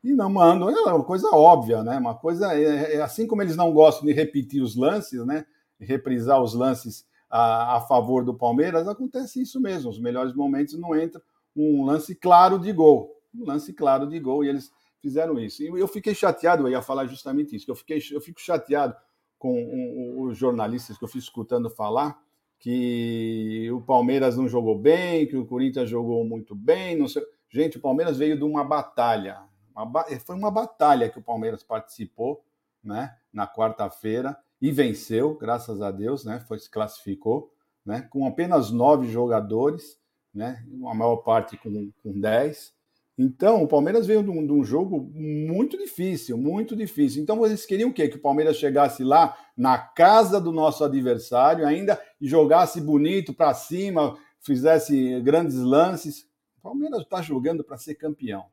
e 0.03 0.13
não 0.13 0.29
mandam. 0.29 0.69
É 0.69 0.93
uma 0.93 1.03
coisa 1.03 1.27
óbvia, 1.33 1.83
né? 1.83 1.97
Uma 1.97 2.15
coisa 2.15 2.53
é, 2.53 2.95
é 2.95 3.01
assim 3.01 3.27
como 3.27 3.41
eles 3.41 3.55
não 3.55 3.73
gostam 3.73 4.05
de 4.05 4.13
repetir 4.13 4.61
os 4.61 4.75
lances, 4.75 5.25
né? 5.25 5.45
Reprisar 5.79 6.41
os 6.41 6.53
lances 6.53 7.05
a, 7.29 7.77
a 7.77 7.81
favor 7.81 8.23
do 8.23 8.33
Palmeiras, 8.33 8.87
acontece 8.87 9.41
isso 9.41 9.59
mesmo. 9.59 9.89
Os 9.89 9.99
melhores 9.99 10.33
momentos 10.33 10.77
não 10.79 10.95
entra 10.95 11.21
um 11.55 11.83
lance 11.83 12.15
claro 12.15 12.57
de 12.57 12.71
gol. 12.71 13.11
Um 13.33 13.45
lance 13.45 13.73
claro 13.73 14.07
de 14.07 14.17
gol, 14.19 14.45
e 14.45 14.47
eles 14.47 14.71
fizeram 15.01 15.37
isso. 15.37 15.61
E 15.61 15.67
eu 15.67 15.87
fiquei 15.87 16.15
chateado, 16.15 16.63
eu 16.63 16.71
ia 16.71 16.81
falar 16.81 17.05
justamente 17.05 17.55
isso, 17.55 17.65
que 17.65 17.71
eu, 17.71 17.75
fiquei, 17.75 18.01
eu 18.11 18.21
fico 18.21 18.39
chateado 18.39 18.95
com 19.37 20.23
os 20.23 20.37
jornalistas 20.37 20.97
que 20.97 21.03
eu 21.03 21.07
fui 21.07 21.19
escutando 21.19 21.69
falar 21.69 22.17
que 22.65 23.69
o 23.71 23.79
Palmeiras 23.79 24.35
não 24.35 24.49
jogou 24.49 24.75
bem, 24.75 25.27
que 25.27 25.37
o 25.37 25.45
Corinthians 25.45 25.87
jogou 25.87 26.25
muito 26.25 26.55
bem, 26.55 26.97
não 26.97 27.07
sei, 27.07 27.21
Gente, 27.47 27.77
o 27.77 27.79
Palmeiras 27.79 28.17
veio 28.17 28.35
de 28.35 28.43
uma 28.43 28.63
batalha. 28.63 29.39
Uma, 29.75 30.03
foi 30.25 30.35
uma 30.35 30.49
batalha 30.49 31.07
que 31.07 31.19
o 31.19 31.21
Palmeiras 31.21 31.61
participou, 31.61 32.43
né? 32.83 33.15
Na 33.31 33.47
quarta-feira 33.47 34.35
e 34.59 34.71
venceu, 34.71 35.35
graças 35.35 35.79
a 35.79 35.91
Deus, 35.91 36.25
né? 36.25 36.39
Foi 36.47 36.57
se 36.57 36.67
classificou, 36.67 37.53
né? 37.85 38.01
Com 38.09 38.25
apenas 38.25 38.71
nove 38.71 39.07
jogadores, 39.09 39.99
né? 40.33 40.65
A 40.87 40.93
maior 40.95 41.17
parte 41.17 41.55
com, 41.55 41.91
com 42.01 42.19
dez. 42.19 42.73
Então, 43.17 43.63
o 43.63 43.67
Palmeiras 43.67 44.05
veio 44.05 44.21
de 44.21 44.29
um, 44.29 44.45
de 44.45 44.51
um, 44.51 44.63
jogo 44.63 45.09
muito 45.13 45.77
difícil, 45.77 46.37
muito 46.37 46.75
difícil. 46.75 47.23
Então, 47.23 47.37
vocês 47.37 47.65
queriam 47.65 47.89
o 47.89 47.93
quê? 47.93 48.09
Que 48.09 48.17
o 48.17 48.21
Palmeiras 48.21 48.57
chegasse 48.57 49.05
lá 49.05 49.37
na 49.55 49.77
casa 49.77 50.39
do 50.39 50.51
nosso 50.51 50.83
adversário 50.83 51.65
ainda 51.65 52.01
e 52.19 52.27
jogasse 52.27 52.81
bonito 52.81 53.33
para 53.33 53.53
cima, 53.53 54.17
fizesse 54.41 55.21
grandes 55.21 55.55
lances. 55.55 56.27
O 56.57 56.61
Palmeiras 56.61 57.01
está 57.01 57.21
jogando 57.21 57.63
para 57.63 57.77
ser 57.77 57.95
campeão. 57.95 58.47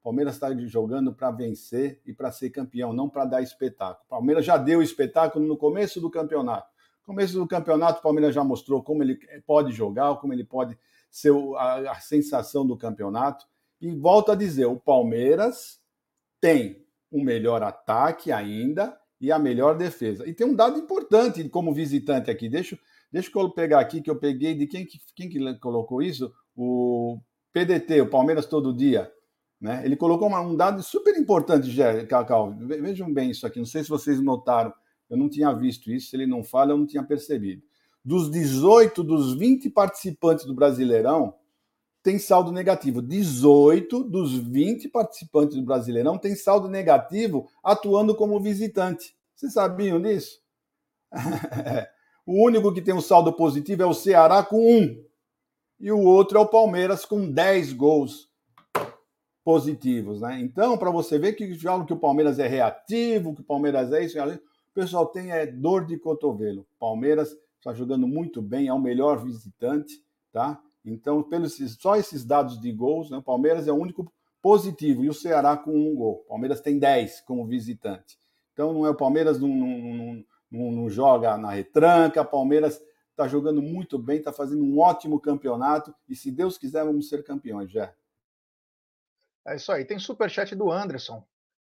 O 0.00 0.04
Palmeiras 0.04 0.34
está 0.34 0.54
jogando 0.54 1.12
para 1.12 1.32
vencer 1.32 2.00
e 2.06 2.12
para 2.12 2.30
ser 2.30 2.50
campeão, 2.50 2.92
não 2.92 3.08
para 3.08 3.24
dar 3.24 3.42
espetáculo. 3.42 4.04
O 4.06 4.08
Palmeiras 4.08 4.44
já 4.44 4.56
deu 4.56 4.80
espetáculo 4.80 5.44
no 5.44 5.56
começo 5.56 6.00
do 6.00 6.08
campeonato. 6.08 6.68
No 7.00 7.06
começo 7.06 7.34
do 7.34 7.46
campeonato, 7.46 7.98
o 7.98 8.02
Palmeiras 8.02 8.32
já 8.32 8.44
mostrou 8.44 8.84
como 8.84 9.02
ele 9.02 9.18
pode 9.44 9.72
jogar, 9.72 10.14
como 10.16 10.32
ele 10.32 10.44
pode 10.44 10.78
ser 11.10 11.32
a, 11.56 11.90
a 11.90 11.94
sensação 11.96 12.64
do 12.64 12.76
campeonato. 12.76 13.44
E 13.80 13.90
volto 13.90 14.32
a 14.32 14.34
dizer, 14.34 14.66
o 14.66 14.80
Palmeiras 14.80 15.80
tem 16.40 16.84
o 17.10 17.22
melhor 17.22 17.62
ataque 17.62 18.32
ainda 18.32 18.96
e 19.20 19.32
a 19.32 19.38
melhor 19.38 19.76
defesa. 19.76 20.28
E 20.28 20.34
tem 20.34 20.46
um 20.46 20.54
dado 20.54 20.78
importante 20.78 21.48
como 21.48 21.72
visitante 21.72 22.30
aqui. 22.30 22.48
Deixa, 22.48 22.78
deixa 23.10 23.30
eu 23.34 23.50
pegar 23.50 23.80
aqui, 23.80 24.00
que 24.00 24.10
eu 24.10 24.18
peguei 24.18 24.54
de 24.54 24.66
quem, 24.66 24.86
quem 25.14 25.28
que 25.28 25.58
colocou 25.58 26.02
isso? 26.02 26.32
O 26.54 27.18
PDT, 27.52 28.02
o 28.02 28.10
Palmeiras 28.10 28.46
Todo 28.46 28.74
Dia. 28.74 29.10
Né? 29.60 29.82
Ele 29.84 29.96
colocou 29.96 30.28
uma, 30.28 30.40
um 30.40 30.54
dado 30.54 30.82
super 30.82 31.16
importante, 31.16 31.74
Cacau. 32.08 32.54
Vejam 32.60 33.12
bem 33.12 33.30
isso 33.30 33.46
aqui. 33.46 33.58
Não 33.58 33.66
sei 33.66 33.82
se 33.82 33.88
vocês 33.88 34.20
notaram. 34.20 34.72
Eu 35.08 35.16
não 35.16 35.28
tinha 35.28 35.52
visto 35.52 35.90
isso. 35.90 36.10
Se 36.10 36.16
ele 36.16 36.26
não 36.26 36.44
fala, 36.44 36.72
eu 36.72 36.78
não 36.78 36.86
tinha 36.86 37.02
percebido. 37.02 37.62
Dos 38.04 38.30
18 38.30 39.02
dos 39.02 39.34
20 39.34 39.70
participantes 39.70 40.44
do 40.44 40.54
Brasileirão, 40.54 41.34
tem 42.06 42.20
saldo 42.20 42.52
negativo. 42.52 43.02
18 43.02 44.04
dos 44.04 44.32
20 44.32 44.88
participantes 44.90 45.56
do 45.56 45.64
Brasileirão 45.64 46.16
tem 46.16 46.36
saldo 46.36 46.68
negativo 46.68 47.48
atuando 47.64 48.14
como 48.14 48.38
visitante. 48.38 49.16
Vocês 49.34 49.52
sabiam 49.52 50.00
disso? 50.00 50.40
o 52.24 52.44
único 52.46 52.72
que 52.72 52.80
tem 52.80 52.94
um 52.94 53.00
saldo 53.00 53.32
positivo 53.32 53.82
é 53.82 53.86
o 53.86 53.92
Ceará 53.92 54.44
com 54.44 54.56
um. 54.56 55.04
E 55.80 55.90
o 55.90 55.98
outro 55.98 56.38
é 56.38 56.40
o 56.40 56.46
Palmeiras 56.46 57.04
com 57.04 57.28
10 57.28 57.72
gols 57.72 58.30
positivos. 59.44 60.20
Né? 60.20 60.38
Então, 60.40 60.78
para 60.78 60.92
você 60.92 61.18
ver 61.18 61.32
que 61.32 61.58
falam 61.58 61.84
que 61.84 61.92
o 61.92 61.98
Palmeiras 61.98 62.38
é 62.38 62.46
reativo, 62.46 63.34
que 63.34 63.40
o 63.40 63.44
Palmeiras 63.44 63.92
é 63.92 64.04
isso, 64.04 64.16
o 64.16 64.38
pessoal 64.72 65.06
tem 65.06 65.32
é 65.32 65.44
dor 65.44 65.84
de 65.84 65.98
cotovelo. 65.98 66.64
Palmeiras 66.78 67.36
está 67.58 67.74
jogando 67.74 68.06
muito 68.06 68.40
bem, 68.40 68.68
é 68.68 68.72
o 68.72 68.78
melhor 68.78 69.24
visitante, 69.24 70.00
tá? 70.32 70.62
Então, 70.86 71.22
pelos, 71.22 71.56
só 71.80 71.96
esses 71.96 72.24
dados 72.24 72.60
de 72.60 72.72
gols, 72.72 73.10
né, 73.10 73.18
o 73.18 73.22
Palmeiras 73.22 73.66
é 73.66 73.72
o 73.72 73.76
único 73.76 74.10
positivo 74.40 75.04
e 75.04 75.08
o 75.08 75.14
Ceará 75.14 75.56
com 75.56 75.72
um 75.72 75.94
gol. 75.96 76.22
O 76.24 76.28
Palmeiras 76.28 76.60
tem 76.60 76.78
10 76.78 77.22
como 77.22 77.44
visitante. 77.44 78.18
Então, 78.52 78.72
não 78.72 78.86
é 78.86 78.90
o 78.90 78.94
Palmeiras 78.94 79.40
não, 79.40 79.48
não, 79.48 80.24
não, 80.50 80.70
não 80.70 80.88
joga 80.88 81.36
na 81.36 81.50
retranca, 81.50 82.22
o 82.22 82.26
Palmeiras 82.26 82.80
está 83.10 83.26
jogando 83.26 83.60
muito 83.60 83.98
bem, 83.98 84.18
está 84.18 84.32
fazendo 84.32 84.62
um 84.62 84.78
ótimo 84.78 85.18
campeonato 85.18 85.92
e, 86.08 86.14
se 86.14 86.30
Deus 86.30 86.56
quiser, 86.56 86.84
vamos 86.84 87.08
ser 87.08 87.24
campeões, 87.24 87.70
já. 87.70 87.92
É 89.46 89.56
isso 89.56 89.72
aí. 89.72 89.84
Tem 89.84 89.98
superchat 89.98 90.54
do 90.54 90.70
Anderson. 90.70 91.24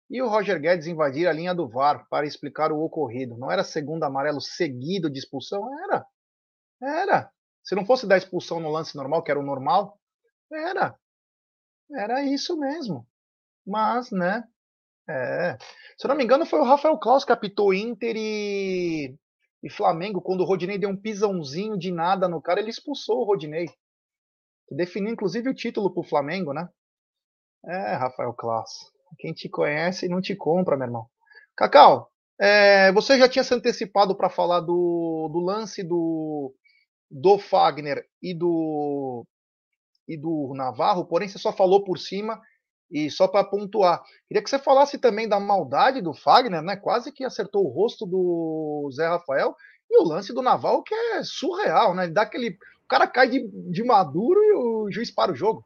E 0.10 0.22
o 0.22 0.28
Roger 0.28 0.60
Guedes 0.60 0.88
invadir 0.88 1.28
a 1.28 1.34
linha 1.34 1.54
do 1.54 1.68
VAR 1.68 2.08
para 2.10 2.26
explicar 2.26 2.72
o 2.72 2.82
ocorrido. 2.82 3.38
Não 3.38 3.52
era 3.52 3.64
segundo 3.64 4.04
amarelo 4.04 4.42
seguido 4.42 5.10
de 5.10 5.20
expulsão? 5.20 5.68
Era. 5.84 6.06
Era. 6.82 7.32
Se 7.70 7.76
não 7.76 7.86
fosse 7.86 8.08
dar 8.08 8.18
expulsão 8.18 8.60
no 8.60 8.72
lance 8.72 8.98
normal, 8.98 9.22
que 9.22 9.30
era 9.30 9.40
o 9.40 9.46
normal, 9.46 9.96
era. 10.52 10.98
Era 11.96 12.24
isso 12.24 12.58
mesmo. 12.58 13.08
Mas, 13.64 14.10
né? 14.10 14.44
É. 15.08 15.56
Se 15.96 16.08
eu 16.08 16.10
não 16.10 16.16
me 16.16 16.24
engano, 16.24 16.48
foi 16.48 16.60
o 16.60 16.64
Rafael 16.64 16.98
Claus 16.98 17.24
que 17.24 17.32
apitou 17.32 17.72
Inter 17.72 18.16
e, 18.18 19.16
e 19.62 19.70
Flamengo. 19.70 20.20
Quando 20.20 20.42
o 20.42 20.46
Rodinei 20.46 20.80
deu 20.80 20.90
um 20.90 21.00
pisãozinho 21.00 21.78
de 21.78 21.92
nada 21.92 22.28
no 22.28 22.42
cara, 22.42 22.60
ele 22.60 22.72
expulsou 22.72 23.20
o 23.20 23.24
Rodinei. 23.24 23.68
Definiu, 24.72 25.14
inclusive, 25.14 25.48
o 25.48 25.54
título 25.54 25.94
pro 25.94 26.02
Flamengo, 26.02 26.54
né? 26.54 26.68
É, 27.68 27.94
Rafael 27.94 28.34
Claus. 28.34 28.72
Quem 29.20 29.32
te 29.32 29.48
conhece 29.48 30.10
não 30.10 30.22
te 30.22 30.36
compra, 30.36 30.76
meu 30.76 30.88
irmão. 30.88 31.08
Cacau, 31.56 32.10
é, 32.40 32.92
você 32.94 33.16
já 33.20 33.30
tinha 33.30 33.44
se 33.44 33.54
antecipado 33.54 34.16
para 34.16 34.28
falar 34.28 34.62
do, 34.62 35.30
do 35.32 35.40
lance 35.40 35.84
do, 35.84 36.52
do 37.10 37.40
Fagner 37.40 38.06
e 38.22 38.34
do 38.34 39.26
e 40.08 40.18
do 40.18 40.54
Navarro, 40.56 41.06
porém 41.06 41.28
você 41.28 41.38
só 41.38 41.54
falou 41.54 41.84
por 41.84 42.00
cima 42.00 42.42
e 42.90 43.12
só 43.12 43.28
para 43.28 43.44
pontuar. 43.44 44.04
Queria 44.28 44.42
que 44.44 44.50
você 44.50 44.58
falasse 44.58 44.98
também 44.98 45.30
da 45.30 45.40
maldade 45.40 46.02
do 46.02 46.14
Fagner, 46.14 46.64
né? 46.64 46.76
Quase 46.76 47.12
que 47.12 47.24
acertou 47.24 47.64
o 47.64 47.70
rosto 47.70 48.08
do 48.08 48.90
Zé 48.92 49.08
Rafael 49.08 49.56
e 49.90 50.02
o 50.02 50.08
lance 50.08 50.34
do 50.34 50.42
Navarro 50.42 50.82
que 50.82 50.94
é 50.94 51.24
surreal, 51.24 51.94
né? 51.94 52.08
Dá 52.08 52.24
aquele 52.24 52.58
o 52.84 52.88
cara 52.90 53.06
cai 53.06 53.30
de, 53.30 53.48
de 53.48 53.84
maduro 53.84 54.44
e 54.44 54.54
o 54.54 54.92
juiz 54.92 55.12
para 55.12 55.32
o 55.32 55.36
jogo. 55.36 55.64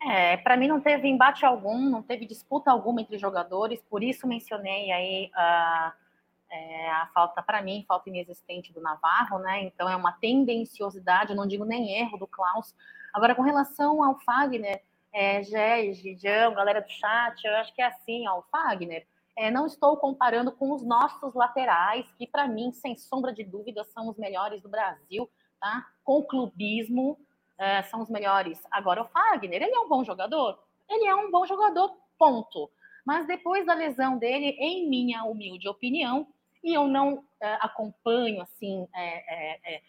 É, 0.00 0.36
para 0.36 0.56
mim 0.56 0.68
não 0.68 0.80
teve 0.80 1.08
embate 1.08 1.44
algum, 1.44 1.90
não 1.90 2.00
teve 2.00 2.24
disputa 2.24 2.70
alguma 2.70 3.00
entre 3.00 3.18
jogadores, 3.18 3.82
por 3.90 4.00
isso 4.04 4.28
mencionei 4.28 4.92
aí 4.92 5.30
a 5.34 5.92
uh 5.92 6.07
é, 6.50 6.90
a 6.90 7.06
falta, 7.12 7.42
para 7.42 7.62
mim, 7.62 7.84
falta 7.86 8.08
inexistente 8.08 8.72
do 8.72 8.80
Navarro, 8.80 9.38
né? 9.38 9.62
Então 9.64 9.88
é 9.88 9.96
uma 9.96 10.12
tendenciosidade, 10.12 11.30
eu 11.30 11.36
não 11.36 11.46
digo 11.46 11.64
nem 11.64 11.98
erro 12.00 12.18
do 12.18 12.26
Klaus. 12.26 12.74
Agora, 13.12 13.34
com 13.34 13.42
relação 13.42 14.02
ao 14.02 14.18
Fagner, 14.20 14.82
é, 15.12 15.42
Gé, 15.42 15.92
Gidião, 15.92 16.54
galera 16.54 16.80
do 16.80 16.88
chat, 16.88 17.44
eu 17.44 17.56
acho 17.56 17.74
que 17.74 17.82
é 17.82 17.86
assim, 17.86 18.26
ó, 18.28 18.38
o 18.38 18.42
Fagner. 18.42 19.06
É, 19.36 19.50
não 19.50 19.66
estou 19.66 19.96
comparando 19.96 20.50
com 20.50 20.72
os 20.72 20.82
nossos 20.82 21.32
laterais, 21.32 22.04
que 22.18 22.26
para 22.26 22.48
mim, 22.48 22.72
sem 22.72 22.96
sombra 22.96 23.32
de 23.32 23.44
dúvida, 23.44 23.84
são 23.84 24.08
os 24.08 24.16
melhores 24.16 24.60
do 24.60 24.68
Brasil, 24.68 25.30
tá? 25.60 25.86
Com 26.02 26.22
clubismo, 26.22 27.18
é, 27.56 27.82
são 27.82 28.00
os 28.02 28.08
melhores. 28.08 28.60
Agora, 28.70 29.02
o 29.02 29.08
Fagner, 29.08 29.62
ele 29.62 29.74
é 29.74 29.80
um 29.80 29.88
bom 29.88 30.02
jogador? 30.02 30.58
Ele 30.88 31.06
é 31.06 31.14
um 31.14 31.30
bom 31.30 31.46
jogador, 31.46 31.96
ponto. 32.18 32.70
Mas 33.04 33.26
depois 33.26 33.64
da 33.64 33.74
lesão 33.74 34.18
dele, 34.18 34.56
em 34.58 34.88
minha 34.88 35.24
humilde 35.24 35.68
opinião, 35.68 36.26
e 36.62 36.74
eu 36.74 36.86
não 36.86 37.24
é, 37.40 37.54
acompanho 37.60 38.40
assim 38.42 38.86
é, 38.94 39.76
é, 39.76 39.82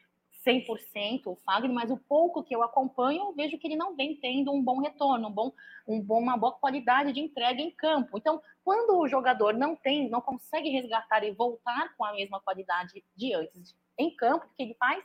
100% 0.46 1.28
o 1.28 1.36
Fagner, 1.46 1.72
mas 1.72 1.92
o 1.92 1.98
pouco 1.98 2.44
que 2.44 2.56
eu 2.56 2.64
acompanho, 2.64 3.24
eu 3.24 3.34
vejo 3.34 3.58
que 3.58 3.68
ele 3.68 3.76
não 3.76 3.96
vem 3.96 4.16
tendo 4.16 4.52
um 4.52 4.64
bom 4.64 4.80
retorno, 4.80 5.28
um 5.28 5.32
bom, 5.32 5.52
um 5.88 6.02
bom, 6.02 6.20
uma 6.20 6.38
boa 6.38 6.54
qualidade 6.54 7.12
de 7.12 7.20
entrega 7.20 7.62
em 7.62 7.72
campo. 7.72 8.18
Então, 8.18 8.42
quando 8.64 8.98
o 8.98 9.08
jogador 9.08 9.54
não 9.54 9.76
tem, 9.76 10.10
não 10.10 10.22
consegue 10.22 10.70
resgatar 10.70 11.24
e 11.24 11.32
voltar 11.32 11.94
com 11.98 12.06
a 12.06 12.14
mesma 12.14 12.40
qualidade 12.40 13.04
de 13.16 13.34
antes 13.34 13.76
em 13.98 14.16
campo, 14.16 14.46
o 14.46 14.56
que 14.56 14.64
ele 14.64 14.76
faz? 14.76 15.04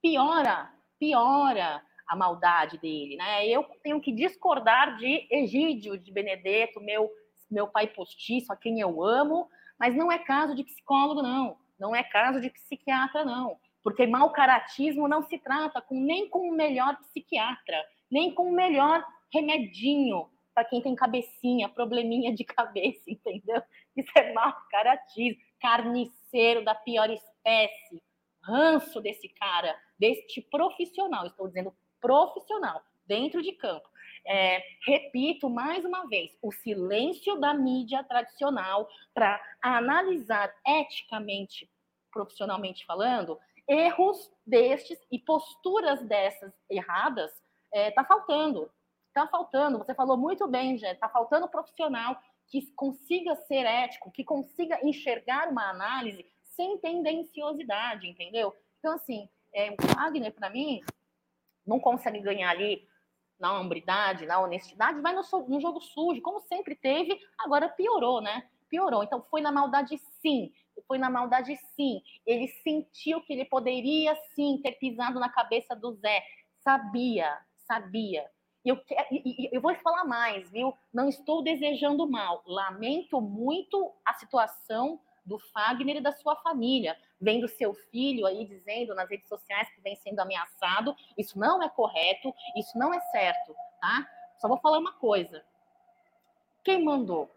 Piora, 0.00 0.72
piora 0.98 1.82
a 2.06 2.16
maldade 2.16 2.78
dele, 2.78 3.16
né? 3.16 3.46
Eu 3.46 3.64
tenho 3.82 4.00
que 4.00 4.12
discordar 4.12 4.96
de 4.96 5.26
Egídio 5.30 5.98
de 5.98 6.10
Benedetto, 6.10 6.80
meu 6.80 7.10
meu 7.50 7.66
pai 7.66 7.86
postiço, 7.86 8.52
a 8.52 8.56
quem 8.56 8.80
eu 8.80 9.02
amo, 9.02 9.48
mas 9.78 9.94
não 9.94 10.10
é 10.10 10.18
caso 10.18 10.54
de 10.54 10.64
psicólogo, 10.64 11.22
não. 11.22 11.56
Não 11.78 11.94
é 11.94 12.02
caso 12.02 12.40
de 12.40 12.50
psiquiatra, 12.50 13.24
não. 13.24 13.58
Porque 13.82 14.06
mau 14.06 14.30
caratismo 14.30 15.06
não 15.06 15.22
se 15.22 15.38
trata 15.38 15.80
com, 15.80 15.98
nem 16.00 16.28
com 16.28 16.48
o 16.48 16.54
melhor 16.54 16.96
psiquiatra, 16.98 17.84
nem 18.10 18.34
com 18.34 18.48
o 18.48 18.54
melhor 18.54 19.04
remedinho 19.32 20.28
para 20.54 20.64
quem 20.64 20.82
tem 20.82 20.96
cabecinha, 20.96 21.68
probleminha 21.68 22.34
de 22.34 22.42
cabeça, 22.44 23.04
entendeu? 23.06 23.62
Isso 23.96 24.10
é 24.16 24.32
mau 24.32 24.52
caratismo, 24.70 25.40
carniceiro 25.60 26.64
da 26.64 26.74
pior 26.74 27.08
espécie, 27.10 28.02
ranço 28.42 29.00
desse 29.00 29.28
cara, 29.28 29.76
deste 29.98 30.40
profissional, 30.40 31.26
estou 31.26 31.46
dizendo 31.46 31.72
profissional, 32.00 32.82
dentro 33.06 33.42
de 33.42 33.52
campo. 33.52 33.88
É, 34.30 34.62
repito 34.84 35.48
mais 35.48 35.86
uma 35.86 36.06
vez, 36.06 36.36
o 36.42 36.52
silêncio 36.52 37.40
da 37.40 37.54
mídia 37.54 38.04
tradicional 38.04 38.86
para 39.14 39.40
analisar 39.62 40.54
eticamente, 40.66 41.70
profissionalmente 42.12 42.84
falando, 42.84 43.38
erros 43.66 44.30
destes 44.46 44.98
e 45.10 45.18
posturas 45.18 46.02
dessas 46.02 46.52
erradas 46.68 47.30
está 47.30 47.72
é, 47.72 47.90
tá 47.90 48.04
faltando. 48.04 48.70
Está 49.08 49.26
faltando. 49.26 49.78
Você 49.78 49.94
falou 49.94 50.16
muito 50.16 50.46
bem, 50.46 50.76
Jé. 50.76 50.92
Está 50.92 51.08
faltando 51.08 51.48
profissional 51.48 52.20
que 52.46 52.70
consiga 52.72 53.34
ser 53.34 53.64
ético, 53.64 54.10
que 54.10 54.24
consiga 54.24 54.78
enxergar 54.86 55.48
uma 55.48 55.70
análise 55.70 56.24
sem 56.54 56.78
tendenciosidade, 56.78 58.06
entendeu? 58.06 58.54
Então, 58.78 58.94
assim, 58.94 59.28
é, 59.54 59.70
o 59.70 59.76
Wagner, 59.94 60.32
para 60.32 60.50
mim, 60.50 60.80
não 61.66 61.80
consegue 61.80 62.20
ganhar 62.20 62.50
ali 62.50 62.86
na 63.38 63.58
hombridade, 63.58 64.26
na 64.26 64.40
honestidade, 64.40 65.00
vai 65.00 65.14
no, 65.14 65.22
no 65.48 65.60
jogo 65.60 65.80
sujo, 65.80 66.22
como 66.22 66.40
sempre 66.40 66.74
teve, 66.74 67.18
agora 67.38 67.68
piorou, 67.68 68.20
né? 68.20 68.48
Piorou. 68.68 69.02
Então 69.02 69.24
foi 69.30 69.40
na 69.40 69.52
maldade 69.52 69.98
sim, 70.20 70.52
foi 70.86 70.98
na 70.98 71.08
maldade 71.08 71.56
sim. 71.74 72.02
Ele 72.26 72.48
sentiu 72.62 73.20
que 73.22 73.32
ele 73.32 73.44
poderia 73.44 74.14
sim 74.34 74.60
ter 74.62 74.72
pisado 74.72 75.18
na 75.18 75.28
cabeça 75.28 75.74
do 75.74 75.92
Zé. 75.94 76.22
Sabia, 76.62 77.38
sabia. 77.66 78.28
Eu, 78.64 78.78
eu 79.52 79.60
vou 79.60 79.74
falar 79.76 80.04
mais, 80.04 80.50
viu? 80.50 80.74
Não 80.92 81.08
estou 81.08 81.42
desejando 81.42 82.08
mal. 82.08 82.42
Lamento 82.46 83.20
muito 83.20 83.94
a 84.04 84.14
situação 84.14 85.00
do 85.28 85.38
Fagner 85.38 85.96
e 85.96 86.00
da 86.00 86.12
sua 86.12 86.34
família, 86.36 86.96
vendo 87.20 87.46
seu 87.46 87.74
filho 87.74 88.26
aí 88.26 88.46
dizendo 88.46 88.94
nas 88.94 89.08
redes 89.08 89.28
sociais 89.28 89.68
que 89.74 89.80
vem 89.80 89.94
sendo 89.96 90.20
ameaçado. 90.20 90.96
Isso 91.16 91.38
não 91.38 91.62
é 91.62 91.68
correto, 91.68 92.34
isso 92.56 92.76
não 92.78 92.92
é 92.92 93.00
certo, 93.12 93.54
tá? 93.80 94.08
Só 94.40 94.48
vou 94.48 94.58
falar 94.58 94.78
uma 94.78 94.92
coisa. 94.92 95.44
Quem 96.64 96.84
mandou? 96.84 97.30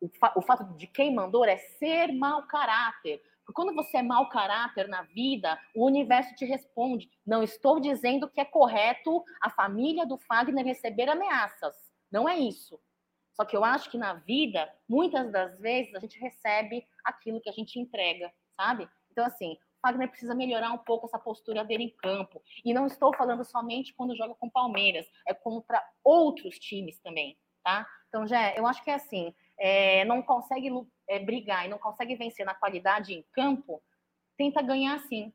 O, 0.00 0.08
fa 0.08 0.32
o 0.36 0.42
fato 0.42 0.64
de 0.76 0.86
quem 0.86 1.14
mandou 1.14 1.44
é 1.44 1.56
ser 1.56 2.12
mau 2.12 2.46
caráter. 2.46 3.22
Porque 3.40 3.52
quando 3.54 3.74
você 3.74 3.98
é 3.98 4.02
mau 4.02 4.28
caráter 4.28 4.86
na 4.88 5.02
vida, 5.02 5.58
o 5.74 5.84
universo 5.84 6.34
te 6.34 6.44
responde. 6.44 7.10
Não 7.26 7.42
estou 7.42 7.80
dizendo 7.80 8.28
que 8.28 8.40
é 8.40 8.44
correto 8.44 9.24
a 9.40 9.50
família 9.50 10.06
do 10.06 10.16
Fagner 10.16 10.64
receber 10.64 11.08
ameaças. 11.08 11.74
Não 12.10 12.28
é 12.28 12.38
isso. 12.38 12.80
Só 13.40 13.46
que 13.46 13.56
eu 13.56 13.64
acho 13.64 13.90
que 13.90 13.96
na 13.96 14.12
vida, 14.12 14.70
muitas 14.86 15.32
das 15.32 15.58
vezes, 15.58 15.94
a 15.94 15.98
gente 15.98 16.20
recebe 16.20 16.86
aquilo 17.02 17.40
que 17.40 17.48
a 17.48 17.52
gente 17.52 17.80
entrega, 17.80 18.30
sabe? 18.54 18.86
Então, 19.10 19.24
assim, 19.24 19.54
o 19.54 19.80
Fagner 19.80 20.10
precisa 20.10 20.34
melhorar 20.34 20.70
um 20.72 20.76
pouco 20.76 21.06
essa 21.06 21.18
postura 21.18 21.64
dele 21.64 21.84
em 21.84 21.96
campo. 21.96 22.42
E 22.62 22.74
não 22.74 22.86
estou 22.86 23.16
falando 23.16 23.42
somente 23.42 23.94
quando 23.94 24.14
joga 24.14 24.34
com 24.34 24.50
Palmeiras, 24.50 25.06
é 25.26 25.32
contra 25.32 25.82
outros 26.04 26.58
times 26.58 26.98
também, 26.98 27.38
tá? 27.64 27.88
Então, 28.08 28.26
já 28.26 28.54
eu 28.54 28.66
acho 28.66 28.84
que 28.84 28.90
é 28.90 28.94
assim, 28.96 29.34
é, 29.58 30.04
não 30.04 30.20
consegue 30.20 30.68
é, 31.08 31.18
brigar 31.18 31.64
e 31.64 31.70
não 31.70 31.78
consegue 31.78 32.14
vencer 32.16 32.44
na 32.44 32.52
qualidade 32.52 33.14
em 33.14 33.24
campo, 33.32 33.82
tenta 34.36 34.60
ganhar 34.60 34.96
assim, 34.96 35.32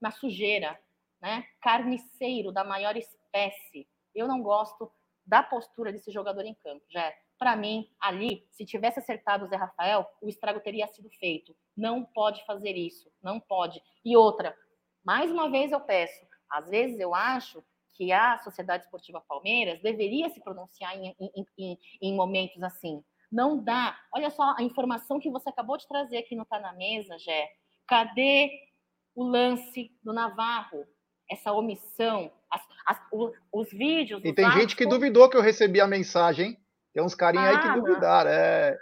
na 0.00 0.12
sujeira, 0.12 0.78
né? 1.20 1.44
Carniceiro 1.60 2.52
da 2.52 2.62
maior 2.62 2.96
espécie. 2.96 3.88
Eu 4.14 4.28
não 4.28 4.40
gosto 4.44 4.88
da 5.26 5.42
postura 5.42 5.92
desse 5.92 6.12
jogador 6.12 6.44
em 6.44 6.54
campo, 6.54 6.84
já 6.88 7.12
para 7.38 7.56
mim, 7.56 7.88
ali, 8.00 8.44
se 8.50 8.64
tivesse 8.64 8.98
acertado 8.98 9.44
o 9.44 9.48
Zé 9.48 9.56
Rafael, 9.56 10.06
o 10.20 10.28
estrago 10.28 10.60
teria 10.60 10.86
sido 10.88 11.08
feito. 11.20 11.54
Não 11.76 12.04
pode 12.04 12.44
fazer 12.44 12.76
isso, 12.76 13.10
não 13.22 13.38
pode. 13.38 13.80
E 14.04 14.16
outra, 14.16 14.54
mais 15.04 15.30
uma 15.30 15.50
vez 15.50 15.70
eu 15.70 15.80
peço, 15.80 16.26
às 16.50 16.68
vezes 16.68 16.98
eu 16.98 17.14
acho 17.14 17.62
que 17.94 18.12
a 18.12 18.38
Sociedade 18.38 18.84
Esportiva 18.84 19.20
Palmeiras 19.28 19.80
deveria 19.80 20.28
se 20.30 20.40
pronunciar 20.40 20.96
em, 20.96 21.14
em, 21.18 21.46
em, 21.58 21.78
em 22.00 22.16
momentos 22.16 22.62
assim. 22.62 23.02
Não 23.30 23.62
dá. 23.62 23.98
Olha 24.14 24.30
só 24.30 24.54
a 24.56 24.62
informação 24.62 25.20
que 25.20 25.30
você 25.30 25.48
acabou 25.48 25.76
de 25.76 25.86
trazer 25.86 26.18
aqui 26.18 26.34
no 26.34 26.46
Tá 26.46 26.58
na 26.58 26.72
Mesa, 26.72 27.18
Jé. 27.18 27.48
Cadê 27.86 28.50
o 29.14 29.24
lance 29.24 29.90
do 30.02 30.12
Navarro? 30.12 30.86
Essa 31.30 31.52
omissão, 31.52 32.32
as, 32.50 32.62
as, 32.86 32.98
os, 33.12 33.32
os 33.52 33.70
vídeos. 33.70 34.24
E 34.24 34.32
tem 34.32 34.50
gente 34.52 34.74
que 34.74 34.86
duvidou 34.86 35.28
que 35.28 35.36
eu 35.36 35.42
recebi 35.42 35.78
a 35.78 35.86
mensagem, 35.86 36.46
hein? 36.46 36.67
Tem 36.98 37.04
uns 37.04 37.14
carinhos 37.14 37.46
ah, 37.46 37.50
aí 37.50 37.60
que 37.60 37.68
ah, 37.68 37.74
duvidaram, 37.76 38.28
é, 38.28 38.76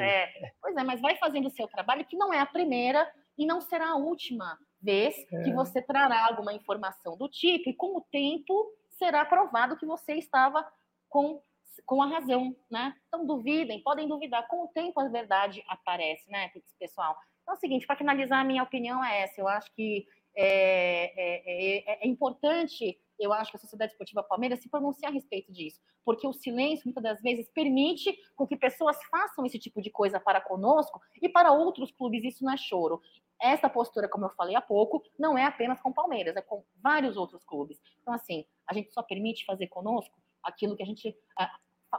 é. 0.00 0.52
Pois 0.60 0.76
é, 0.76 0.82
mas 0.82 1.00
vai 1.00 1.14
fazendo 1.14 1.46
o 1.46 1.52
seu 1.52 1.68
trabalho, 1.68 2.04
que 2.04 2.16
não 2.16 2.34
é 2.34 2.40
a 2.40 2.46
primeira 2.46 3.08
e 3.38 3.46
não 3.46 3.60
será 3.60 3.90
a 3.90 3.96
última 3.96 4.58
vez 4.80 5.14
é. 5.32 5.44
que 5.44 5.52
você 5.52 5.80
trará 5.80 6.26
alguma 6.26 6.52
informação 6.52 7.16
do 7.16 7.28
tipo, 7.28 7.70
e 7.70 7.72
com 7.72 7.96
o 7.96 8.04
tempo 8.10 8.68
será 8.98 9.24
provado 9.24 9.76
que 9.76 9.86
você 9.86 10.14
estava 10.14 10.66
com, 11.08 11.40
com 11.86 12.02
a 12.02 12.06
razão, 12.08 12.52
né? 12.68 12.96
Então 13.06 13.24
duvidem, 13.24 13.80
podem 13.80 14.08
duvidar, 14.08 14.48
com 14.48 14.64
o 14.64 14.68
tempo 14.74 14.98
a 14.98 15.06
verdade 15.06 15.62
aparece, 15.68 16.28
né, 16.28 16.50
pessoal? 16.80 17.16
Então 17.42 17.54
é 17.54 17.56
o 17.56 17.60
seguinte, 17.60 17.86
para 17.86 17.94
finalizar, 17.94 18.40
a 18.40 18.44
minha 18.44 18.64
opinião 18.64 19.04
é 19.04 19.20
essa, 19.20 19.40
eu 19.40 19.46
acho 19.46 19.72
que 19.76 20.04
é, 20.36 21.12
é, 21.16 21.92
é, 21.92 22.04
é 22.04 22.08
importante 22.08 22.98
eu 23.22 23.32
acho 23.32 23.50
que 23.50 23.56
a 23.56 23.60
Sociedade 23.60 23.92
Esportiva 23.92 24.22
Palmeiras 24.22 24.60
se 24.60 24.68
pronunciar 24.68 25.10
a 25.10 25.14
respeito 25.14 25.52
disso, 25.52 25.80
porque 26.04 26.26
o 26.26 26.32
silêncio, 26.32 26.84
muitas 26.86 27.02
das 27.02 27.22
vezes, 27.22 27.48
permite 27.50 28.16
com 28.34 28.46
que 28.46 28.56
pessoas 28.56 28.96
façam 29.10 29.46
esse 29.46 29.58
tipo 29.58 29.80
de 29.80 29.90
coisa 29.90 30.18
para 30.18 30.40
conosco 30.40 31.00
e 31.20 31.28
para 31.28 31.52
outros 31.52 31.92
clubes, 31.92 32.24
isso 32.24 32.44
não 32.44 32.52
é 32.52 32.56
choro. 32.56 33.00
Essa 33.40 33.68
postura, 33.68 34.08
como 34.08 34.26
eu 34.26 34.30
falei 34.30 34.54
há 34.54 34.60
pouco, 34.60 35.02
não 35.18 35.36
é 35.36 35.44
apenas 35.44 35.80
com 35.80 35.92
Palmeiras, 35.92 36.36
é 36.36 36.42
com 36.42 36.64
vários 36.76 37.16
outros 37.16 37.44
clubes. 37.44 37.80
Então, 38.00 38.14
assim, 38.14 38.44
a 38.66 38.74
gente 38.74 38.92
só 38.92 39.02
permite 39.02 39.44
fazer 39.44 39.66
conosco 39.68 40.14
aquilo 40.42 40.76
que 40.76 40.82
a 40.82 40.86
gente. 40.86 41.16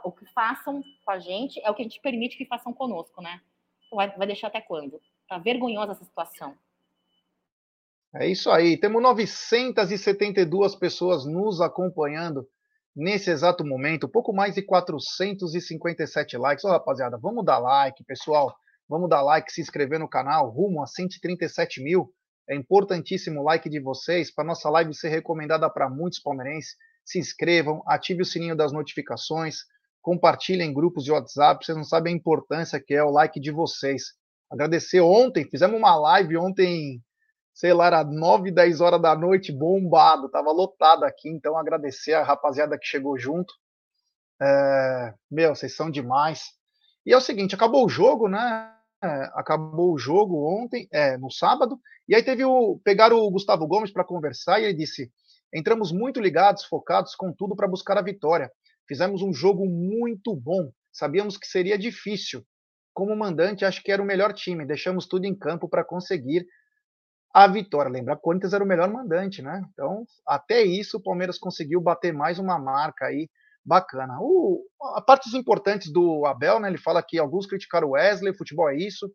o 0.04 0.12
que 0.12 0.26
façam 0.26 0.82
com 1.04 1.10
a 1.10 1.18
gente 1.18 1.60
é 1.62 1.70
o 1.70 1.74
que 1.74 1.82
a 1.82 1.84
gente 1.84 2.00
permite 2.00 2.36
que 2.36 2.46
façam 2.46 2.72
conosco, 2.72 3.20
né? 3.20 3.40
Vai, 3.92 4.10
vai 4.16 4.26
deixar 4.26 4.48
até 4.48 4.60
quando? 4.60 5.00
Tá 5.28 5.38
vergonhosa 5.38 5.92
essa 5.92 6.04
situação. 6.04 6.56
É 8.16 8.28
isso 8.28 8.48
aí. 8.48 8.78
Temos 8.78 9.02
972 9.02 10.76
pessoas 10.76 11.26
nos 11.26 11.60
acompanhando 11.60 12.46
nesse 12.94 13.28
exato 13.28 13.66
momento. 13.66 14.08
Pouco 14.08 14.32
mais 14.32 14.54
de 14.54 14.62
457 14.62 16.36
likes. 16.36 16.64
Ô, 16.64 16.68
rapaziada, 16.68 17.18
vamos 17.18 17.44
dar 17.44 17.58
like, 17.58 18.04
pessoal. 18.04 18.54
Vamos 18.88 19.10
dar 19.10 19.20
like, 19.22 19.52
se 19.52 19.60
inscrever 19.60 19.98
no 19.98 20.08
canal. 20.08 20.48
Rumo 20.50 20.80
a 20.80 20.86
137 20.86 21.82
mil. 21.82 22.08
É 22.48 22.54
importantíssimo 22.54 23.40
o 23.40 23.42
like 23.42 23.68
de 23.68 23.80
vocês 23.80 24.32
para 24.32 24.44
nossa 24.44 24.70
live 24.70 24.94
ser 24.94 25.08
recomendada 25.08 25.68
para 25.68 25.90
muitos 25.90 26.20
palmeirenses. 26.20 26.76
Se 27.04 27.18
inscrevam, 27.18 27.82
ative 27.84 28.22
o 28.22 28.24
sininho 28.24 28.56
das 28.56 28.70
notificações, 28.70 29.56
compartilhem 30.00 30.70
em 30.70 30.74
grupos 30.74 31.02
de 31.02 31.10
WhatsApp. 31.10 31.64
Vocês 31.64 31.76
não 31.76 31.84
sabem 31.84 32.14
a 32.14 32.16
importância 32.16 32.80
que 32.80 32.94
é 32.94 33.02
o 33.02 33.10
like 33.10 33.40
de 33.40 33.50
vocês. 33.50 34.12
Agradecer 34.48 35.00
ontem, 35.00 35.48
fizemos 35.50 35.76
uma 35.76 35.96
live 35.96 36.36
ontem 36.36 37.02
sei 37.54 37.72
lá, 37.72 37.86
era 37.86 38.04
9, 38.04 38.50
10 38.50 38.80
horas 38.80 39.00
da 39.00 39.14
noite, 39.14 39.52
bombado, 39.52 40.28
tava 40.28 40.50
lotado 40.50 41.04
aqui, 41.04 41.28
então 41.28 41.56
agradecer 41.56 42.14
a 42.14 42.24
rapaziada 42.24 42.76
que 42.76 42.86
chegou 42.86 43.16
junto. 43.16 43.54
É, 44.42 45.14
meu, 45.30 45.54
vocês 45.54 45.74
são 45.76 45.88
demais. 45.88 46.42
E 47.06 47.12
é 47.12 47.16
o 47.16 47.20
seguinte, 47.20 47.54
acabou 47.54 47.86
o 47.86 47.88
jogo, 47.88 48.28
né? 48.28 48.72
É, 49.02 49.30
acabou 49.34 49.92
o 49.92 49.98
jogo 49.98 50.62
ontem, 50.62 50.88
é, 50.92 51.16
no 51.16 51.30
sábado, 51.30 51.78
e 52.08 52.14
aí 52.14 52.22
teve 52.22 52.44
o. 52.44 52.80
Pegaram 52.82 53.18
o 53.18 53.30
Gustavo 53.30 53.66
Gomes 53.66 53.92
para 53.92 54.04
conversar 54.04 54.60
e 54.60 54.64
ele 54.64 54.74
disse: 54.74 55.12
entramos 55.52 55.92
muito 55.92 56.20
ligados, 56.20 56.64
focados 56.64 57.14
com 57.14 57.32
tudo 57.32 57.54
para 57.54 57.68
buscar 57.68 57.96
a 57.96 58.02
vitória. 58.02 58.50
Fizemos 58.88 59.22
um 59.22 59.32
jogo 59.32 59.64
muito 59.66 60.34
bom. 60.34 60.70
Sabíamos 60.92 61.36
que 61.36 61.46
seria 61.46 61.78
difícil. 61.78 62.44
Como 62.92 63.14
mandante, 63.16 63.64
acho 63.64 63.82
que 63.82 63.92
era 63.92 64.02
o 64.02 64.06
melhor 64.06 64.32
time. 64.32 64.66
Deixamos 64.66 65.06
tudo 65.06 65.24
em 65.24 65.34
campo 65.36 65.68
para 65.68 65.84
conseguir 65.84 66.46
a 67.34 67.48
vitória. 67.48 67.90
Lembra, 67.90 68.16
Corinthians 68.16 68.52
era 68.52 68.62
o 68.62 68.66
melhor 68.66 68.88
mandante, 68.88 69.42
né? 69.42 69.60
Então, 69.72 70.06
até 70.24 70.62
isso, 70.62 70.98
o 70.98 71.02
Palmeiras 71.02 71.36
conseguiu 71.36 71.80
bater 71.80 72.12
mais 72.12 72.38
uma 72.38 72.56
marca 72.56 73.06
aí 73.06 73.28
bacana. 73.64 74.16
O, 74.20 74.64
a 74.94 75.00
partes 75.00 75.34
importantes 75.34 75.90
do 75.90 76.24
Abel, 76.26 76.60
né? 76.60 76.68
Ele 76.68 76.78
fala 76.78 77.02
que 77.02 77.18
alguns 77.18 77.44
criticaram 77.44 77.88
o 77.88 77.90
Wesley, 77.92 78.32
futebol 78.32 78.70
é 78.70 78.76
isso. 78.76 79.12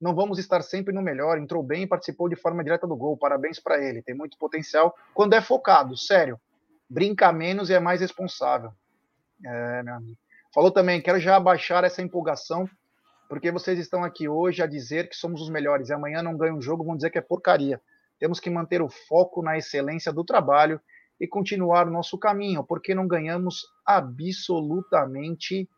Não 0.00 0.16
vamos 0.16 0.38
estar 0.40 0.62
sempre 0.62 0.92
no 0.92 1.00
melhor. 1.00 1.38
Entrou 1.38 1.62
bem 1.62 1.86
participou 1.86 2.28
de 2.28 2.34
forma 2.34 2.64
direta 2.64 2.88
do 2.88 2.96
gol. 2.96 3.16
Parabéns 3.16 3.60
para 3.60 3.80
ele. 3.80 4.02
Tem 4.02 4.16
muito 4.16 4.36
potencial 4.36 4.92
quando 5.14 5.34
é 5.34 5.40
focado, 5.40 5.96
sério. 5.96 6.40
Brinca 6.88 7.32
menos 7.32 7.70
e 7.70 7.74
é 7.74 7.78
mais 7.78 8.00
responsável. 8.00 8.72
É, 9.46 9.82
meu 9.84 9.94
amigo. 9.94 10.18
Falou 10.52 10.72
também, 10.72 11.00
quero 11.00 11.20
já 11.20 11.36
abaixar 11.36 11.84
essa 11.84 12.02
empolgação 12.02 12.68
porque 13.30 13.52
vocês 13.52 13.78
estão 13.78 14.02
aqui 14.02 14.28
hoje 14.28 14.60
a 14.60 14.66
dizer 14.66 15.08
que 15.08 15.14
somos 15.14 15.40
os 15.40 15.48
melhores 15.48 15.88
e 15.88 15.92
amanhã 15.92 16.20
não 16.20 16.36
ganham 16.36 16.56
um 16.56 16.60
jogo, 16.60 16.82
vão 16.82 16.96
dizer 16.96 17.10
que 17.10 17.18
é 17.18 17.20
porcaria. 17.20 17.80
Temos 18.18 18.40
que 18.40 18.50
manter 18.50 18.82
o 18.82 18.88
foco 18.88 19.40
na 19.40 19.56
excelência 19.56 20.12
do 20.12 20.24
trabalho 20.24 20.80
e 21.20 21.28
continuar 21.28 21.86
o 21.86 21.92
nosso 21.92 22.18
caminho, 22.18 22.64
porque 22.64 22.92
não 22.92 23.06
ganhamos 23.06 23.64
absolutamente 23.86 25.68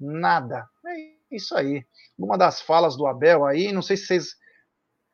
nada. 0.00 0.68
É 0.84 1.36
isso 1.36 1.56
aí. 1.56 1.86
Uma 2.18 2.36
das 2.36 2.60
falas 2.60 2.96
do 2.96 3.06
Abel 3.06 3.44
aí, 3.44 3.70
não 3.70 3.82
sei 3.82 3.96
se 3.96 4.06
vocês. 4.06 4.34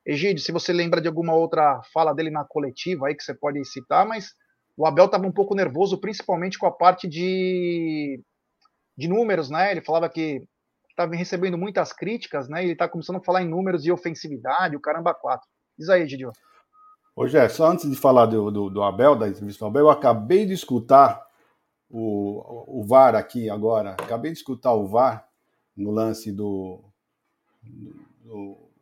Egídio, 0.04 0.42
se 0.42 0.50
você 0.50 0.72
lembra 0.72 0.98
de 0.98 1.08
alguma 1.08 1.34
outra 1.34 1.82
fala 1.92 2.14
dele 2.14 2.30
na 2.30 2.42
coletiva 2.42 3.06
aí 3.08 3.14
que 3.14 3.22
você 3.22 3.34
pode 3.34 3.62
citar, 3.66 4.06
mas 4.06 4.32
o 4.78 4.86
Abel 4.86 5.04
estava 5.04 5.26
um 5.26 5.32
pouco 5.32 5.54
nervoso, 5.54 6.00
principalmente 6.00 6.58
com 6.58 6.66
a 6.66 6.72
parte 6.72 7.06
de, 7.06 8.18
de 8.96 9.08
números, 9.08 9.50
né? 9.50 9.70
Ele 9.70 9.82
falava 9.82 10.08
que 10.08 10.42
está 11.04 11.16
recebendo 11.16 11.58
muitas 11.58 11.92
críticas, 11.92 12.48
né? 12.48 12.62
Ele 12.62 12.72
está 12.72 12.88
começando 12.88 13.16
a 13.16 13.22
falar 13.22 13.42
em 13.42 13.48
números 13.48 13.82
de 13.82 13.92
ofensividade, 13.92 14.76
o 14.76 14.80
caramba 14.80 15.14
quatro. 15.14 15.48
Diz 15.78 15.88
aí, 15.88 16.06
Gidio. 16.06 16.32
Ô, 17.14 17.28
só 17.48 17.70
antes 17.70 17.88
de 17.90 17.96
falar 17.96 18.26
do, 18.26 18.50
do, 18.50 18.70
do, 18.70 18.82
Abel, 18.82 19.16
da 19.16 19.28
entrevista 19.28 19.64
do 19.64 19.68
Abel, 19.68 19.82
eu 19.82 19.90
acabei 19.90 20.46
de 20.46 20.54
escutar 20.54 21.20
o, 21.90 22.80
o 22.80 22.84
VAR 22.84 23.14
aqui 23.14 23.50
agora, 23.50 23.92
acabei 23.92 24.32
de 24.32 24.38
escutar 24.38 24.72
o 24.72 24.86
VAR 24.86 25.26
no 25.76 25.90
lance 25.90 26.32
do, 26.32 26.82
do 28.24 28.72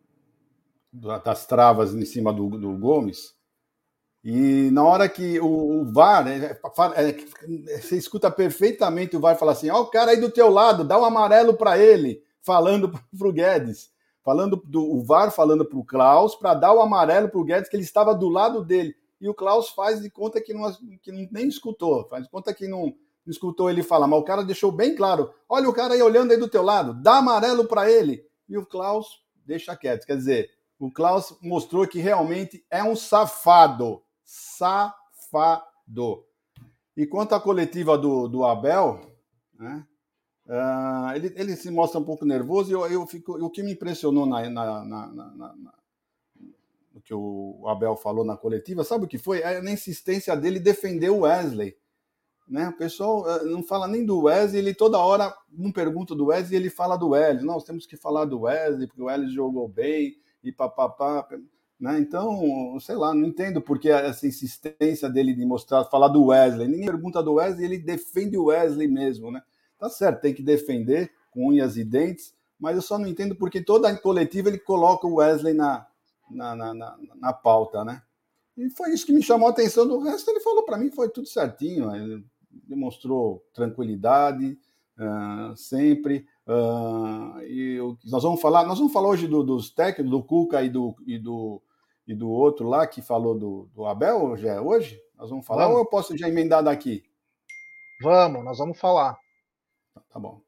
das 0.93 1.47
travas 1.47 1.95
em 1.95 2.05
cima 2.05 2.33
do, 2.33 2.49
do 2.51 2.77
Gomes. 2.77 3.35
E 4.23 4.71
na 4.71 4.85
hora 4.85 5.09
que 5.09 5.41
o, 5.41 5.81
o 5.81 5.93
VAR, 5.93 6.29
é, 6.29 6.61
é, 6.97 7.81
você 7.81 7.97
escuta 7.97 8.31
perfeitamente 8.31 9.17
o 9.17 9.21
VAR 9.21 9.39
falar 9.39 9.53
assim: 9.53 9.71
ó, 9.71 9.81
o 9.81 9.87
cara 9.87 10.11
aí 10.11 10.21
do 10.21 10.31
teu 10.31 10.51
lado, 10.51 10.85
dá 10.85 10.99
um 10.99 11.05
amarelo 11.05 11.55
para 11.55 11.79
ele, 11.79 12.23
falando 12.43 12.91
para 13.19 13.29
o 13.29 13.33
Guedes. 13.33 13.91
Falando 14.23 14.63
do 14.67 14.83
o 14.83 15.03
VAR 15.03 15.33
falando 15.33 15.65
para 15.65 15.79
o 15.79 15.85
Klaus 15.85 16.35
para 16.35 16.53
dar 16.53 16.75
o 16.75 16.83
amarelo 16.83 17.31
para 17.31 17.41
o 17.41 17.45
Guedes, 17.45 17.71
que 17.71 17.77
ele 17.77 17.83
estava 17.83 18.15
do 18.15 18.29
lado 18.29 18.63
dele. 18.63 18.95
E 19.19 19.27
o 19.27 19.35
Klaus 19.35 19.71
faz 19.71 20.03
de 20.03 20.11
conta 20.11 20.41
que, 20.43 20.53
não, 20.53 20.71
que 21.03 21.11
não, 21.11 21.27
nem 21.31 21.49
escutou, 21.49 22.07
faz 22.09 22.25
de 22.25 22.31
conta 22.31 22.53
que 22.53 22.69
não, 22.69 22.85
não 22.85 23.31
escutou 23.31 23.71
ele 23.71 23.83
falar, 23.83 24.07
mas 24.07 24.21
o 24.21 24.25
cara 24.25 24.45
deixou 24.45 24.71
bem 24.71 24.95
claro: 24.95 25.33
olha 25.49 25.69
o 25.69 25.73
cara 25.73 25.95
aí 25.95 26.03
olhando 26.03 26.33
aí 26.33 26.37
do 26.37 26.49
teu 26.49 26.63
lado, 26.63 26.93
dá 27.03 27.17
amarelo 27.17 27.65
para 27.65 27.91
ele. 27.91 28.23
E 28.47 28.59
o 28.59 28.67
Klaus 28.67 29.23
deixa 29.47 29.75
quieto. 29.75 30.05
Quer 30.05 30.17
dizer, 30.17 30.51
o 30.79 30.91
Klaus 30.91 31.35
mostrou 31.41 31.87
que 31.87 31.99
realmente 31.99 32.63
é 32.71 32.85
um 32.85 32.95
safado 32.95 34.03
safado. 34.31 36.25
E 36.97 37.05
quanto 37.05 37.35
à 37.35 37.41
coletiva 37.41 37.99
do, 37.99 38.29
do 38.29 38.45
Abel, 38.45 39.01
né, 39.59 39.85
uh, 40.47 41.17
ele, 41.17 41.33
ele 41.35 41.57
se 41.57 41.69
mostra 41.69 41.99
um 41.99 42.05
pouco 42.05 42.25
nervoso 42.25 42.71
e 42.71 42.75
eu, 42.75 42.87
eu 42.87 43.05
fico, 43.07 43.33
o 43.45 43.51
que 43.51 43.63
me 43.63 43.73
impressionou 43.73 44.27
na, 44.27 44.49
na, 44.49 44.85
na, 44.85 45.07
na 45.35 45.75
no 46.93 47.01
que 47.01 47.13
o 47.13 47.65
Abel 47.67 47.97
falou 47.97 48.25
na 48.25 48.37
coletiva, 48.37 48.85
sabe 48.85 49.05
o 49.05 49.09
que 49.09 49.19
foi? 49.19 49.41
É 49.41 49.59
a 49.59 49.71
insistência 49.71 50.37
dele 50.37 50.61
defender 50.61 51.11
o 51.11 51.21
Wesley. 51.21 51.77
Né? 52.47 52.69
O 52.69 52.77
pessoal 52.77 53.23
uh, 53.23 53.45
não 53.47 53.65
fala 53.65 53.89
nem 53.89 54.05
do 54.05 54.23
Wesley, 54.23 54.61
ele 54.61 54.75
toda 54.75 54.99
hora 54.99 55.35
não 55.51 55.73
pergunta 55.73 56.15
do 56.15 56.27
Wesley, 56.27 56.57
ele 56.57 56.71
fala 56.71 56.97
do 56.97 57.11
Wesley. 57.11 57.45
Nós 57.45 57.65
temos 57.65 57.85
que 57.85 57.97
falar 57.97 58.27
do 58.27 58.43
Wesley, 58.43 58.87
porque 58.87 59.03
o 59.03 59.07
Wesley 59.07 59.31
jogou 59.31 59.67
bem 59.69 60.17
e 60.43 60.53
papapá. 60.53 61.29
Né? 61.81 61.99
Então, 61.99 62.79
sei 62.79 62.95
lá, 62.95 63.15
não 63.15 63.25
entendo 63.27 63.63
porque 63.63 63.89
essa 63.89 64.27
insistência 64.27 65.09
dele 65.09 65.33
de 65.33 65.47
mostrar, 65.47 65.85
falar 65.87 66.09
do 66.09 66.27
Wesley. 66.27 66.69
Ninguém 66.69 66.87
pergunta 66.87 67.23
do 67.23 67.35
Wesley, 67.35 67.65
ele 67.65 67.79
defende 67.79 68.37
o 68.37 68.47
Wesley 68.47 68.87
mesmo, 68.87 69.31
né? 69.31 69.43
Tá 69.79 69.89
certo, 69.89 70.21
tem 70.21 70.35
que 70.35 70.43
defender 70.43 71.11
com 71.31 71.49
unhas 71.49 71.79
e 71.79 71.85
dentes, 71.85 72.35
mas 72.59 72.77
eu 72.77 72.83
só 72.83 72.99
não 72.99 73.07
entendo 73.07 73.35
porque 73.35 73.63
toda 73.63 73.89
a 73.89 73.97
coletiva 73.97 74.51
ele 74.51 74.59
coloca 74.59 75.07
o 75.07 75.15
Wesley 75.15 75.55
na, 75.55 75.87
na, 76.31 76.55
na, 76.55 76.75
na, 76.75 76.99
na 77.19 77.33
pauta, 77.33 77.83
né? 77.83 78.03
E 78.59 78.69
foi 78.69 78.91
isso 78.91 79.07
que 79.07 79.13
me 79.13 79.23
chamou 79.23 79.49
a 79.49 79.53
atenção. 79.53 79.89
Do 79.89 80.01
resto, 80.01 80.31
ele 80.31 80.41
falou 80.41 80.65
para 80.65 80.77
mim 80.77 80.91
foi 80.91 81.09
tudo 81.09 81.27
certinho. 81.27 81.95
Ele 81.97 82.23
demonstrou 82.69 83.43
tranquilidade 83.55 84.59
uh, 84.99 85.57
sempre. 85.57 86.27
Uh, 86.47 87.41
e 87.45 87.79
nós 88.05 88.23
vamos 88.23 88.41
falar, 88.41 88.67
nós 88.67 88.77
vamos 88.77 88.93
falar 88.93 89.09
hoje 89.09 89.27
do, 89.27 89.43
dos 89.43 89.71
técnicos, 89.71 90.11
do 90.11 90.23
Cuca 90.23 90.63
e 90.63 90.69
do, 90.69 90.95
e 91.07 91.19
do, 91.19 91.63
e 92.11 92.15
do 92.15 92.29
outro 92.29 92.69
lá 92.69 92.89
que 92.89 93.01
falou 93.01 93.39
do, 93.39 93.71
do 93.73 93.87
Abel, 93.87 94.37
já 94.37 94.55
é 94.55 94.61
hoje? 94.61 95.01
Nós 95.17 95.31
vamos 95.31 95.47
falar 95.47 95.63
vamos. 95.63 95.77
ou 95.77 95.85
eu 95.85 95.89
posso 95.89 96.19
já 96.19 96.29
emendar 96.29 96.61
daqui? 96.61 97.05
Vamos, 98.03 98.45
nós 98.45 98.59
vamos 98.59 98.81
falar. 98.81 99.17
Tá, 99.95 100.03
tá 100.11 100.19
bom. 100.19 100.43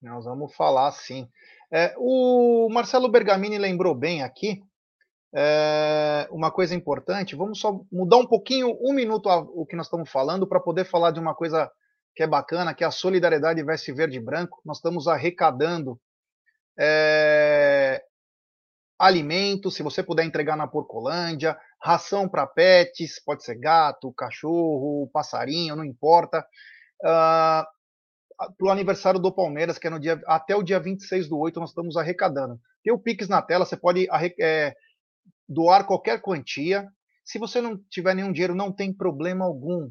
Nós 0.00 0.24
vamos 0.24 0.54
falar 0.54 0.90
sim. 0.92 1.28
É, 1.70 1.94
o 1.98 2.70
Marcelo 2.70 3.10
Bergamini 3.10 3.58
lembrou 3.58 3.94
bem 3.94 4.22
aqui 4.22 4.62
é, 5.34 6.26
uma 6.30 6.50
coisa 6.50 6.74
importante. 6.74 7.36
Vamos 7.36 7.60
só 7.60 7.78
mudar 7.92 8.16
um 8.16 8.26
pouquinho, 8.26 8.74
um 8.80 8.94
minuto, 8.94 9.28
o 9.28 9.66
que 9.66 9.76
nós 9.76 9.88
estamos 9.88 10.10
falando, 10.10 10.46
para 10.46 10.58
poder 10.58 10.86
falar 10.86 11.10
de 11.10 11.20
uma 11.20 11.34
coisa 11.34 11.70
que 12.16 12.22
é 12.22 12.26
bacana, 12.26 12.72
que 12.72 12.82
é 12.82 12.86
a 12.86 12.90
Solidariedade 12.90 13.62
Veste 13.62 13.92
Verde 13.92 14.16
e 14.16 14.20
Branco. 14.20 14.62
Nós 14.64 14.78
estamos 14.78 15.06
arrecadando 15.06 16.00
é, 16.78 18.02
alimentos, 18.98 19.74
se 19.74 19.82
você 19.82 20.02
puder 20.02 20.24
entregar 20.24 20.56
na 20.56 20.66
Porcolândia, 20.66 21.56
ração 21.80 22.28
para 22.28 22.46
pets, 22.46 23.22
pode 23.24 23.44
ser 23.44 23.54
gato, 23.54 24.12
cachorro, 24.12 25.08
passarinho, 25.12 25.76
não 25.76 25.84
importa. 25.84 26.44
Uh, 27.02 27.64
para 28.56 28.66
o 28.66 28.70
aniversário 28.70 29.20
do 29.20 29.32
Palmeiras, 29.32 29.78
que 29.78 29.86
é 29.86 29.90
no 29.90 30.00
dia 30.00 30.20
até 30.26 30.54
o 30.56 30.62
dia 30.62 30.80
26 30.80 31.28
do 31.28 31.38
8, 31.38 31.60
nós 31.60 31.70
estamos 31.70 31.96
arrecadando. 31.96 32.60
Tem 32.82 32.92
o 32.92 32.98
Pix 32.98 33.28
na 33.28 33.42
tela, 33.42 33.64
você 33.64 33.76
pode 33.76 34.08
é, 34.40 34.74
doar 35.48 35.86
qualquer 35.86 36.20
quantia. 36.20 36.88
Se 37.24 37.38
você 37.38 37.60
não 37.60 37.76
tiver 37.90 38.14
nenhum 38.14 38.32
dinheiro, 38.32 38.54
não 38.54 38.72
tem 38.72 38.92
problema 38.92 39.44
algum. 39.44 39.90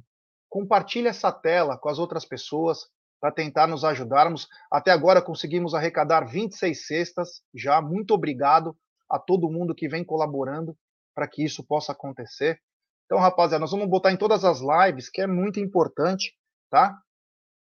Compartilhe 0.49 1.07
essa 1.07 1.31
tela 1.31 1.77
com 1.77 1.89
as 1.89 1.99
outras 1.99 2.25
pessoas 2.25 2.79
para 3.19 3.31
tentar 3.31 3.67
nos 3.67 3.83
ajudarmos. 3.83 4.47
Até 4.71 4.91
agora 4.91 5.21
conseguimos 5.21 5.73
arrecadar 5.73 6.25
26 6.25 6.87
cestas 6.87 7.41
já. 7.53 7.81
Muito 7.81 8.13
obrigado 8.13 8.77
a 9.09 9.19
todo 9.19 9.49
mundo 9.49 9.75
que 9.75 9.87
vem 9.87 10.03
colaborando 10.03 10.77
para 11.15 11.27
que 11.27 11.43
isso 11.43 11.65
possa 11.65 11.91
acontecer. 11.91 12.59
Então, 13.05 13.17
rapaziada, 13.19 13.59
nós 13.59 13.71
vamos 13.71 13.89
botar 13.89 14.11
em 14.11 14.17
todas 14.17 14.43
as 14.43 14.59
lives, 14.59 15.09
que 15.09 15.21
é 15.21 15.27
muito 15.27 15.59
importante, 15.59 16.33
tá? 16.69 16.97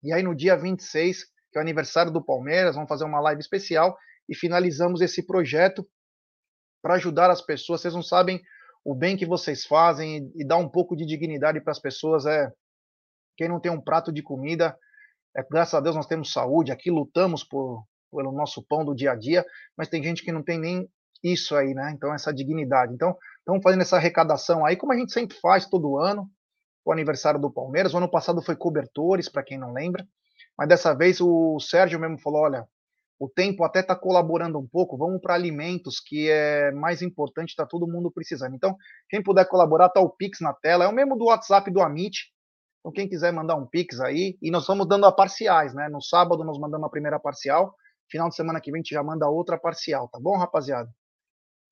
E 0.02 0.12
aí 0.12 0.22
no 0.22 0.34
dia 0.34 0.56
26, 0.56 1.24
que 1.24 1.56
é 1.56 1.58
o 1.58 1.62
aniversário 1.62 2.10
do 2.10 2.24
Palmeiras, 2.24 2.74
vamos 2.74 2.88
fazer 2.88 3.04
uma 3.04 3.20
live 3.20 3.40
especial 3.40 3.96
e 4.28 4.34
finalizamos 4.34 5.00
esse 5.00 5.26
projeto 5.26 5.86
para 6.82 6.94
ajudar 6.94 7.30
as 7.30 7.42
pessoas. 7.42 7.80
Vocês 7.80 7.94
não 7.94 8.02
sabem 8.02 8.40
o 8.84 8.94
bem 8.94 9.16
que 9.16 9.26
vocês 9.26 9.66
fazem 9.66 10.32
e, 10.34 10.46
dar 10.46 10.56
um 10.56 10.68
pouco 10.68 10.96
de 10.96 11.04
dignidade 11.04 11.60
para 11.60 11.72
as 11.72 11.78
pessoas 11.78 12.24
é 12.26 12.50
quem 13.36 13.48
não 13.48 13.60
tem 13.60 13.70
um 13.70 13.80
prato 13.80 14.12
de 14.12 14.22
comida, 14.22 14.76
é, 15.36 15.42
graças 15.48 15.74
a 15.74 15.80
Deus 15.80 15.94
nós 15.94 16.06
temos 16.06 16.32
saúde, 16.32 16.72
aqui 16.72 16.90
lutamos 16.90 17.44
por, 17.44 17.84
pelo 18.10 18.32
nosso 18.32 18.62
pão 18.66 18.84
do 18.84 18.94
dia 18.94 19.12
a 19.12 19.14
dia, 19.14 19.44
mas 19.76 19.88
tem 19.88 20.02
gente 20.02 20.24
que 20.24 20.32
não 20.32 20.42
tem 20.42 20.58
nem 20.58 20.88
isso 21.22 21.54
aí, 21.56 21.74
né? 21.74 21.92
Então, 21.94 22.12
essa 22.14 22.32
dignidade. 22.32 22.94
Então, 22.94 23.16
estamos 23.38 23.62
fazendo 23.62 23.82
essa 23.82 23.96
arrecadação 23.96 24.64
aí, 24.64 24.76
como 24.76 24.92
a 24.92 24.96
gente 24.96 25.12
sempre 25.12 25.36
faz 25.40 25.66
todo 25.66 25.98
ano, 25.98 26.30
o 26.84 26.92
aniversário 26.92 27.40
do 27.40 27.50
Palmeiras. 27.50 27.92
O 27.92 27.98
ano 27.98 28.10
passado 28.10 28.42
foi 28.42 28.56
cobertores, 28.56 29.28
para 29.28 29.42
quem 29.42 29.58
não 29.58 29.72
lembra, 29.72 30.06
mas 30.56 30.68
dessa 30.68 30.94
vez 30.94 31.20
o 31.20 31.58
Sérgio 31.60 32.00
mesmo 32.00 32.18
falou: 32.18 32.42
olha, 32.42 32.66
o 33.18 33.28
tempo 33.28 33.64
até 33.64 33.80
está 33.80 33.96
colaborando 33.96 34.58
um 34.58 34.66
pouco, 34.66 34.96
vamos 34.96 35.20
para 35.20 35.34
alimentos, 35.34 36.00
que 36.00 36.30
é 36.30 36.70
mais 36.72 37.02
importante, 37.02 37.50
está 37.50 37.66
todo 37.66 37.86
mundo 37.86 38.10
precisando. 38.10 38.54
Então, 38.54 38.76
quem 39.08 39.22
puder 39.22 39.46
colaborar, 39.46 39.86
está 39.86 40.00
o 40.00 40.08
Pix 40.10 40.40
na 40.40 40.54
tela, 40.54 40.84
é 40.84 40.88
o 40.88 40.92
mesmo 40.92 41.16
do 41.16 41.26
WhatsApp 41.26 41.70
do 41.70 41.80
Amit. 41.80 42.32
Então, 42.80 42.92
quem 42.92 43.08
quiser 43.08 43.32
mandar 43.32 43.56
um 43.56 43.66
Pix 43.66 44.00
aí, 44.00 44.38
e 44.40 44.50
nós 44.50 44.66
vamos 44.66 44.88
dando 44.88 45.04
a 45.04 45.12
parciais, 45.12 45.74
né? 45.74 45.88
No 45.88 46.00
sábado 46.00 46.44
nós 46.44 46.58
mandamos 46.58 46.86
a 46.86 46.90
primeira 46.90 47.18
parcial, 47.18 47.74
final 48.08 48.28
de 48.28 48.36
semana 48.36 48.60
que 48.60 48.70
vem 48.70 48.78
a 48.78 48.82
gente 48.82 48.94
já 48.94 49.02
manda 49.02 49.28
outra 49.28 49.58
parcial, 49.58 50.08
tá 50.08 50.18
bom, 50.20 50.36
rapaziada? 50.36 50.88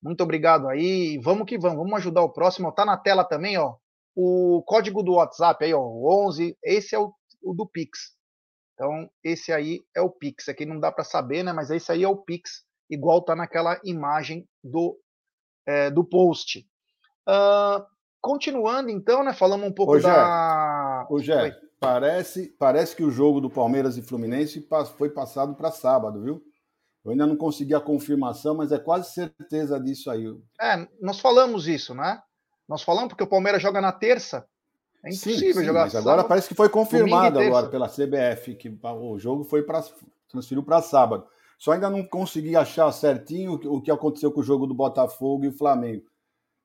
Muito 0.01 0.21
obrigado 0.21 0.67
aí, 0.67 1.19
vamos 1.19 1.47
que 1.47 1.57
vamos, 1.57 1.77
vamos 1.77 1.93
ajudar 1.95 2.21
o 2.21 2.31
próximo, 2.31 2.71
tá 2.71 2.85
na 2.85 2.97
tela 2.97 3.23
também, 3.23 3.57
ó, 3.57 3.75
o 4.15 4.63
código 4.65 5.03
do 5.03 5.13
WhatsApp 5.13 5.63
aí, 5.63 5.73
ó, 5.73 5.81
11, 5.81 6.57
esse 6.63 6.95
é 6.95 6.99
o, 6.99 7.13
o 7.43 7.53
do 7.53 7.67
Pix, 7.67 8.17
então, 8.77 9.09
esse 9.23 9.51
aí 9.51 9.83
é 9.95 10.01
o 10.01 10.09
Pix. 10.09 10.47
Aqui 10.47 10.63
não 10.63 10.79
dá 10.79 10.91
para 10.91 11.03
saber, 11.03 11.41
né? 11.41 11.51
Mas 11.51 11.71
esse 11.71 11.91
aí 11.91 12.03
é 12.03 12.07
o 12.07 12.15
Pix, 12.15 12.63
igual 12.87 13.23
tá 13.23 13.35
naquela 13.35 13.79
imagem 13.83 14.47
do, 14.63 14.99
é, 15.65 15.89
do 15.89 16.03
post. 16.03 16.63
Uh, 17.27 17.83
continuando, 18.21 18.91
então, 18.91 19.23
né? 19.23 19.33
Falamos 19.33 19.67
um 19.67 19.73
pouco 19.73 19.95
Ô, 19.95 19.99
da. 19.99 21.07
Ô, 21.09 21.19
Jé, 21.19 21.59
parece, 21.79 22.55
parece 22.59 22.95
que 22.95 23.03
o 23.03 23.09
jogo 23.09 23.41
do 23.41 23.49
Palmeiras 23.49 23.97
e 23.97 24.03
Fluminense 24.03 24.65
foi 24.95 25.09
passado 25.09 25.55
para 25.55 25.71
sábado, 25.71 26.21
viu? 26.21 26.43
Eu 27.07 27.11
ainda 27.11 27.25
não 27.25 27.37
consegui 27.37 27.73
a 27.73 27.79
confirmação, 27.79 28.55
mas 28.55 28.71
é 28.71 28.77
quase 28.77 29.13
certeza 29.13 29.79
disso 29.79 30.11
aí. 30.11 30.25
É, 30.59 30.87
nós 31.01 31.19
falamos 31.21 31.65
isso, 31.65 31.95
né? 31.95 32.21
Nós 32.67 32.83
falamos 32.83 33.07
porque 33.07 33.23
o 33.23 33.27
Palmeiras 33.27 33.61
joga 33.61 33.79
na 33.79 33.93
terça 33.93 34.45
é 35.01 35.09
impossível 35.09 35.53
sim, 35.53 35.53
sim, 35.53 35.65
jogar. 35.65 35.85
Mas 35.85 35.95
agora 35.95 36.17
sábado, 36.17 36.27
parece 36.27 36.47
que 36.49 36.55
foi 36.55 36.67
confirmado 36.67 37.39
agora 37.39 37.69
pela 37.69 37.87
CBF 37.87 38.55
que 38.55 38.77
o 38.83 39.17
jogo 39.17 39.45
foi 39.45 39.63
para 39.63 39.83
transferiu 40.27 40.61
para 40.61 40.81
sábado. 40.81 41.25
Só 41.57 41.71
ainda 41.71 41.89
não 41.89 42.05
consegui 42.05 42.55
achar 42.57 42.91
certinho 42.91 43.53
o 43.53 43.81
que 43.81 43.89
aconteceu 43.89 44.29
com 44.29 44.41
o 44.41 44.43
jogo 44.43 44.67
do 44.67 44.73
Botafogo 44.73 45.45
e 45.45 45.47
o 45.47 45.53
Flamengo. 45.53 46.05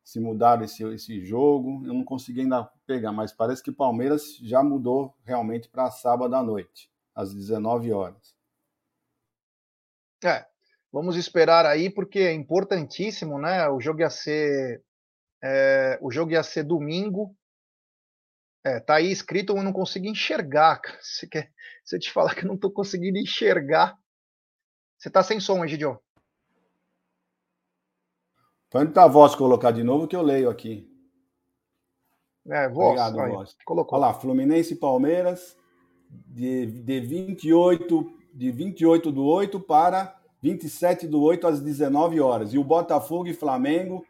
Se 0.03 0.19
mudaram 0.19 0.65
esse, 0.65 0.83
esse 0.93 1.25
jogo, 1.25 1.87
eu 1.87 1.95
não 1.95 2.05
consegui 2.05 2.41
ainda 2.41 2.69
pegar, 2.85 3.13
mas 3.13 3.33
parece 3.33 3.63
que 3.63 3.71
o 3.71 3.75
Palmeiras 3.75 4.37
já 4.43 4.63
mudou 4.63 5.15
realmente 5.25 5.69
para 5.69 5.91
sábado 5.93 6.35
à 6.35 6.43
noite, 6.43 6.91
às 7.15 7.33
19 7.33 7.93
horas. 7.93 8.35
É, 10.25 10.45
vamos 10.93 11.17
esperar 11.17 11.67
aí, 11.67 11.91
porque 11.91 12.21
é 12.21 12.33
importantíssimo, 12.33 13.39
né? 13.39 13.69
O 13.69 13.81
jogo 13.81 14.01
ia 14.01 14.11
ser. 14.11 14.83
É, 15.43 15.99
o 16.01 16.11
jogo 16.11 16.31
ia 16.31 16.43
ser 16.43 16.63
domingo, 16.63 17.37
é, 18.65 18.79
tá 18.79 18.97
aí 18.97 19.11
escrito, 19.11 19.57
eu 19.57 19.63
não 19.63 19.73
consigo 19.73 20.07
enxergar. 20.07 20.81
Se, 21.01 21.27
quer, 21.27 21.51
se 21.85 21.97
eu 21.97 22.01
te 22.01 22.13
falar 22.13 22.35
que 22.35 22.45
eu 22.45 22.49
não 22.49 22.57
tô 22.57 22.71
conseguindo 22.71 23.19
enxergar. 23.19 23.97
Você 24.99 25.11
tá 25.11 25.23
sem 25.23 25.41
som, 25.41 25.65
Egidio. 25.65 26.01
Pode 28.71 28.97
a 28.99 29.07
voz 29.07 29.35
colocar 29.35 29.73
de 29.73 29.83
novo 29.83 30.07
que 30.07 30.15
eu 30.15 30.23
leio 30.23 30.49
aqui. 30.49 30.89
É, 32.49 32.69
voz. 32.69 33.01
Obrigado, 33.01 33.21
aí, 33.21 33.33
voz. 33.33 33.57
Colocou. 33.65 33.99
Olha 33.99 34.07
lá, 34.07 34.15
Fluminense 34.15 34.75
e 34.75 34.79
Palmeiras, 34.79 35.57
de, 36.09 36.67
de, 36.67 37.01
28, 37.01 38.22
de 38.33 38.51
28 38.51 39.13
do 39.13 39.25
8 39.25 39.61
para 39.61 40.17
27 40.41 41.07
do 41.07 41.23
8 41.23 41.47
às 41.47 41.61
19 41.61 42.21
horas. 42.21 42.53
E 42.53 42.59
o 42.59 42.65
Botafogo 42.65 43.29
e 43.29 43.35
Flamengo, 43.35 44.05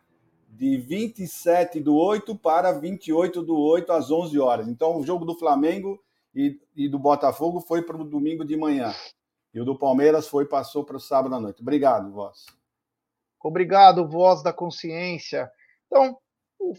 de 0.48 0.76
27 0.76 1.80
do 1.80 1.94
8 1.96 2.36
para 2.36 2.72
28 2.72 3.42
do 3.42 3.58
8 3.58 3.92
às 3.92 4.10
11 4.10 4.38
horas. 4.38 4.68
Então, 4.68 4.98
o 4.98 5.04
jogo 5.04 5.24
do 5.24 5.34
Flamengo 5.34 6.02
e, 6.34 6.58
e 6.74 6.88
do 6.88 6.98
Botafogo 6.98 7.60
foi 7.60 7.82
para 7.82 8.00
o 8.00 8.04
domingo 8.04 8.44
de 8.44 8.56
manhã. 8.56 8.94
E 9.52 9.60
o 9.60 9.64
do 9.64 9.78
Palmeiras 9.78 10.28
foi 10.28 10.46
passou 10.46 10.84
para 10.84 10.96
o 10.96 11.00
sábado 11.00 11.34
à 11.34 11.40
noite. 11.40 11.60
Obrigado, 11.60 12.10
Voz. 12.10 12.46
Obrigado, 13.42 14.08
Voz 14.08 14.42
da 14.42 14.52
Consciência. 14.52 15.50
Então, 15.86 16.16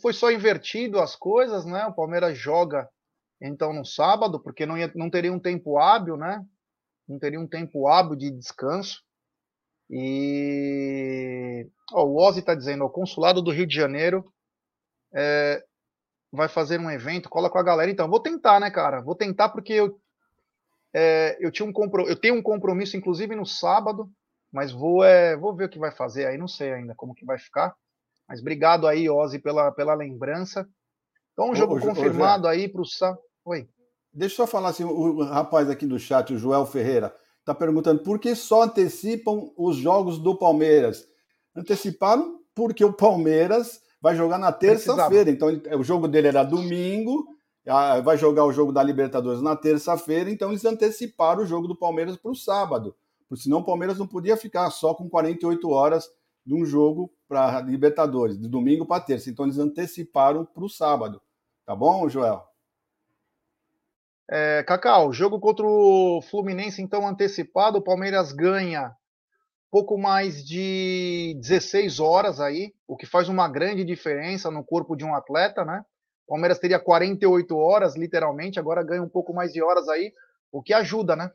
foi 0.01 0.13
só 0.13 0.31
invertido 0.31 0.99
as 0.99 1.15
coisas, 1.15 1.65
né? 1.65 1.85
O 1.85 1.93
Palmeiras 1.93 2.37
joga 2.37 2.89
então 3.39 3.73
no 3.73 3.85
sábado, 3.85 4.39
porque 4.39 4.65
não, 4.65 4.77
ia, 4.77 4.91
não 4.95 5.09
teria 5.09 5.31
um 5.31 5.39
tempo 5.39 5.77
hábil, 5.77 6.15
né? 6.15 6.43
Não 7.07 7.19
teria 7.19 7.39
um 7.39 7.47
tempo 7.47 7.87
hábil 7.87 8.15
de 8.15 8.31
descanso. 8.31 9.01
E 9.89 11.67
oh, 11.91 12.03
o 12.03 12.21
Ozzy 12.21 12.39
está 12.39 12.55
dizendo: 12.55 12.85
o 12.85 12.89
consulado 12.89 13.41
do 13.41 13.51
Rio 13.51 13.67
de 13.67 13.75
Janeiro 13.75 14.25
é, 15.13 15.63
vai 16.31 16.47
fazer 16.47 16.79
um 16.79 16.89
evento, 16.89 17.29
cola 17.29 17.49
com 17.49 17.59
a 17.59 17.63
galera. 17.63 17.91
Então, 17.91 18.09
vou 18.09 18.19
tentar, 18.19 18.59
né, 18.59 18.71
cara? 18.71 19.01
Vou 19.01 19.15
tentar 19.15 19.49
porque 19.49 19.73
eu, 19.73 19.99
é, 20.93 21.37
eu, 21.39 21.51
tinha 21.51 21.67
um 21.67 21.73
compro... 21.73 22.07
eu 22.07 22.19
tenho 22.19 22.35
um 22.35 22.41
compromisso, 22.41 22.97
inclusive 22.97 23.35
no 23.35 23.45
sábado, 23.45 24.09
mas 24.51 24.71
vou, 24.71 25.03
é, 25.03 25.37
vou 25.37 25.55
ver 25.55 25.65
o 25.65 25.69
que 25.69 25.79
vai 25.79 25.91
fazer 25.91 26.25
aí, 26.25 26.37
não 26.37 26.47
sei 26.47 26.73
ainda 26.73 26.95
como 26.95 27.13
que 27.13 27.25
vai 27.25 27.37
ficar. 27.37 27.75
Mas 28.27 28.39
obrigado 28.39 28.87
aí, 28.87 29.09
Ozzy, 29.09 29.37
pela, 29.37 29.71
pela 29.71 29.93
lembrança. 29.93 30.67
Então, 31.33 31.51
um 31.51 31.55
jogo 31.55 31.77
ô, 31.77 31.79
confirmado 31.79 32.45
ô, 32.45 32.49
aí 32.49 32.67
para 32.67 32.81
o 32.81 32.85
sábado. 32.85 33.21
Oi. 33.45 33.67
Deixa 34.13 34.33
eu 34.33 34.45
só 34.45 34.47
falar 34.47 34.69
assim, 34.69 34.83
o 34.83 35.23
rapaz 35.23 35.69
aqui 35.69 35.85
do 35.85 35.97
chat, 35.97 36.33
o 36.33 36.37
Joel 36.37 36.65
Ferreira, 36.65 37.15
está 37.39 37.55
perguntando 37.55 38.03
por 38.03 38.19
que 38.19 38.35
só 38.35 38.63
antecipam 38.63 39.51
os 39.57 39.75
jogos 39.75 40.19
do 40.19 40.37
Palmeiras? 40.37 41.07
Anteciparam 41.55 42.39
porque 42.53 42.85
o 42.85 42.93
Palmeiras 42.93 43.81
vai 43.99 44.15
jogar 44.15 44.37
na 44.37 44.51
terça-feira. 44.51 45.29
Então, 45.31 45.49
o 45.77 45.83
jogo 45.83 46.07
dele 46.07 46.27
era 46.27 46.43
domingo, 46.43 47.25
vai 48.03 48.17
jogar 48.17 48.45
o 48.45 48.51
jogo 48.51 48.71
da 48.71 48.83
Libertadores 48.83 49.41
na 49.41 49.55
terça-feira, 49.55 50.29
então 50.29 50.49
eles 50.49 50.63
anteciparam 50.65 51.41
o 51.41 51.45
jogo 51.45 51.67
do 51.67 51.75
Palmeiras 51.75 52.15
para 52.15 52.31
o 52.31 52.35
sábado. 52.35 52.95
Porque 53.27 53.43
senão 53.43 53.59
o 53.59 53.65
Palmeiras 53.65 53.97
não 53.97 54.05
podia 54.05 54.37
ficar 54.37 54.69
só 54.69 54.93
com 54.93 55.09
48 55.09 55.69
horas 55.69 56.07
de 56.45 56.53
um 56.53 56.65
jogo 56.65 57.11
para 57.27 57.61
Libertadores, 57.61 58.37
de 58.37 58.47
domingo 58.47 58.85
para 58.85 59.01
terça. 59.01 59.29
Então 59.29 59.45
eles 59.45 59.57
anteciparam 59.57 60.45
para 60.45 60.63
o 60.63 60.69
sábado. 60.69 61.19
Tá 61.65 61.75
bom, 61.75 62.07
Joel? 62.07 62.43
É, 64.29 64.63
Cacau, 64.63 65.11
jogo 65.11 65.39
contra 65.39 65.65
o 65.65 66.21
Fluminense, 66.29 66.81
então 66.81 67.07
antecipado, 67.07 67.77
o 67.77 67.83
Palmeiras 67.83 68.31
ganha 68.31 68.95
pouco 69.73 69.97
mais 69.97 70.45
de 70.45 71.33
16 71.39 71.99
horas 71.99 72.39
aí, 72.39 72.73
o 72.87 72.95
que 72.95 73.07
faz 73.07 73.27
uma 73.27 73.49
grande 73.49 73.83
diferença 73.83 74.51
no 74.51 74.63
corpo 74.63 74.95
de 74.95 75.03
um 75.03 75.15
atleta, 75.15 75.65
né? 75.65 75.83
O 76.27 76.33
Palmeiras 76.33 76.59
teria 76.59 76.79
48 76.79 77.57
horas, 77.57 77.95
literalmente, 77.95 78.59
agora 78.59 78.83
ganha 78.83 79.01
um 79.01 79.09
pouco 79.09 79.33
mais 79.33 79.51
de 79.51 79.63
horas 79.63 79.89
aí, 79.89 80.13
o 80.51 80.61
que 80.61 80.73
ajuda, 80.73 81.15
né? 81.15 81.31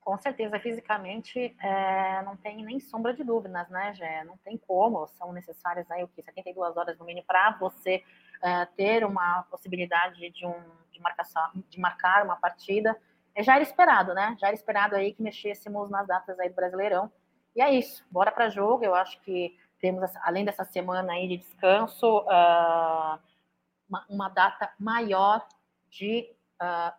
Com 0.00 0.18
certeza, 0.18 0.58
fisicamente, 0.58 1.56
é, 1.62 2.22
não 2.22 2.36
tem 2.36 2.64
nem 2.64 2.78
sombra 2.80 3.14
de 3.14 3.24
dúvidas, 3.24 3.68
né, 3.68 3.94
Gé? 3.94 4.24
Não 4.24 4.36
tem 4.38 4.58
como, 4.58 5.06
são 5.08 5.32
necessárias 5.32 5.88
aí 5.90 6.02
o 6.02 6.08
que 6.08 6.22
72 6.22 6.76
horas 6.76 6.98
no 6.98 7.04
mínimo 7.04 7.26
para 7.26 7.56
você 7.58 8.02
é, 8.42 8.64
ter 8.66 9.04
uma 9.04 9.42
possibilidade 9.44 10.30
de, 10.30 10.46
um, 10.46 10.54
de, 10.90 11.00
marcação, 11.00 11.42
de 11.68 11.80
marcar 11.80 12.24
uma 12.24 12.36
partida. 12.36 12.96
É, 13.34 13.42
já 13.42 13.54
era 13.54 13.62
esperado, 13.62 14.14
né? 14.14 14.36
Já 14.40 14.48
era 14.48 14.56
esperado 14.56 14.94
aí 14.94 15.12
que 15.12 15.22
mexêssemos 15.22 15.90
nas 15.90 16.06
datas 16.06 16.38
aí 16.38 16.48
do 16.48 16.54
Brasileirão. 16.54 17.10
E 17.54 17.60
é 17.60 17.72
isso, 17.72 18.04
bora 18.10 18.30
para 18.30 18.48
jogo. 18.48 18.84
Eu 18.84 18.94
acho 18.94 19.20
que 19.22 19.58
temos, 19.80 20.10
além 20.22 20.44
dessa 20.44 20.64
semana 20.64 21.12
aí 21.12 21.28
de 21.28 21.38
descanso, 21.38 22.20
uh, 22.20 23.18
uma, 23.88 24.06
uma, 24.08 24.28
data 24.28 24.72
maior 24.78 25.46
de 25.90 26.30
uh, 26.60 26.92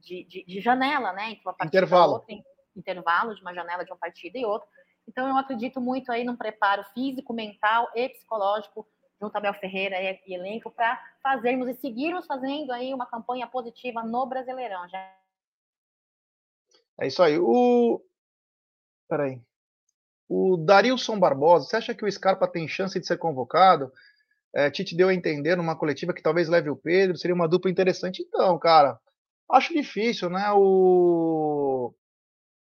de, 0.00 0.24
de, 0.24 0.44
de, 0.44 0.60
janela, 0.60 1.12
né? 1.12 1.30
Entre 1.30 1.42
uma 1.44 1.54
partida 1.54 1.78
intervalo. 1.78 2.12
Outra, 2.14 2.34
intervalo 2.76 3.34
de 3.34 3.40
uma 3.42 3.54
janela 3.54 3.84
de 3.84 3.90
uma 3.90 3.98
partida 3.98 4.38
e 4.38 4.44
outra. 4.44 4.68
Então, 5.06 5.28
eu 5.28 5.36
acredito 5.36 5.80
muito 5.80 6.10
aí 6.10 6.24
num 6.24 6.36
preparo 6.36 6.82
físico, 6.94 7.32
mental 7.32 7.90
e 7.94 8.08
psicológico 8.08 8.86
junto 9.20 9.36
a 9.36 9.40
Bel 9.40 9.54
Ferreira 9.54 10.00
e, 10.00 10.20
e 10.26 10.34
elenco 10.34 10.70
para 10.70 11.00
fazermos 11.22 11.68
e 11.68 11.74
seguirmos 11.74 12.26
fazendo 12.26 12.72
aí 12.72 12.92
uma 12.92 13.06
campanha 13.06 13.46
positiva 13.46 14.02
no 14.02 14.26
Brasileirão. 14.26 14.88
Já. 14.88 15.14
É 17.00 17.06
isso 17.06 17.22
aí. 17.22 17.38
O. 17.38 18.00
Peraí. 19.08 19.40
O 20.28 20.56
Darilson 20.56 21.18
Barbosa, 21.18 21.66
você 21.66 21.76
acha 21.76 21.94
que 21.94 22.04
o 22.04 22.10
Scarpa 22.10 22.48
tem 22.48 22.66
chance 22.66 22.98
de 22.98 23.06
ser 23.06 23.18
convocado? 23.18 23.92
É, 24.54 24.70
Tite 24.70 24.96
deu 24.96 25.08
a 25.08 25.14
entender 25.14 25.56
numa 25.56 25.76
coletiva 25.76 26.14
que 26.14 26.22
talvez 26.22 26.48
leve 26.48 26.70
o 26.70 26.76
Pedro, 26.76 27.16
seria 27.16 27.34
uma 27.34 27.48
dupla 27.48 27.70
interessante. 27.70 28.22
Então, 28.22 28.58
cara, 28.58 28.98
acho 29.50 29.74
difícil, 29.74 30.30
né? 30.30 30.50
O, 30.52 31.92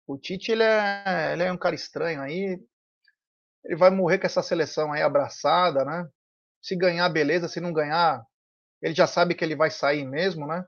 o 0.07 0.17
Tite, 0.19 0.53
ele 0.53 0.63
é, 0.63 1.33
ele 1.33 1.43
é 1.43 1.53
um 1.53 1.59
cara 1.59 1.75
estranho 1.75 2.23
aí. 2.23 2.61
Ele 3.65 3.77
vai 3.77 3.91
morrer 3.91 4.19
com 4.19 4.27
essa 4.27 4.43
seleção 4.43 4.93
aí 4.93 5.03
abraçada, 5.03 5.85
né? 5.85 6.09
Se 6.63 6.77
ganhar, 6.77 7.09
beleza. 7.09 7.49
Se 7.49 7.61
não 7.61 7.73
ganhar, 7.73 8.25
ele 8.81 8.95
já 8.95 9.07
sabe 9.07 9.35
que 9.35 9.45
ele 9.45 9.57
vai 9.57 9.71
sair 9.71 10.07
mesmo, 10.07 10.47
né? 10.47 10.65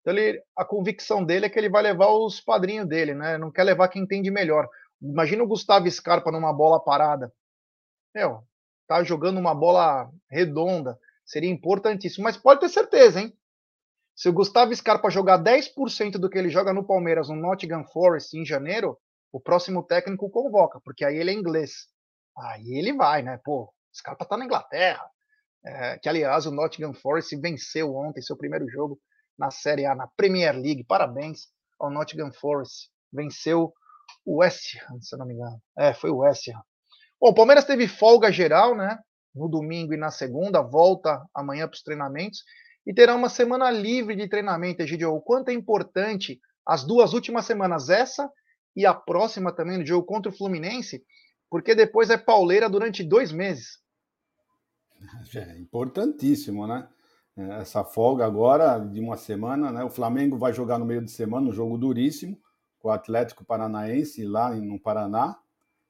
Então, 0.00 0.16
ele, 0.16 0.42
a 0.56 0.64
convicção 0.64 1.24
dele 1.24 1.46
é 1.46 1.48
que 1.48 1.58
ele 1.58 1.68
vai 1.68 1.82
levar 1.82 2.08
os 2.08 2.40
padrinhos 2.40 2.88
dele, 2.88 3.14
né? 3.14 3.38
Não 3.38 3.50
quer 3.50 3.64
levar 3.64 3.88
quem 3.88 4.02
entende 4.02 4.30
melhor. 4.30 4.68
Imagina 5.00 5.42
o 5.42 5.46
Gustavo 5.46 5.90
Scarpa 5.90 6.32
numa 6.32 6.52
bola 6.52 6.82
parada. 6.82 7.32
Meu, 8.14 8.42
tá 8.86 9.02
jogando 9.04 9.38
uma 9.38 9.54
bola 9.54 10.10
redonda, 10.30 10.98
seria 11.24 11.50
importantíssimo. 11.50 12.24
Mas 12.24 12.36
pode 12.36 12.60
ter 12.60 12.68
certeza, 12.68 13.20
hein? 13.20 13.32
Se 14.16 14.28
o 14.28 14.32
Gustavo 14.32 14.74
Scarpa 14.74 15.10
jogar 15.10 15.38
10% 15.38 16.12
do 16.12 16.28
que 16.28 16.36
ele 16.36 16.48
joga 16.48 16.72
no 16.72 16.84
Palmeiras, 16.84 17.28
no 17.28 17.36
Nottingham 17.36 17.84
Forest, 17.84 18.36
em 18.36 18.44
janeiro, 18.44 18.98
o 19.30 19.38
próximo 19.38 19.82
técnico 19.82 20.28
convoca, 20.30 20.80
porque 20.80 21.04
aí 21.04 21.16
ele 21.16 21.30
é 21.30 21.34
inglês. 21.34 21.86
Aí 22.36 22.78
ele 22.78 22.92
vai, 22.92 23.22
né? 23.22 23.38
Pô, 23.44 23.72
Scarpa 23.94 24.24
tá 24.24 24.36
na 24.36 24.44
Inglaterra. 24.44 25.08
É, 25.68 25.98
que, 25.98 26.08
aliás, 26.08 26.46
o 26.46 26.50
Nottingham 26.50 26.94
Forest 26.94 27.36
venceu 27.36 27.94
ontem 27.94 28.22
seu 28.22 28.36
primeiro 28.36 28.66
jogo 28.70 28.98
na 29.38 29.50
Série 29.50 29.84
A, 29.84 29.94
na 29.94 30.08
Premier 30.16 30.54
League. 30.54 30.84
Parabéns 30.84 31.48
ao 31.78 31.90
Nottingham 31.90 32.32
Forest. 32.32 32.90
Venceu 33.12 33.72
o 34.24 34.38
West 34.38 34.76
Ham, 34.88 34.98
se 35.02 35.16
não 35.18 35.26
me 35.26 35.34
engano. 35.34 35.60
É, 35.78 35.92
foi 35.92 36.10
o 36.10 36.18
West 36.18 36.48
Ham. 36.48 36.62
Bom, 37.20 37.28
o 37.28 37.34
Palmeiras 37.34 37.66
teve 37.66 37.86
folga 37.86 38.32
geral, 38.32 38.74
né? 38.74 38.98
No 39.34 39.46
domingo 39.46 39.92
e 39.92 39.98
na 39.98 40.10
segunda, 40.10 40.62
volta 40.62 41.22
amanhã 41.34 41.68
para 41.68 41.74
os 41.74 41.82
treinamentos 41.82 42.42
e 42.86 42.94
terá 42.94 43.14
uma 43.14 43.28
semana 43.28 43.70
livre 43.70 44.16
de 44.16 44.26
treinamento, 44.26 44.80
Egidio. 44.80 45.14
O 45.14 45.20
quanto 45.20 45.50
é 45.50 45.52
importante 45.52 46.40
as 46.66 46.84
duas 46.84 47.12
últimas 47.12 47.44
semanas, 47.44 47.90
essa 47.90 48.30
e 48.74 48.86
a 48.86 48.94
próxima 48.94 49.54
também, 49.54 49.76
no 49.76 49.86
jogo 49.86 50.06
contra 50.06 50.32
o 50.32 50.34
Fluminense, 50.34 51.02
porque 51.50 51.74
depois 51.74 52.08
é 52.08 52.16
pauleira 52.16 52.68
durante 52.70 53.04
dois 53.04 53.30
meses. 53.30 53.78
É 55.34 55.58
importantíssimo, 55.58 56.66
né? 56.66 56.88
É, 57.36 57.60
essa 57.60 57.84
folga 57.84 58.26
agora 58.26 58.78
de 58.78 59.00
uma 59.00 59.16
semana, 59.16 59.70
né? 59.70 59.84
O 59.84 59.90
Flamengo 59.90 60.36
vai 60.36 60.52
jogar 60.52 60.78
no 60.78 60.84
meio 60.84 61.02
de 61.02 61.10
semana, 61.10 61.48
um 61.48 61.52
jogo 61.52 61.78
duríssimo, 61.78 62.38
com 62.78 62.88
o 62.88 62.92
Atlético 62.92 63.44
Paranaense 63.44 64.24
lá 64.24 64.54
no 64.54 64.78
Paraná. 64.78 65.38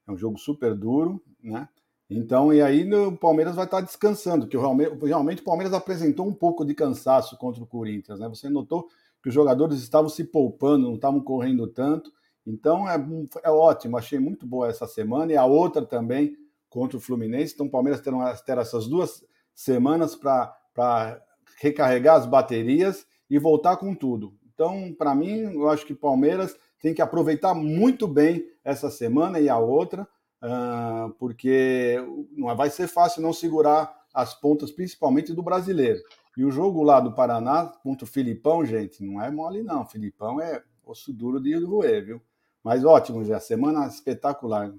É 0.06 0.12
um 0.12 0.16
jogo 0.16 0.38
super 0.38 0.74
duro, 0.74 1.22
né? 1.42 1.68
Então, 2.10 2.54
e 2.54 2.62
aí 2.62 2.90
o 2.90 3.16
Palmeiras 3.16 3.54
vai 3.54 3.66
estar 3.66 3.82
descansando, 3.82 4.46
que 4.48 4.56
realmente, 4.56 5.04
realmente 5.04 5.42
o 5.42 5.44
Palmeiras 5.44 5.74
apresentou 5.74 6.26
um 6.26 6.32
pouco 6.32 6.64
de 6.64 6.74
cansaço 6.74 7.36
contra 7.36 7.62
o 7.62 7.66
Corinthians, 7.66 8.18
né? 8.18 8.28
Você 8.28 8.48
notou 8.48 8.88
que 9.22 9.28
os 9.28 9.34
jogadores 9.34 9.80
estavam 9.80 10.08
se 10.08 10.24
poupando, 10.24 10.86
não 10.86 10.94
estavam 10.94 11.20
correndo 11.20 11.66
tanto. 11.66 12.10
Então 12.46 12.88
é, 12.88 12.96
é 13.42 13.50
ótimo, 13.50 13.98
achei 13.98 14.18
muito 14.18 14.46
boa 14.46 14.68
essa 14.68 14.86
semana 14.86 15.32
e 15.32 15.36
a 15.36 15.44
outra 15.44 15.84
também 15.84 16.34
contra 16.68 16.96
o 16.96 17.00
Fluminense. 17.00 17.54
Então 17.54 17.66
o 17.66 17.70
Palmeiras 17.70 18.00
terá, 18.00 18.60
essas 18.60 18.86
duas 18.86 19.24
semanas 19.54 20.14
para 20.14 21.22
recarregar 21.60 22.16
as 22.16 22.26
baterias 22.26 23.06
e 23.28 23.38
voltar 23.38 23.76
com 23.76 23.94
tudo. 23.94 24.34
Então, 24.54 24.92
para 24.96 25.14
mim, 25.14 25.54
eu 25.54 25.68
acho 25.68 25.86
que 25.86 25.94
Palmeiras 25.94 26.56
tem 26.80 26.94
que 26.94 27.02
aproveitar 27.02 27.54
muito 27.54 28.06
bem 28.06 28.44
essa 28.64 28.90
semana 28.90 29.40
e 29.40 29.48
a 29.48 29.58
outra, 29.58 30.02
uh, 30.42 31.12
porque 31.18 31.96
não 32.32 32.54
vai 32.56 32.70
ser 32.70 32.88
fácil 32.88 33.22
não 33.22 33.32
segurar 33.32 33.96
as 34.12 34.34
pontas, 34.34 34.70
principalmente 34.70 35.32
do 35.32 35.42
brasileiro. 35.42 36.00
E 36.36 36.44
o 36.44 36.50
jogo 36.50 36.82
lá 36.82 37.00
do 37.00 37.12
Paraná 37.12 37.66
contra 37.82 38.04
o 38.04 38.08
Filipão, 38.08 38.64
gente, 38.64 39.04
não 39.04 39.20
é 39.22 39.30
mole 39.30 39.62
não. 39.62 39.82
O 39.82 39.86
Filipão 39.86 40.40
é 40.40 40.62
osso 40.84 41.12
duro 41.12 41.40
de 41.40 41.54
roer, 41.54 42.04
viu? 42.04 42.22
Mas 42.62 42.84
ótimo, 42.84 43.24
já 43.24 43.40
semana 43.40 43.86
espetacular. 43.86 44.72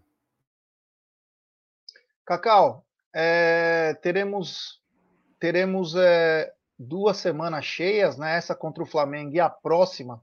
Cacau, 2.29 2.85
é, 3.11 3.95
teremos 4.03 4.79
teremos 5.39 5.95
é, 5.95 6.53
duas 6.77 7.17
semanas 7.17 7.65
cheias, 7.65 8.19
né? 8.19 8.37
Essa 8.37 8.53
contra 8.53 8.83
o 8.83 8.85
Flamengo 8.85 9.33
e 9.33 9.39
a 9.39 9.49
próxima 9.49 10.21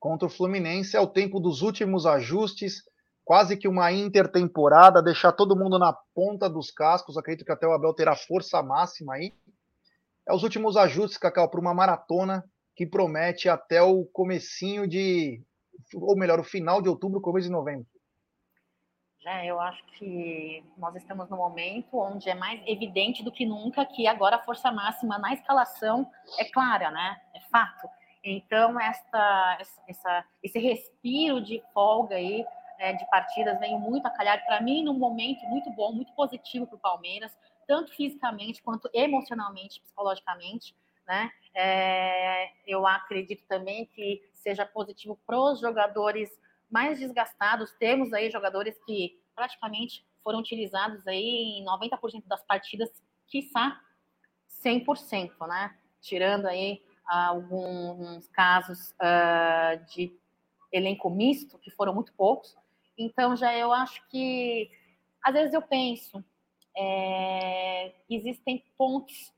contra 0.00 0.26
o 0.26 0.30
Fluminense 0.30 0.96
é 0.96 1.00
o 1.00 1.06
tempo 1.06 1.38
dos 1.38 1.60
últimos 1.60 2.06
ajustes, 2.06 2.82
quase 3.26 3.58
que 3.58 3.68
uma 3.68 3.92
intertemporada, 3.92 5.02
deixar 5.02 5.32
todo 5.32 5.54
mundo 5.54 5.78
na 5.78 5.92
ponta 6.14 6.48
dos 6.48 6.70
cascos. 6.70 7.18
Acredito 7.18 7.44
que 7.44 7.52
até 7.52 7.66
o 7.66 7.72
Abel 7.72 7.92
terá 7.92 8.16
força 8.16 8.62
máxima 8.62 9.16
aí. 9.16 9.34
É 10.26 10.32
os 10.32 10.44
últimos 10.44 10.78
ajustes, 10.78 11.18
Cacau, 11.18 11.50
para 11.50 11.60
uma 11.60 11.74
maratona 11.74 12.42
que 12.74 12.86
promete 12.86 13.50
até 13.50 13.82
o 13.82 14.06
comecinho 14.06 14.88
de, 14.88 15.42
ou 15.94 16.16
melhor, 16.16 16.40
o 16.40 16.44
final 16.44 16.80
de 16.80 16.88
outubro, 16.88 17.20
começo 17.20 17.48
de 17.48 17.52
novembro. 17.52 17.86
É, 19.26 19.46
eu 19.46 19.58
acho 19.58 19.82
que 19.98 20.62
nós 20.76 20.94
estamos 20.96 21.30
no 21.30 21.36
momento 21.36 21.98
onde 21.98 22.28
é 22.28 22.34
mais 22.34 22.60
evidente 22.66 23.22
do 23.22 23.32
que 23.32 23.46
nunca 23.46 23.86
que 23.86 24.06
agora 24.06 24.36
a 24.36 24.44
força 24.44 24.70
máxima 24.70 25.18
na 25.18 25.32
escalação 25.32 26.10
é 26.38 26.44
clara, 26.44 26.90
né? 26.90 27.20
É 27.34 27.40
fato. 27.40 27.88
Então, 28.22 28.78
esta, 28.78 29.58
essa, 29.88 30.24
esse 30.42 30.58
respiro 30.58 31.40
de 31.40 31.62
folga 31.72 32.16
aí, 32.16 32.44
é, 32.78 32.92
de 32.92 33.08
partidas, 33.10 33.58
vem 33.60 33.78
muito 33.78 34.06
a 34.06 34.10
calhar, 34.10 34.44
para 34.44 34.60
mim, 34.60 34.82
num 34.82 34.98
momento 34.98 35.44
muito 35.46 35.70
bom, 35.70 35.92
muito 35.92 36.12
positivo 36.12 36.66
para 36.66 36.76
o 36.76 36.80
Palmeiras, 36.80 37.36
tanto 37.66 37.94
fisicamente 37.94 38.62
quanto 38.62 38.90
emocionalmente, 38.92 39.80
psicologicamente. 39.80 40.74
Né? 41.06 41.30
É, 41.54 42.50
eu 42.66 42.86
acredito 42.86 43.44
também 43.46 43.86
que 43.86 44.22
seja 44.32 44.66
positivo 44.66 45.18
para 45.26 45.38
os 45.38 45.60
jogadores 45.60 46.30
mais 46.70 46.98
desgastados. 46.98 47.72
Temos 47.78 48.12
aí 48.12 48.30
jogadores 48.30 48.76
que 48.84 49.20
praticamente 49.34 50.06
foram 50.22 50.40
utilizados 50.40 51.06
aí 51.06 51.58
em 51.58 51.64
90% 51.64 52.26
das 52.26 52.42
partidas, 52.44 52.90
quiçá 53.26 53.80
100%, 54.62 55.46
né? 55.46 55.76
Tirando 56.00 56.46
aí 56.46 56.82
alguns 57.06 58.26
casos 58.28 58.92
uh, 58.92 59.84
de 59.94 60.16
elenco 60.72 61.10
misto, 61.10 61.58
que 61.58 61.70
foram 61.70 61.94
muito 61.94 62.12
poucos. 62.14 62.56
Então, 62.96 63.36
já 63.36 63.54
eu 63.54 63.72
acho 63.72 64.06
que, 64.08 64.70
às 65.22 65.34
vezes 65.34 65.52
eu 65.52 65.62
penso, 65.62 66.24
é, 66.76 67.92
existem 68.08 68.64
pontos 68.76 69.32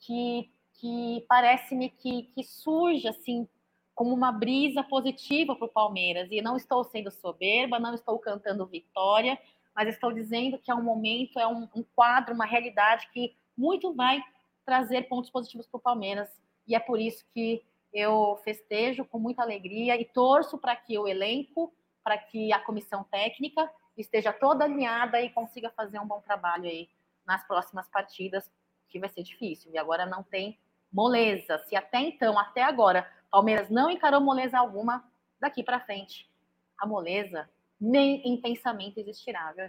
que, 0.00 0.50
que 0.74 1.24
parece-me 1.28 1.90
que, 1.90 2.24
que 2.34 2.42
surge, 2.42 3.08
assim, 3.08 3.48
como 3.94 4.12
uma 4.12 4.32
brisa 4.32 4.82
positiva 4.82 5.54
para 5.54 5.66
o 5.66 5.72
Palmeiras. 5.72 6.28
E 6.30 6.42
não 6.42 6.56
estou 6.56 6.84
sendo 6.84 7.10
soberba, 7.10 7.78
não 7.78 7.94
estou 7.94 8.18
cantando 8.18 8.66
vitória, 8.66 9.38
mas 9.74 9.88
estou 9.88 10.12
dizendo 10.12 10.58
que 10.58 10.70
é 10.70 10.74
um 10.74 10.82
momento, 10.82 11.38
é 11.38 11.46
um, 11.46 11.68
um 11.74 11.84
quadro, 11.94 12.34
uma 12.34 12.46
realidade 12.46 13.08
que 13.12 13.36
muito 13.56 13.94
vai 13.94 14.22
trazer 14.64 15.08
pontos 15.08 15.30
positivos 15.30 15.66
para 15.66 15.78
o 15.78 15.82
Palmeiras. 15.82 16.28
E 16.66 16.74
é 16.74 16.80
por 16.80 17.00
isso 17.00 17.24
que 17.32 17.62
eu 17.92 18.40
festejo 18.42 19.04
com 19.04 19.18
muita 19.18 19.42
alegria 19.42 20.00
e 20.00 20.04
torço 20.04 20.58
para 20.58 20.74
que 20.74 20.98
o 20.98 21.06
elenco, 21.06 21.72
para 22.02 22.18
que 22.18 22.52
a 22.52 22.58
comissão 22.58 23.04
técnica 23.04 23.70
esteja 23.96 24.32
toda 24.32 24.64
alinhada 24.64 25.20
e 25.20 25.30
consiga 25.30 25.70
fazer 25.70 26.00
um 26.00 26.06
bom 26.06 26.20
trabalho 26.20 26.64
aí 26.64 26.88
nas 27.24 27.46
próximas 27.46 27.88
partidas, 27.88 28.50
que 28.88 28.98
vai 28.98 29.08
ser 29.08 29.22
difícil. 29.22 29.70
E 29.72 29.78
agora 29.78 30.04
não 30.04 30.22
tem 30.22 30.58
moleza. 30.92 31.58
Se 31.68 31.76
até 31.76 32.00
então, 32.00 32.38
até 32.38 32.62
agora, 32.62 33.08
Palmeiras 33.34 33.68
não 33.68 33.90
encarou 33.90 34.20
moleza 34.20 34.56
alguma, 34.56 35.04
daqui 35.40 35.64
para 35.64 35.80
frente, 35.80 36.30
a 36.78 36.86
moleza 36.86 37.50
nem 37.80 38.22
em 38.24 38.40
pensamento 38.40 38.98
existirá, 38.98 39.52
viu? 39.52 39.64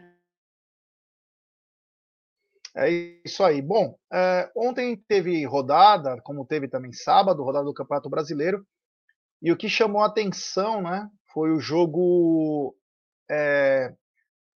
É 2.76 2.88
isso 3.26 3.44
aí. 3.44 3.64
Bom, 3.64 3.98
é, 4.14 4.52
ontem 4.56 4.96
teve 4.96 5.44
rodada, 5.46 6.22
como 6.22 6.46
teve 6.46 6.68
também 6.68 6.94
sábado, 6.94 7.42
rodada 7.42 7.66
do 7.66 7.74
Campeonato 7.74 8.08
Brasileiro, 8.08 8.64
e 9.42 9.52
o 9.52 9.58
que 9.58 9.68
chamou 9.68 10.04
a 10.04 10.06
atenção, 10.06 10.84
né, 10.84 11.10
foi 11.34 11.50
o 11.50 11.60
jogo 11.60 12.78
é, 13.28 13.96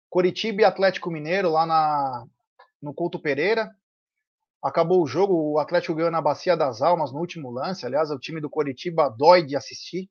Coritiba 0.10 0.64
e 0.64 0.66
Atlético 0.66 1.10
Mineiro 1.10 1.50
lá 1.50 1.66
na, 1.66 2.28
no 2.82 2.94
Couto 2.94 3.22
Pereira, 3.22 3.74
Acabou 4.64 5.04
o 5.04 5.08
jogo, 5.08 5.54
o 5.54 5.60
Atlético 5.60 5.96
ganhou 5.96 6.12
na 6.12 6.22
Bacia 6.22 6.58
das 6.58 6.82
Almas 6.82 7.12
no 7.12 7.20
último 7.20 7.52
lance. 7.52 7.86
Aliás, 7.86 8.10
o 8.10 8.20
time 8.20 8.42
do 8.42 8.50
Coritiba 8.50 9.10
dói 9.10 9.46
de 9.46 9.56
assistir. 9.56 10.10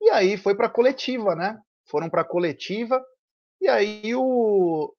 E 0.00 0.10
aí 0.10 0.36
foi 0.36 0.54
para 0.54 0.68
coletiva, 0.68 1.34
né? 1.34 1.58
Foram 1.86 2.08
para 2.10 2.24
coletiva. 2.24 3.04
E 3.60 3.68
aí 3.68 4.14
o 4.16 4.92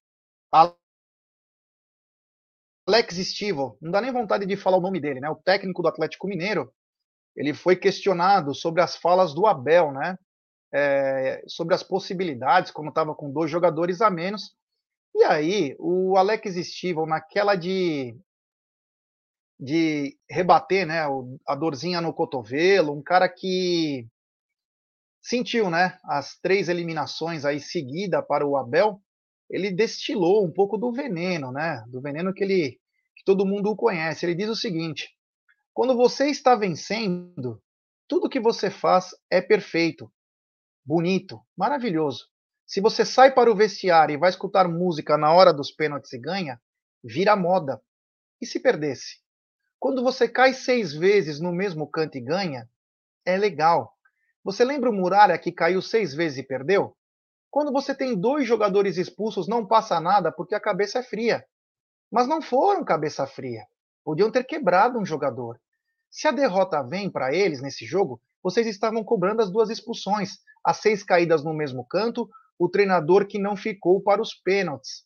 Alex 2.87 3.15
Stivo, 3.15 3.77
não 3.81 3.91
dá 3.91 4.01
nem 4.01 4.11
vontade 4.11 4.45
de 4.45 4.55
falar 4.55 4.77
o 4.77 4.81
nome 4.81 4.99
dele, 4.99 5.19
né? 5.19 5.29
O 5.29 5.35
técnico 5.35 5.81
do 5.81 5.87
Atlético 5.87 6.27
Mineiro, 6.27 6.71
ele 7.35 7.53
foi 7.53 7.75
questionado 7.75 8.53
sobre 8.53 8.81
as 8.81 8.95
falas 8.95 9.33
do 9.33 9.47
Abel, 9.47 9.91
né? 9.91 10.17
É, 10.71 11.43
sobre 11.47 11.75
as 11.75 11.83
possibilidades, 11.83 12.71
como 12.71 12.89
estava 12.89 13.13
com 13.15 13.31
dois 13.31 13.49
jogadores 13.49 14.01
a 14.01 14.09
menos. 14.09 14.55
E 15.15 15.23
aí, 15.23 15.75
o 15.79 16.17
Alex 16.17 16.55
Stival, 16.67 17.05
naquela 17.05 17.55
de 17.55 18.15
de 19.59 20.17
rebater, 20.29 20.85
né, 20.85 21.01
a 21.47 21.55
dorzinha 21.55 22.01
no 22.01 22.13
cotovelo, 22.13 22.93
um 22.93 23.01
cara 23.01 23.29
que 23.29 24.07
sentiu, 25.21 25.69
né, 25.69 25.97
as 26.03 26.37
três 26.39 26.67
eliminações 26.67 27.45
aí 27.45 27.59
seguida 27.59 28.21
para 28.21 28.45
o 28.45 28.57
Abel, 28.57 29.01
ele 29.49 29.71
destilou 29.71 30.45
um 30.45 30.51
pouco 30.51 30.77
do 30.77 30.91
veneno, 30.91 31.51
né, 31.51 31.83
do 31.87 32.01
veneno 32.01 32.33
que 32.33 32.43
ele 32.43 32.79
que 33.15 33.23
todo 33.23 33.45
mundo 33.45 33.75
conhece. 33.75 34.25
Ele 34.25 34.35
diz 34.35 34.49
o 34.49 34.55
seguinte: 34.55 35.09
quando 35.73 35.95
você 35.95 36.27
está 36.27 36.55
vencendo, 36.55 37.61
tudo 38.07 38.29
que 38.29 38.39
você 38.39 38.69
faz 38.69 39.11
é 39.31 39.41
perfeito, 39.41 40.11
bonito, 40.85 41.39
maravilhoso. 41.57 42.27
Se 42.65 42.81
você 42.81 43.05
sai 43.05 43.33
para 43.33 43.51
o 43.51 43.55
vestiário 43.55 44.13
e 44.13 44.17
vai 44.17 44.29
escutar 44.29 44.67
música 44.67 45.17
na 45.17 45.31
hora 45.33 45.53
dos 45.53 45.71
pênaltis 45.71 46.11
e 46.13 46.19
ganha, 46.19 46.59
vira 47.03 47.35
moda. 47.35 47.81
E 48.41 48.45
se 48.45 48.59
perdesse? 48.59 49.22
Quando 49.83 50.01
você 50.01 50.29
cai 50.29 50.53
seis 50.53 50.93
vezes 50.93 51.41
no 51.41 51.51
mesmo 51.51 51.85
canto 51.85 52.17
e 52.17 52.21
ganha, 52.21 52.69
é 53.25 53.35
legal. 53.35 53.93
Você 54.41 54.63
lembra 54.63 54.89
o 54.89 54.93
Muralha 54.93 55.37
que 55.37 55.51
caiu 55.51 55.81
seis 55.81 56.13
vezes 56.13 56.37
e 56.37 56.43
perdeu? 56.43 56.95
Quando 57.51 57.69
você 57.69 57.93
tem 57.93 58.17
dois 58.17 58.47
jogadores 58.47 58.95
expulsos, 58.95 59.45
não 59.45 59.67
passa 59.67 59.99
nada 59.99 60.31
porque 60.31 60.55
a 60.55 60.59
cabeça 60.61 60.99
é 60.99 61.03
fria. 61.03 61.45
Mas 62.09 62.29
não 62.29 62.41
foram 62.41 62.85
cabeça 62.85 63.27
fria. 63.27 63.67
Podiam 64.05 64.31
ter 64.31 64.45
quebrado 64.45 64.97
um 64.97 65.05
jogador. 65.05 65.59
Se 66.09 66.29
a 66.29 66.31
derrota 66.31 66.81
vem 66.81 67.11
para 67.11 67.35
eles 67.35 67.61
nesse 67.61 67.85
jogo, 67.85 68.21
vocês 68.41 68.65
estavam 68.65 69.03
cobrando 69.03 69.41
as 69.41 69.51
duas 69.51 69.69
expulsões, 69.69 70.37
as 70.63 70.77
seis 70.77 71.03
caídas 71.03 71.43
no 71.43 71.53
mesmo 71.53 71.85
canto, 71.85 72.29
o 72.57 72.69
treinador 72.69 73.27
que 73.27 73.37
não 73.37 73.57
ficou 73.57 73.99
para 74.01 74.21
os 74.21 74.33
pênaltis. 74.33 75.03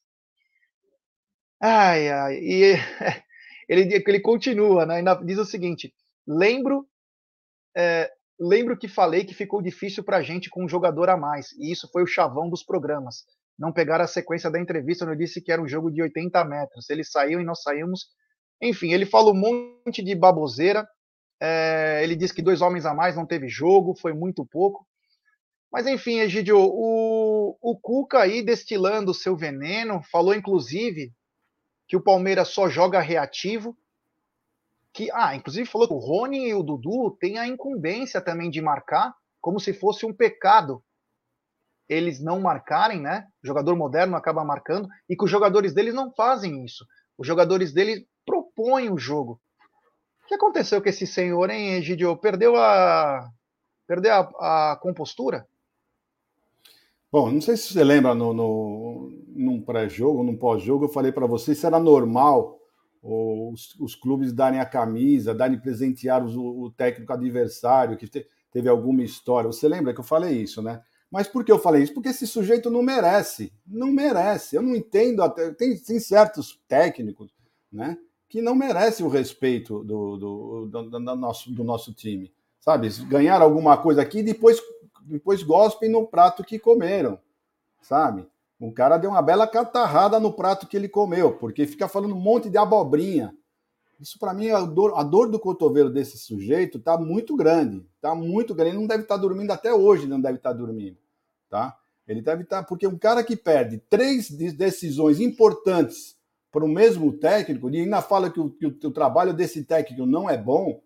Ai, 1.59 2.09
ai, 2.09 2.35
e 2.35 2.75
ele, 3.67 4.03
ele 4.05 4.19
continua, 4.19 4.85
né? 4.85 5.03
diz 5.25 5.37
o 5.37 5.45
seguinte: 5.45 5.93
lembro, 6.25 6.87
é, 7.75 8.09
lembro 8.39 8.77
que 8.77 8.87
falei 8.87 9.25
que 9.25 9.33
ficou 9.33 9.61
difícil 9.61 10.03
para 10.03 10.17
a 10.17 10.21
gente 10.21 10.49
com 10.49 10.63
um 10.63 10.69
jogador 10.69 11.09
a 11.09 11.17
mais, 11.17 11.51
e 11.53 11.71
isso 11.71 11.89
foi 11.91 12.03
o 12.03 12.07
chavão 12.07 12.49
dos 12.49 12.63
programas. 12.63 13.25
Não 13.57 13.73
pegar 13.73 13.99
a 13.99 14.07
sequência 14.07 14.51
da 14.51 14.59
entrevista, 14.59 15.03
eu 15.03 15.15
disse 15.15 15.41
que 15.41 15.51
era 15.51 15.61
um 15.61 15.67
jogo 15.67 15.91
de 15.91 16.01
80 16.01 16.45
metros. 16.45 16.89
Ele 16.89 17.03
saiu 17.03 17.41
e 17.41 17.43
nós 17.43 17.63
saímos. 17.63 18.07
Enfim, 18.61 18.93
ele 18.93 19.05
fala 19.05 19.31
um 19.31 19.33
monte 19.33 20.03
de 20.03 20.13
baboseira. 20.13 20.87
É, 21.41 22.01
ele 22.03 22.15
disse 22.15 22.33
que 22.33 22.41
dois 22.41 22.61
homens 22.61 22.85
a 22.85 22.93
mais 22.93 23.15
não 23.15 23.25
teve 23.25 23.47
jogo, 23.47 23.95
foi 23.95 24.13
muito 24.13 24.45
pouco. 24.45 24.85
Mas 25.71 25.87
enfim, 25.87 26.19
Egidio, 26.19 26.59
o, 26.59 27.57
o 27.61 27.77
Cuca 27.79 28.19
aí 28.19 28.43
destilando 28.43 29.11
o 29.11 29.15
seu 29.15 29.35
veneno, 29.35 30.01
falou 30.11 30.33
inclusive 30.33 31.11
que 31.87 31.95
o 31.95 32.01
Palmeiras 32.01 32.49
só 32.49 32.69
joga 32.69 32.99
reativo. 32.99 33.77
Que, 34.93 35.09
ah, 35.11 35.35
inclusive 35.35 35.69
falou 35.69 35.87
que 35.87 35.93
o 35.93 35.99
Rony 35.99 36.49
e 36.49 36.53
o 36.53 36.63
Dudu 36.63 37.15
têm 37.19 37.37
a 37.37 37.47
incumbência 37.47 38.19
também 38.19 38.49
de 38.49 38.61
marcar, 38.61 39.13
como 39.39 39.59
se 39.59 39.73
fosse 39.73 40.05
um 40.05 40.13
pecado 40.13 40.83
eles 41.89 42.19
não 42.19 42.41
marcarem, 42.41 43.01
né? 43.01 43.27
O 43.43 43.47
jogador 43.47 43.75
moderno 43.75 44.15
acaba 44.15 44.43
marcando 44.43 44.89
e 45.09 45.15
que 45.15 45.23
os 45.23 45.31
jogadores 45.31 45.73
deles 45.73 45.93
não 45.93 46.11
fazem 46.11 46.65
isso. 46.65 46.85
Os 47.17 47.25
jogadores 47.25 47.73
deles 47.73 48.05
propõem 48.25 48.91
o 48.91 48.97
jogo. 48.97 49.41
O 50.23 50.27
que 50.27 50.35
aconteceu 50.35 50.81
com 50.81 50.89
esse 50.89 51.07
senhor, 51.07 51.49
hein, 51.49 51.75
Egidio? 51.75 52.17
Perdeu 52.17 52.57
a 52.57 53.29
perdeu 53.87 54.13
a, 54.13 54.71
a 54.73 54.75
compostura? 54.75 55.47
Bom, 57.11 57.31
não 57.31 57.41
sei 57.41 57.55
se 57.55 57.73
você 57.73 57.83
lembra 57.83 58.13
no, 58.13 58.33
no 58.33 58.87
num 59.37 59.61
pré-jogo, 59.61 60.23
num 60.23 60.35
pós-jogo, 60.35 60.85
eu 60.85 60.89
falei 60.89 61.11
para 61.11 61.27
você 61.27 61.53
se 61.53 61.65
era 61.65 61.79
normal 61.79 62.59
os, 63.01 63.75
os, 63.79 63.95
clubes 63.95 64.33
darem 64.33 64.59
a 64.59 64.65
camisa, 64.65 65.33
darem 65.33 65.59
presentear 65.59 66.25
o 66.25 66.71
técnico 66.71 67.13
adversário 67.13 67.95
que 67.95 68.07
te, 68.07 68.25
teve 68.51 68.67
alguma 68.67 69.03
história. 69.03 69.47
Você 69.47 69.67
lembra 69.67 69.93
que 69.93 69.99
eu 69.99 70.03
falei 70.03 70.41
isso, 70.41 70.61
né? 70.61 70.81
Mas 71.09 71.27
por 71.27 71.45
que 71.45 71.51
eu 71.51 71.59
falei 71.59 71.83
isso? 71.83 71.93
Porque 71.93 72.09
esse 72.09 72.27
sujeito 72.27 72.69
não 72.69 72.81
merece, 72.81 73.53
não 73.65 73.91
merece. 73.91 74.55
Eu 74.55 74.61
não 74.61 74.75
entendo 74.75 75.21
até 75.21 75.51
tem, 75.51 75.77
tem 75.77 75.99
certos 75.99 76.59
técnicos, 76.67 77.31
né, 77.71 77.97
que 78.27 78.41
não 78.41 78.55
merecem 78.55 79.05
o 79.05 79.09
respeito 79.09 79.83
do, 79.83 80.17
do, 80.17 80.65
do, 80.65 80.89
do, 80.89 80.99
nosso, 80.99 81.51
do 81.51 81.63
nosso 81.63 81.93
time, 81.93 82.33
sabe? 82.59 82.89
Ganhar 83.07 83.41
alguma 83.41 83.77
coisa 83.77 84.01
aqui 84.01 84.19
e 84.19 84.23
depois 84.23 84.59
depois 85.07 85.43
gospem 85.43 85.89
no 85.89 86.05
prato 86.05 86.43
que 86.43 86.59
comeram. 86.59 87.19
sabe? 87.81 88.27
O 88.59 88.71
cara 88.71 88.97
deu 88.97 89.11
uma 89.11 89.21
bela 89.21 89.47
catarrada 89.47 90.19
no 90.19 90.33
prato 90.33 90.67
que 90.67 90.75
ele 90.75 90.89
comeu, 90.89 91.33
porque 91.37 91.67
fica 91.67 91.87
falando 91.87 92.15
um 92.15 92.19
monte 92.19 92.49
de 92.49 92.57
abobrinha. 92.57 93.33
Isso 93.99 94.17
para 94.19 94.33
mim, 94.33 94.49
a 94.49 94.61
dor, 94.61 94.93
a 94.95 95.03
dor 95.03 95.29
do 95.29 95.39
cotovelo 95.39 95.89
desse 95.89 96.17
sujeito 96.17 96.79
tá 96.79 96.97
muito 96.97 97.35
grande, 97.35 97.85
tá 98.01 98.13
muito 98.13 98.53
grande. 98.53 98.71
Ele 98.71 98.79
não 98.79 98.87
deve 98.87 99.03
estar 99.03 99.15
tá 99.15 99.21
dormindo 99.21 99.51
até 99.51 99.73
hoje, 99.73 100.07
não 100.07 100.19
deve 100.19 100.37
estar 100.37 100.51
tá 100.51 100.57
dormindo, 100.57 100.97
tá? 101.49 101.77
Ele 102.07 102.21
deve 102.21 102.43
estar, 102.43 102.61
tá, 102.61 102.63
porque 102.63 102.87
um 102.87 102.97
cara 102.97 103.23
que 103.23 103.35
perde 103.35 103.79
três 103.89 104.29
decisões 104.29 105.19
importantes 105.19 106.15
para 106.51 106.63
o 106.63 106.67
mesmo 106.67 107.11
técnico, 107.11 107.69
e 107.69 107.81
ainda 107.81 108.01
fala 108.01 108.31
que 108.31 108.39
o, 108.39 108.49
que 108.49 108.87
o, 108.87 108.91
trabalho 108.91 109.33
desse 109.33 109.63
técnico 109.63 110.05
não 110.05 110.29
é 110.29 110.37
bom, 110.37 110.81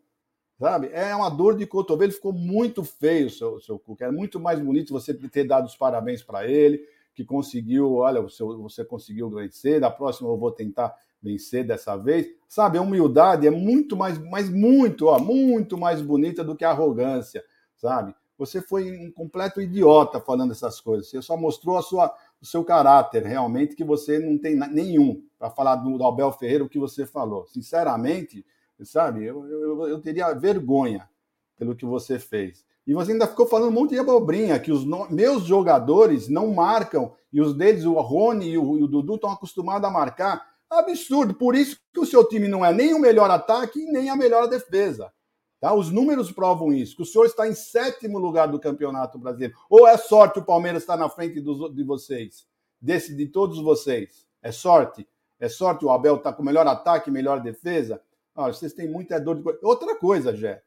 sabe? 0.62 0.91
É 0.93 1.16
uma 1.16 1.28
dor 1.28 1.57
de 1.57 1.66
cotovelo, 1.66 2.12
ficou 2.12 2.32
muito 2.32 2.84
feio, 2.84 3.32
seu, 3.32 3.59
seu 3.59 3.80
Cuca. 3.80 4.05
Era 4.05 4.14
muito 4.14 4.39
mais 4.39 4.59
bonito 4.59 4.93
você 4.93 5.12
ter 5.12 5.43
dado 5.43 5.66
os 5.66 5.76
parabéns 5.76 6.22
para 6.22 6.47
ele, 6.47 6.86
que 7.16 7.26
conseguiu, 7.26 7.95
olha, 7.95 8.22
você 8.22 8.86
conseguiu 8.86 9.28
vencer, 9.32 9.82
da 9.82 9.89
próxima 9.89 10.30
eu 10.30 10.38
vou 10.38 10.51
tentar 10.51 10.95
vencer 11.20 11.66
dessa 11.66 11.97
vez. 11.97 12.28
Sabe, 12.47 12.78
a 12.78 12.82
humildade 12.84 13.47
é 13.47 13.49
muito 13.49 13.97
mais, 13.97 14.20
mais 14.20 14.51
muito, 14.51 15.07
ó, 15.07 15.20
muito 15.20 15.80
mais 15.80 15.99
bonita 15.99 16.43
do 16.43 16.55
que 16.55 16.64
a 16.64 16.70
arrogância, 16.70 17.43
sabe? 17.76 18.14
Você 18.38 18.62
foi 18.62 18.91
um 18.91 19.12
completo 19.12 19.59
idiota 19.59 20.22
falando 20.22 20.51
essas 20.51 20.80
coisas. 20.80 21.09
Você 21.09 21.24
só 21.24 21.36
mostrou 21.36 21.76
a 21.76 21.82
sua, 21.82 22.16
o 22.39 22.45
seu 22.45 22.64
caráter, 22.64 23.24
realmente, 23.24 23.76
que 23.76 23.84
você 23.84 24.20
não 24.20 24.38
tem 24.38 24.55
nenhum 24.55 25.24
para 25.39 25.49
falar 25.49 25.78
do, 25.78 25.97
do 25.97 26.05
Abel 26.05 26.32
Ferreira 26.32 26.64
o 26.64 26.70
que 26.70 26.78
você 26.78 27.03
falou. 27.03 27.47
Sinceramente, 27.47 28.45
sabe, 28.86 29.23
eu, 29.23 29.45
eu, 29.47 29.88
eu 29.88 30.01
teria 30.01 30.34
vergonha 30.34 31.09
pelo 31.57 31.75
que 31.75 31.86
você 31.86 32.17
fez. 32.17 32.65
E 32.86 32.93
você 32.93 33.11
ainda 33.11 33.27
ficou 33.27 33.45
falando 33.45 33.69
um 33.69 33.73
monte 33.73 33.91
de 33.91 33.99
abobrinha, 33.99 34.59
que 34.59 34.71
os 34.71 34.84
no... 34.84 35.09
meus 35.09 35.43
jogadores 35.43 36.27
não 36.27 36.53
marcam, 36.53 37.13
e 37.32 37.39
os 37.39 37.55
deles, 37.55 37.86
o 37.86 37.93
Rony 37.93 38.49
e 38.49 38.57
o, 38.57 38.77
e 38.77 38.84
o 38.84 38.88
Dudu, 38.88 39.15
estão 39.15 39.32
acostumados 39.32 39.88
a 39.88 39.91
marcar. 39.91 40.45
Absurdo. 40.69 41.34
Por 41.34 41.55
isso 41.55 41.77
que 41.93 41.99
o 41.99 42.05
seu 42.05 42.27
time 42.27 42.47
não 42.47 42.65
é 42.65 42.73
nem 42.73 42.93
o 42.93 42.99
melhor 42.99 43.29
ataque 43.29 43.86
nem 43.91 44.09
a 44.09 44.15
melhor 44.15 44.47
defesa. 44.47 45.11
Tá? 45.59 45.73
Os 45.73 45.91
números 45.91 46.32
provam 46.32 46.73
isso, 46.73 46.95
que 46.95 47.03
o 47.03 47.05
senhor 47.05 47.25
está 47.25 47.47
em 47.47 47.53
sétimo 47.53 48.17
lugar 48.17 48.47
do 48.47 48.59
Campeonato 48.59 49.19
Brasileiro. 49.19 49.53
Ou 49.69 49.88
é 49.88 49.95
sorte 49.95 50.39
o 50.39 50.43
Palmeiras 50.43 50.82
estar 50.82 50.97
na 50.97 51.07
frente 51.07 51.39
dos, 51.39 51.73
de 51.75 51.84
vocês, 51.84 52.47
desse 52.82 53.15
de 53.15 53.27
todos 53.27 53.61
vocês? 53.61 54.25
É 54.41 54.51
sorte? 54.51 55.07
É 55.39 55.47
sorte 55.47 55.86
o 55.86 55.91
Abel 55.91 56.15
está 56.15 56.34
com 56.34 56.41
melhor 56.41 56.65
ataque, 56.65 57.11
melhor 57.11 57.41
defesa? 57.41 58.01
Ah, 58.36 58.47
vocês 58.47 58.73
têm 58.73 58.89
muita 58.89 59.19
dor 59.19 59.36
de 59.36 59.65
Outra 59.65 59.95
coisa, 59.95 60.36
Jé. 60.36 60.63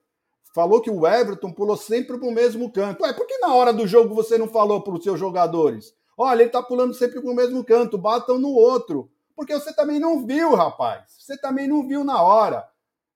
Falou 0.54 0.80
que 0.80 0.90
o 0.90 1.06
Everton 1.06 1.52
pulou 1.52 1.76
sempre 1.76 2.16
para 2.18 2.28
o 2.28 2.32
mesmo 2.32 2.70
canto. 2.70 3.02
Ué, 3.02 3.12
por 3.12 3.26
que 3.26 3.38
na 3.38 3.54
hora 3.54 3.72
do 3.72 3.86
jogo 3.86 4.14
você 4.14 4.38
não 4.38 4.46
falou 4.46 4.82
para 4.82 4.94
os 4.94 5.02
seus 5.02 5.18
jogadores? 5.18 5.92
Olha, 6.16 6.42
ele 6.42 6.48
está 6.48 6.62
pulando 6.62 6.94
sempre 6.94 7.20
para 7.20 7.30
o 7.30 7.34
mesmo 7.34 7.64
canto, 7.64 7.98
batam 7.98 8.38
no 8.38 8.50
outro. 8.50 9.10
Porque 9.34 9.52
você 9.52 9.74
também 9.74 9.98
não 9.98 10.24
viu, 10.24 10.54
rapaz. 10.54 11.04
Você 11.18 11.36
também 11.36 11.66
não 11.66 11.86
viu 11.88 12.04
na 12.04 12.22
hora. 12.22 12.68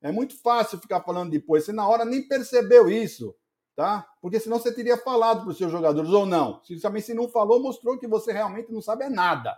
É 0.03 0.11
muito 0.11 0.36
fácil 0.40 0.78
ficar 0.78 1.01
falando 1.03 1.30
depois. 1.30 1.64
Você 1.64 1.72
na 1.72 1.86
hora 1.86 2.05
nem 2.05 2.26
percebeu 2.26 2.90
isso, 2.90 3.34
tá? 3.76 4.05
Porque 4.20 4.40
senão 4.40 4.59
você 4.59 4.72
teria 4.72 4.96
falado 4.96 5.42
para 5.42 5.51
os 5.51 5.59
seus 5.59 5.70
jogadores 5.70 6.11
ou 6.11 6.26
não. 6.26 6.61
Se 6.64 6.80
também 6.80 7.03
se 7.03 7.14
não 7.14 7.28
falou, 7.28 7.62
mostrou 7.62 7.99
que 7.99 8.07
você 8.09 8.32
realmente 8.32 8.72
não 8.72 8.80
sabe 8.80 9.05
é 9.05 9.09
nada, 9.09 9.57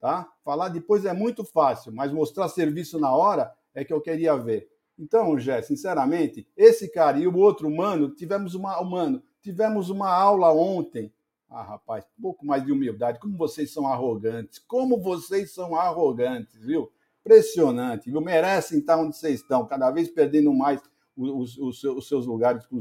tá? 0.00 0.28
Falar 0.44 0.68
depois 0.68 1.04
é 1.04 1.12
muito 1.12 1.44
fácil, 1.44 1.92
mas 1.92 2.12
mostrar 2.12 2.48
serviço 2.48 2.98
na 2.98 3.14
hora 3.14 3.52
é 3.74 3.84
que 3.84 3.92
eu 3.92 4.00
queria 4.00 4.36
ver. 4.36 4.68
Então, 4.98 5.38
Jé, 5.38 5.62
sinceramente, 5.62 6.46
esse 6.56 6.88
cara 6.90 7.18
e 7.18 7.26
o 7.26 7.36
outro 7.36 7.70
mano, 7.70 8.10
tivemos 8.14 8.54
uma, 8.54 8.82
mano, 8.82 9.22
tivemos 9.40 9.90
uma 9.90 10.10
aula 10.10 10.52
ontem 10.52 11.12
ah, 11.52 11.62
rapaz, 11.62 12.04
um 12.18 12.22
pouco 12.22 12.46
mais 12.46 12.64
de 12.64 12.72
humildade. 12.72 13.18
Como 13.18 13.36
vocês 13.36 13.70
são 13.70 13.86
arrogantes. 13.86 14.58
Como 14.58 14.98
vocês 14.98 15.52
são 15.52 15.76
arrogantes, 15.76 16.58
viu? 16.58 16.90
Impressionante, 17.20 18.10
viu? 18.10 18.22
Merecem 18.22 18.78
estar 18.78 18.98
onde 18.98 19.14
vocês 19.14 19.40
estão, 19.40 19.66
cada 19.66 19.90
vez 19.90 20.08
perdendo 20.08 20.52
mais 20.54 20.80
os, 21.14 21.58
os, 21.58 21.84
os 21.84 22.08
seus 22.08 22.26
lugares 22.26 22.64
para 22.66 22.78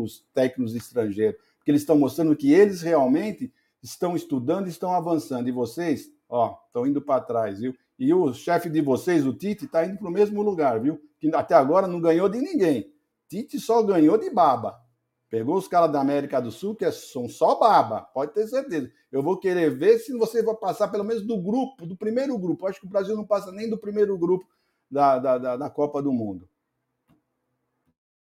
os 0.00 0.24
técnicos 0.32 0.76
estrangeiros. 0.76 1.40
Porque 1.56 1.72
eles 1.72 1.82
estão 1.82 1.98
mostrando 1.98 2.36
que 2.36 2.52
eles 2.52 2.80
realmente 2.80 3.52
estão 3.82 4.14
estudando 4.14 4.66
e 4.66 4.70
estão 4.70 4.92
avançando. 4.92 5.48
E 5.48 5.52
vocês, 5.52 6.12
ó, 6.32 6.56
estão 6.66 6.86
indo 6.86 7.02
para 7.02 7.20
trás, 7.20 7.60
viu? 7.60 7.74
E 7.98 8.12
o 8.12 8.32
chefe 8.32 8.70
de 8.70 8.80
vocês, 8.80 9.26
o 9.26 9.34
Tite, 9.34 9.66
está 9.66 9.84
indo 9.84 9.98
para 9.98 10.08
o 10.08 10.12
mesmo 10.12 10.42
lugar, 10.42 10.80
viu? 10.80 10.98
Que 11.20 11.32
até 11.34 11.54
agora 11.54 11.86
não 11.86 12.00
ganhou 12.00 12.28
de 12.28 12.40
ninguém. 12.40 12.90
Tite 13.28 13.60
só 13.60 13.82
ganhou 13.82 14.16
de 14.16 14.30
baba. 14.30 14.80
Pegou 15.28 15.56
os 15.56 15.68
caras 15.68 15.92
da 15.92 16.00
América 16.00 16.40
do 16.40 16.50
Sul, 16.50 16.74
que 16.74 16.84
é, 16.84 16.90
são 16.90 17.28
só 17.28 17.58
baba, 17.58 18.02
pode 18.02 18.32
ter 18.32 18.46
certeza. 18.46 18.90
Eu 19.10 19.22
vou 19.22 19.38
querer 19.38 19.70
ver 19.70 19.98
se 19.98 20.16
você 20.16 20.42
vai 20.42 20.54
passar 20.54 20.88
pelo 20.88 21.04
menos 21.04 21.22
do 21.22 21.40
grupo, 21.40 21.86
do 21.86 21.96
primeiro 21.96 22.36
grupo. 22.38 22.66
Acho 22.66 22.80
que 22.80 22.86
o 22.86 22.90
Brasil 22.90 23.14
não 23.14 23.26
passa 23.26 23.52
nem 23.52 23.68
do 23.68 23.78
primeiro 23.78 24.18
grupo 24.18 24.46
da, 24.90 25.18
da, 25.18 25.38
da, 25.38 25.56
da 25.56 25.70
Copa 25.70 26.02
do 26.02 26.12
Mundo. 26.12 26.48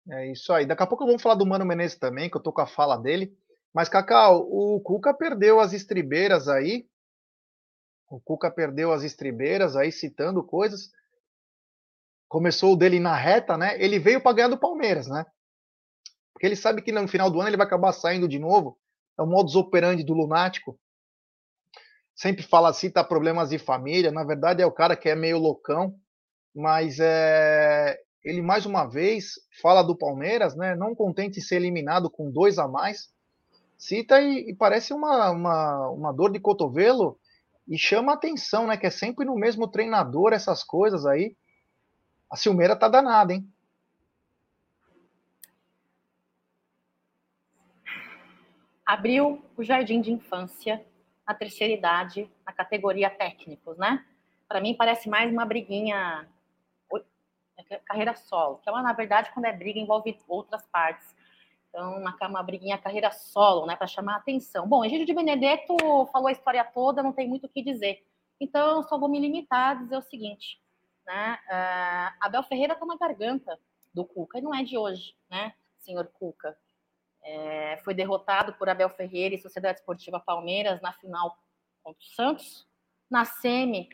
É 0.09 0.31
isso 0.31 0.51
aí. 0.53 0.65
Daqui 0.65 0.83
a 0.83 0.87
pouco 0.87 1.05
vamos 1.05 1.21
falar 1.21 1.35
do 1.35 1.45
Mano 1.45 1.65
Menezes 1.65 1.97
também, 1.97 2.29
que 2.29 2.37
eu 2.37 2.41
tô 2.41 2.51
com 2.51 2.61
a 2.61 2.67
fala 2.67 2.97
dele. 2.97 3.37
Mas, 3.73 3.89
Cacau, 3.89 4.47
o 4.49 4.79
Cuca 4.81 5.13
perdeu 5.13 5.59
as 5.59 5.73
estribeiras 5.73 6.47
aí. 6.47 6.87
O 8.09 8.19
Cuca 8.19 8.49
perdeu 8.49 8.91
as 8.91 9.03
estribeiras 9.03 9.75
aí, 9.75 9.91
citando 9.91 10.43
coisas. 10.43 10.91
Começou 12.27 12.73
o 12.73 12.75
dele 12.75 12.99
na 12.99 13.15
reta, 13.15 13.57
né? 13.57 13.81
Ele 13.81 13.99
veio 13.99 14.21
para 14.21 14.33
ganhar 14.33 14.47
do 14.47 14.57
Palmeiras, 14.57 15.07
né? 15.07 15.25
Porque 16.33 16.45
ele 16.45 16.55
sabe 16.55 16.81
que 16.81 16.91
no 16.91 17.07
final 17.07 17.29
do 17.29 17.39
ano 17.39 17.49
ele 17.49 17.57
vai 17.57 17.65
acabar 17.65 17.91
saindo 17.91 18.27
de 18.27 18.39
novo. 18.39 18.77
É 19.17 19.21
o 19.21 19.27
modus 19.27 19.55
operandi 19.55 20.03
do 20.03 20.13
lunático. 20.13 20.79
Sempre 22.15 22.43
fala 22.43 22.69
assim, 22.69 22.89
tá 22.89 23.03
problemas 23.03 23.49
de 23.49 23.57
família. 23.57 24.11
Na 24.11 24.23
verdade, 24.23 24.61
é 24.61 24.65
o 24.65 24.71
cara 24.71 24.95
que 24.95 25.09
é 25.09 25.15
meio 25.15 25.37
loucão. 25.37 25.95
Mas 26.55 26.99
é, 26.99 27.99
ele, 28.23 28.41
mais 28.41 28.65
uma 28.65 28.85
vez, 28.85 29.33
fala 29.61 29.81
do 29.81 29.97
Palmeiras, 29.97 30.55
né? 30.55 30.75
Não 30.75 30.95
contente 30.95 31.39
em 31.39 31.41
ser 31.41 31.57
eliminado 31.57 32.09
com 32.09 32.31
dois 32.31 32.57
a 32.57 32.67
mais. 32.67 33.09
Cita 33.77 34.21
e, 34.21 34.49
e 34.49 34.55
parece 34.55 34.93
uma, 34.93 35.29
uma, 35.31 35.89
uma 35.89 36.11
dor 36.11 36.31
de 36.31 36.39
cotovelo 36.39 37.19
e 37.67 37.77
chama 37.77 38.13
atenção, 38.13 38.67
né? 38.67 38.77
Que 38.77 38.87
é 38.87 38.91
sempre 38.91 39.25
no 39.25 39.35
mesmo 39.35 39.67
treinador 39.67 40.33
essas 40.33 40.63
coisas 40.63 41.05
aí. 41.05 41.35
A 42.31 42.35
Silmeira 42.35 42.75
tá 42.75 42.87
danada, 42.87 43.33
hein? 43.33 43.47
abriu 48.87 49.43
o 49.57 49.63
jardim 49.65 49.99
de 49.99 50.13
infância 50.13 50.81
na 51.27 51.33
terceira 51.33 51.73
idade, 51.73 52.31
na 52.45 52.53
categoria 52.53 53.09
técnicos, 53.09 53.77
né? 53.77 54.05
Para 54.47 54.61
mim 54.61 54.73
parece 54.73 55.09
mais 55.09 55.29
uma 55.29 55.45
briguinha 55.45 56.25
é 57.69 57.77
carreira 57.79 58.15
solo, 58.15 58.59
que 58.59 58.69
é 58.69 58.71
uma, 58.71 58.83
na 58.83 58.93
verdade, 58.93 59.29
quando 59.33 59.45
é 59.45 59.51
briga 59.51 59.77
envolve 59.77 60.17
outras 60.27 60.65
partes. 60.67 61.13
Então, 61.77 61.95
uma, 61.95 62.17
uma 62.27 62.41
briguinha 62.41 62.75
carreira 62.75 63.11
solo, 63.11 63.67
né, 63.67 63.75
para 63.75 63.85
chamar 63.85 64.15
a 64.15 64.17
atenção. 64.17 64.67
Bom, 64.67 64.83
Egídio 64.83 65.05
de 65.05 65.13
Benedetto 65.13 65.75
falou 66.11 66.27
a 66.27 66.31
história 66.31 66.65
toda, 66.65 67.03
não 67.03 67.13
tem 67.13 67.27
muito 67.29 67.45
o 67.45 67.49
que 67.49 67.61
dizer. 67.61 68.03
Então, 68.39 68.81
só 68.81 68.97
vou 68.97 69.07
me 69.07 69.19
limitar 69.19 69.69
a 69.69 69.73
dizer 69.75 69.95
o 69.95 70.01
seguinte, 70.01 70.59
né? 71.05 71.37
Uh, 71.45 72.17
Abel 72.19 72.41
Ferreira 72.41 72.73
está 72.73 72.83
na 72.83 72.97
garganta 72.97 73.59
do 73.93 74.03
Cuca, 74.03 74.39
e 74.39 74.41
não 74.41 74.55
é 74.55 74.63
de 74.63 74.75
hoje, 74.75 75.15
né, 75.29 75.53
senhor 75.77 76.07
Cuca? 76.07 76.57
É, 77.21 77.77
foi 77.83 77.93
derrotado 77.93 78.53
por 78.53 78.67
Abel 78.67 78.89
Ferreira 78.89 79.35
e 79.35 79.39
Sociedade 79.39 79.77
Esportiva 79.77 80.19
Palmeiras 80.19 80.81
na 80.81 80.93
final 80.93 81.37
contra 81.83 82.01
o 82.01 82.15
Santos, 82.15 82.67
na 83.07 83.23
semi, 83.23 83.87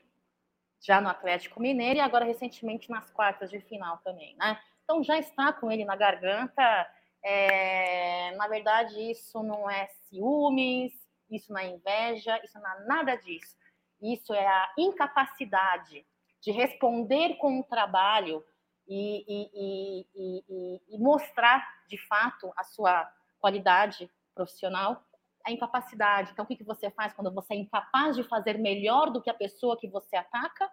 já 0.80 1.02
no 1.02 1.10
Atlético 1.10 1.62
Mineiro, 1.62 1.98
e 1.98 2.02
agora 2.02 2.24
recentemente 2.24 2.90
nas 2.90 3.12
quartas 3.12 3.50
de 3.50 3.60
final 3.60 3.98
também, 4.06 4.38
né? 4.38 4.58
Então 4.86 5.04
já 5.04 5.18
está 5.20 5.52
com 5.52 5.70
ele 5.70 5.84
na 5.84 5.98
garganta. 5.98 6.88
É, 7.24 8.36
na 8.36 8.48
verdade, 8.48 9.00
isso 9.12 9.42
não 9.42 9.70
é 9.70 9.88
ciúmes, 10.10 10.92
isso 11.30 11.52
não 11.52 11.60
é 11.60 11.68
inveja, 11.68 12.40
isso 12.44 12.60
não 12.60 12.70
é 12.70 12.86
nada 12.86 13.16
disso. 13.16 13.56
Isso 14.02 14.34
é 14.34 14.46
a 14.46 14.74
incapacidade 14.78 16.06
de 16.42 16.52
responder 16.52 17.38
com 17.38 17.60
o 17.60 17.64
trabalho 17.64 18.44
e, 18.86 19.24
e, 19.28 20.08
e, 20.14 20.82
e, 20.90 20.98
mostrar 20.98 21.66
de 21.88 21.98
fato 22.06 22.52
a 22.58 22.64
sua 22.66 23.10
qualidade 23.40 24.12
profissional, 24.36 25.02
a 25.46 25.52
incapacidade. 25.52 26.32
Então, 26.32 26.44
o 26.44 26.48
que, 26.48 26.58
que 26.58 26.64
você 26.66 26.92
faz 26.92 27.14
quando 27.14 27.34
você 27.34 27.54
é 27.54 27.58
incapaz 27.58 28.16
de 28.16 28.24
fazer 28.24 28.58
melhor 28.58 29.10
do 29.10 29.22
que 29.22 29.30
a 29.30 29.34
pessoa 29.34 29.80
que 29.80 29.88
você 29.88 30.18
ataca? 30.18 30.70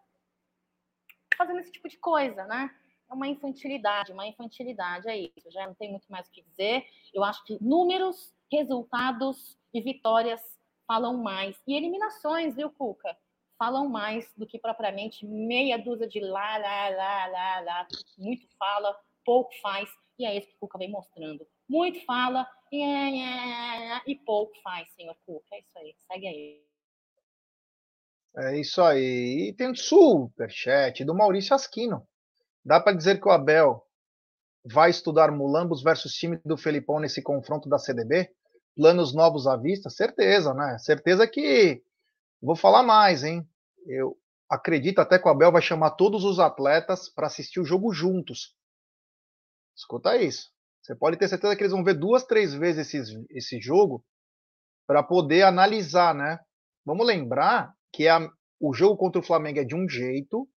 Fazendo 1.37 1.61
esse 1.61 1.71
tipo 1.71 1.89
de 1.89 1.97
coisa, 1.99 2.45
né? 2.47 2.75
É 3.11 3.15
uma 3.15 3.27
infantilidade, 3.27 4.13
uma 4.13 4.27
infantilidade, 4.27 5.09
é 5.09 5.17
isso. 5.17 5.51
Já 5.51 5.67
não 5.67 5.75
tem 5.75 5.91
muito 5.91 6.11
mais 6.11 6.29
o 6.29 6.31
que 6.31 6.43
dizer. 6.43 6.85
Eu 7.13 7.25
acho 7.25 7.45
que 7.45 7.59
números, 7.61 8.33
resultados 8.53 9.59
e 9.75 9.81
vitórias 9.81 10.41
falam 10.87 11.17
mais. 11.17 11.57
E 11.67 11.75
eliminações, 11.75 12.55
viu, 12.55 12.71
Cuca? 12.71 13.17
Falam 13.59 13.89
mais 13.89 14.33
do 14.37 14.47
que 14.47 14.59
propriamente 14.59 15.27
meia 15.27 15.77
dúzia 15.77 16.07
de 16.07 16.21
lá, 16.21 16.57
lá, 16.57 16.89
lá, 16.89 17.27
lá, 17.27 17.61
lá. 17.61 17.89
Muito 18.17 18.47
fala, 18.59 18.97
pouco 19.25 19.51
faz. 19.61 19.91
E 20.19 20.25
é 20.25 20.37
isso 20.37 20.49
que 20.49 20.55
o 20.55 20.61
Cuca 20.61 20.79
vem 20.79 20.91
mostrando 20.91 21.47
muito 21.71 22.05
fala 22.05 22.45
e 22.73 24.17
pouco 24.27 24.53
faz, 24.61 24.91
senhor 24.95 25.17
Cuca. 25.25 25.47
É 25.53 25.61
isso 25.61 25.79
aí, 25.79 25.95
segue 26.11 26.27
aí. 26.27 26.63
É 28.37 28.59
isso 28.59 28.83
aí. 28.83 29.49
E 29.49 29.53
tem 29.53 29.71
um 29.71 29.75
superchat 29.75 31.05
do 31.05 31.15
Maurício 31.15 31.55
Asquino. 31.55 32.07
Dá 32.65 32.81
para 32.81 32.97
dizer 32.97 33.21
que 33.21 33.29
o 33.29 33.31
Abel 33.31 33.85
vai 34.65 34.91
estudar 34.91 35.31
Mulambos 35.31 35.83
versus 35.83 36.13
time 36.13 36.39
do 36.45 36.57
Felipão 36.57 37.01
nesse 37.01 37.23
confronto 37.23 37.69
da 37.69 37.79
CDB? 37.79 38.31
Planos 38.77 39.15
novos 39.15 39.47
à 39.47 39.57
vista? 39.57 39.91
Certeza, 39.91 40.55
né? 40.55 40.79
Certeza 40.79 41.27
que. 41.27 41.83
Vou 42.41 42.57
falar 42.57 42.83
mais, 42.83 43.25
hein? 43.25 43.47
Eu 43.87 44.17
acredito 44.49 45.01
até 45.01 45.19
que 45.19 45.27
o 45.27 45.31
Abel 45.31 45.53
vai 45.53 45.63
chamar 45.63 45.93
todos 45.93 46.25
os 46.25 46.39
atletas 46.39 47.09
para 47.09 47.27
assistir 47.27 47.61
o 47.61 47.65
jogo 47.65 47.93
juntos. 47.93 48.55
Escuta 49.77 50.17
isso. 50.17 50.51
Você 50.83 50.95
pode 50.95 51.17
ter 51.17 51.29
certeza 51.29 51.55
que 51.55 51.63
eles 51.63 51.73
vão 51.73 51.85
ver 51.85 51.95
duas, 51.95 52.25
três 52.25 52.55
vezes 52.55 52.93
esse, 52.93 53.27
esse 53.31 53.61
jogo 53.61 54.05
para 54.87 55.03
poder 55.03 55.43
analisar, 55.43 56.15
né? 56.15 56.41
Vamos 56.85 57.07
lembrar 57.07 57.75
que 57.93 58.09
a, 58.09 58.29
o 58.59 58.73
jogo 58.73 58.97
contra 58.97 59.21
o 59.21 59.25
Flamengo 59.25 59.61
é 59.61 59.65
de 59.65 59.75
um 59.75 59.89
jeito 59.89 60.49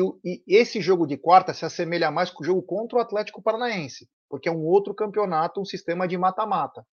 e, 0.00 0.42
e, 0.46 0.56
esse 0.56 0.80
jogo 0.80 1.06
de 1.06 1.16
quarta 1.16 1.52
se 1.52 1.64
assemelha 1.64 2.10
mais 2.10 2.30
com 2.30 2.42
o 2.42 2.46
jogo 2.46 2.62
contra 2.62 2.98
o 2.98 3.00
Atlético 3.00 3.42
Paranaense, 3.42 4.08
porque 4.28 4.48
é 4.48 4.52
um 4.52 4.64
outro 4.64 4.94
campeonato, 4.94 5.60
um 5.60 5.64
sistema 5.64 6.08
de 6.08 6.16
mata-mata. 6.16 6.86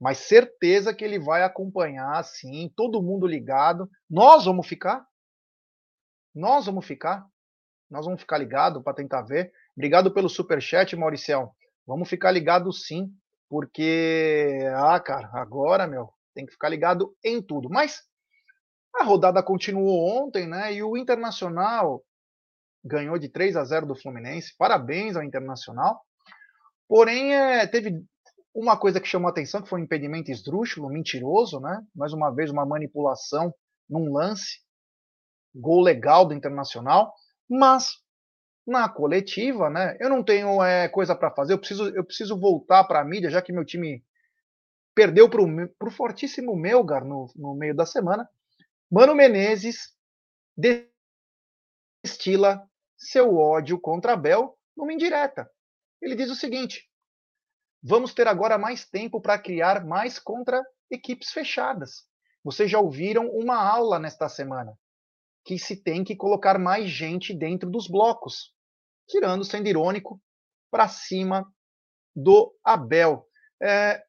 Mas 0.00 0.18
certeza 0.18 0.94
que 0.94 1.04
ele 1.04 1.18
vai 1.18 1.42
acompanhar, 1.42 2.22
sim, 2.24 2.72
todo 2.74 3.02
mundo 3.02 3.26
ligado. 3.26 3.88
Nós 4.08 4.46
vamos 4.46 4.66
ficar. 4.66 5.04
Nós 6.34 6.66
vamos 6.66 6.86
ficar. 6.86 7.26
Nós 7.90 8.06
vamos 8.06 8.20
ficar 8.20 8.38
ligado 8.38 8.82
para 8.82 8.94
tentar 8.94 9.22
ver. 9.22 9.52
Obrigado 9.76 10.12
pelo 10.12 10.28
super 10.28 10.60
chat, 10.62 10.96
Mauricião. 10.96 11.52
Vamos 11.86 12.08
ficar 12.08 12.30
ligado 12.30 12.72
sim, 12.72 13.10
porque 13.48 14.58
ah, 14.74 14.98
cara, 15.00 15.28
agora, 15.34 15.86
meu, 15.86 16.08
tem 16.34 16.46
que 16.46 16.52
ficar 16.52 16.68
ligado 16.68 17.14
em 17.22 17.42
tudo. 17.42 17.68
Mas 17.68 18.00
a 18.94 19.04
rodada 19.04 19.42
continuou 19.42 20.24
ontem, 20.24 20.46
né? 20.46 20.72
E 20.72 20.82
o 20.82 20.96
Internacional 20.96 22.02
ganhou 22.84 23.18
de 23.18 23.28
3 23.28 23.56
a 23.56 23.64
0 23.64 23.86
do 23.86 23.96
Fluminense. 23.96 24.54
Parabéns 24.56 25.16
ao 25.16 25.22
Internacional. 25.22 26.00
Porém, 26.88 27.34
é, 27.34 27.66
teve 27.66 28.02
uma 28.54 28.76
coisa 28.76 29.00
que 29.00 29.08
chamou 29.08 29.28
a 29.28 29.30
atenção, 29.30 29.62
que 29.62 29.68
foi 29.68 29.80
um 29.80 29.84
impedimento 29.84 30.30
esdrúxulo, 30.30 30.88
mentiroso, 30.88 31.60
né? 31.60 31.80
Mais 31.94 32.12
uma 32.12 32.30
vez, 32.30 32.50
uma 32.50 32.66
manipulação 32.66 33.54
num 33.88 34.12
lance. 34.12 34.60
Gol 35.54 35.82
legal 35.82 36.26
do 36.26 36.34
Internacional. 36.34 37.12
Mas, 37.48 37.92
na 38.66 38.88
coletiva, 38.88 39.70
né? 39.70 39.96
Eu 40.00 40.08
não 40.08 40.24
tenho 40.24 40.62
é, 40.62 40.88
coisa 40.88 41.14
para 41.14 41.30
fazer. 41.30 41.52
Eu 41.52 41.58
preciso, 41.58 41.88
eu 41.90 42.04
preciso 42.04 42.38
voltar 42.38 42.84
para 42.84 43.00
a 43.00 43.04
mídia, 43.04 43.30
já 43.30 43.42
que 43.42 43.52
meu 43.52 43.64
time 43.64 44.04
perdeu 44.94 45.28
para 45.28 45.42
o 45.42 45.90
fortíssimo 45.90 46.56
Melgar 46.56 47.04
no, 47.04 47.30
no 47.36 47.54
meio 47.54 47.74
da 47.74 47.86
semana. 47.86 48.28
Mano 48.90 49.14
Menezes 49.14 49.94
destila 52.04 52.68
seu 53.00 53.36
ódio 53.36 53.80
contra 53.80 54.12
Abel 54.12 54.56
numa 54.76 54.92
indireta. 54.92 55.50
Ele 56.00 56.14
diz 56.14 56.30
o 56.30 56.36
seguinte: 56.36 56.88
vamos 57.82 58.12
ter 58.12 58.28
agora 58.28 58.58
mais 58.58 58.86
tempo 58.88 59.20
para 59.20 59.38
criar 59.38 59.84
mais 59.84 60.18
contra 60.18 60.62
equipes 60.90 61.30
fechadas. 61.30 62.06
Vocês 62.44 62.70
já 62.70 62.78
ouviram 62.78 63.28
uma 63.30 63.56
aula 63.56 63.98
nesta 63.98 64.28
semana 64.28 64.78
que 65.44 65.58
se 65.58 65.82
tem 65.82 66.04
que 66.04 66.14
colocar 66.14 66.58
mais 66.58 66.90
gente 66.90 67.34
dentro 67.34 67.70
dos 67.70 67.88
blocos, 67.88 68.54
tirando, 69.08 69.44
sendo 69.44 69.68
irônico, 69.68 70.20
para 70.70 70.86
cima 70.86 71.50
do 72.14 72.54
Abel. 72.62 73.26
É, 73.62 74.02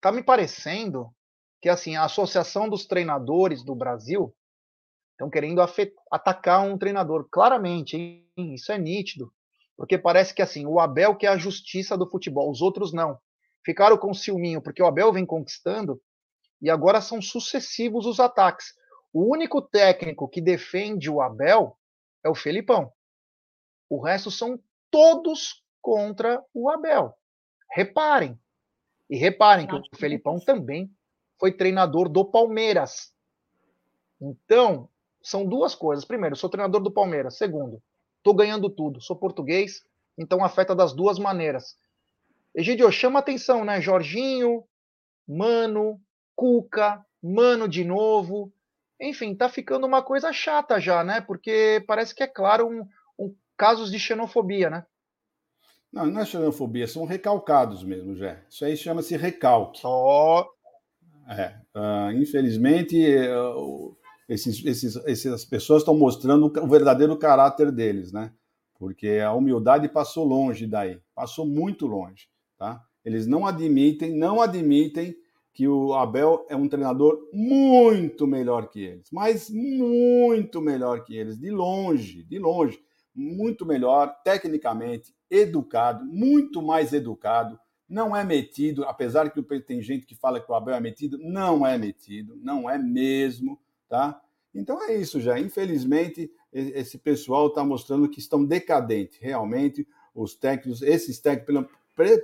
tá 0.00 0.10
me 0.10 0.22
parecendo 0.22 1.14
que 1.60 1.68
assim 1.68 1.96
a 1.96 2.04
Associação 2.04 2.68
dos 2.68 2.86
Treinadores 2.86 3.62
do 3.62 3.74
Brasil 3.74 4.34
estão 5.20 5.28
querendo 5.28 5.60
atacar 6.10 6.62
um 6.62 6.78
treinador. 6.78 7.28
Claramente, 7.30 7.96
hein? 7.96 8.54
isso 8.54 8.72
é 8.72 8.78
nítido. 8.78 9.30
Porque 9.76 9.98
parece 9.98 10.34
que 10.34 10.40
assim, 10.40 10.66
o 10.66 10.80
Abel 10.80 11.14
que 11.14 11.26
é 11.26 11.28
a 11.28 11.36
justiça 11.36 11.96
do 11.96 12.08
futebol, 12.08 12.50
os 12.50 12.62
outros 12.62 12.92
não. 12.92 13.18
Ficaram 13.64 13.98
com 13.98 14.14
ciúminho, 14.14 14.62
porque 14.62 14.82
o 14.82 14.86
Abel 14.86 15.12
vem 15.12 15.26
conquistando 15.26 16.00
e 16.60 16.70
agora 16.70 17.02
são 17.02 17.20
sucessivos 17.20 18.06
os 18.06 18.18
ataques. 18.18 18.74
O 19.12 19.30
único 19.30 19.60
técnico 19.60 20.28
que 20.28 20.40
defende 20.40 21.10
o 21.10 21.20
Abel 21.20 21.76
é 22.24 22.30
o 22.30 22.34
Felipão. 22.34 22.90
O 23.90 24.02
resto 24.02 24.30
são 24.30 24.58
todos 24.90 25.62
contra 25.82 26.42
o 26.54 26.70
Abel. 26.70 27.14
Reparem. 27.70 28.38
E 29.08 29.16
reparem 29.16 29.66
que 29.66 29.74
o 29.74 29.82
Felipão 29.96 30.38
também 30.38 30.90
foi 31.38 31.52
treinador 31.52 32.08
do 32.08 32.24
Palmeiras. 32.24 33.12
Então, 34.20 34.89
são 35.22 35.46
duas 35.46 35.74
coisas. 35.74 36.04
Primeiro, 36.04 36.36
sou 36.36 36.50
treinador 36.50 36.80
do 36.80 36.90
Palmeiras. 36.90 37.36
Segundo, 37.36 37.82
estou 38.18 38.34
ganhando 38.34 38.70
tudo. 38.70 39.00
Sou 39.00 39.16
português, 39.16 39.82
então 40.18 40.44
afeta 40.44 40.74
das 40.74 40.92
duas 40.92 41.18
maneiras. 41.18 41.76
Egidio, 42.54 42.90
chama 42.90 43.18
atenção, 43.18 43.64
né? 43.64 43.80
Jorginho, 43.80 44.64
Mano, 45.26 46.00
Cuca, 46.34 47.04
Mano 47.22 47.68
de 47.68 47.84
novo. 47.84 48.52
Enfim, 49.00 49.34
tá 49.34 49.48
ficando 49.48 49.86
uma 49.86 50.02
coisa 50.02 50.32
chata 50.32 50.80
já, 50.80 51.04
né? 51.04 51.20
Porque 51.20 51.82
parece 51.86 52.14
que 52.14 52.22
é 52.22 52.26
claro 52.26 52.68
um, 52.68 52.86
um 53.18 53.34
casos 53.56 53.90
de 53.90 53.98
xenofobia, 53.98 54.68
né? 54.68 54.84
Não, 55.92 56.06
não 56.06 56.20
é 56.20 56.24
xenofobia, 56.24 56.86
são 56.86 57.04
recalcados 57.04 57.82
mesmo, 57.82 58.14
Jé. 58.14 58.44
Isso 58.48 58.64
aí 58.64 58.76
chama-se 58.76 59.16
recalque. 59.16 59.80
Só 59.80 60.48
é, 61.30 61.54
uh, 61.76 62.12
infelizmente, 62.12 62.96
uh, 63.28 63.96
esses, 64.30 64.64
esses, 64.64 64.96
essas 65.04 65.44
pessoas 65.44 65.82
estão 65.82 65.96
mostrando 65.96 66.52
o 66.62 66.68
verdadeiro 66.68 67.16
caráter 67.18 67.72
deles, 67.72 68.12
né? 68.12 68.32
Porque 68.78 69.18
a 69.18 69.32
humildade 69.34 69.88
passou 69.88 70.24
longe 70.24 70.68
daí, 70.68 71.00
passou 71.14 71.44
muito 71.44 71.84
longe, 71.84 72.28
tá? 72.56 72.80
Eles 73.04 73.26
não 73.26 73.44
admitem, 73.44 74.16
não 74.16 74.40
admitem 74.40 75.16
que 75.52 75.66
o 75.66 75.94
Abel 75.94 76.46
é 76.48 76.54
um 76.54 76.68
treinador 76.68 77.18
muito 77.32 78.24
melhor 78.24 78.68
que 78.68 78.80
eles, 78.80 79.08
mas 79.12 79.50
muito 79.50 80.60
melhor 80.60 81.02
que 81.04 81.16
eles, 81.16 81.36
de 81.36 81.50
longe, 81.50 82.22
de 82.22 82.38
longe, 82.38 82.78
muito 83.12 83.66
melhor 83.66 84.14
tecnicamente, 84.22 85.12
educado, 85.28 86.04
muito 86.04 86.62
mais 86.62 86.92
educado, 86.92 87.58
não 87.88 88.14
é 88.14 88.22
metido, 88.22 88.84
apesar 88.84 89.30
que 89.30 89.42
tem 89.62 89.82
gente 89.82 90.06
que 90.06 90.14
fala 90.14 90.40
que 90.40 90.50
o 90.50 90.54
Abel 90.54 90.76
é 90.76 90.80
metido, 90.80 91.18
não 91.18 91.66
é 91.66 91.76
metido, 91.76 92.36
não 92.36 92.70
é 92.70 92.78
mesmo, 92.78 93.58
tá? 93.90 94.18
Então 94.54 94.82
é 94.82 94.96
isso 94.96 95.20
já. 95.20 95.38
Infelizmente, 95.38 96.32
esse 96.50 96.96
pessoal 96.96 97.48
está 97.48 97.62
mostrando 97.62 98.08
que 98.08 98.18
estão 98.18 98.42
decadentes, 98.42 99.18
realmente, 99.20 99.86
os 100.14 100.34
técnicos, 100.34 100.80
esses 100.80 101.20
técnicos, 101.20 101.66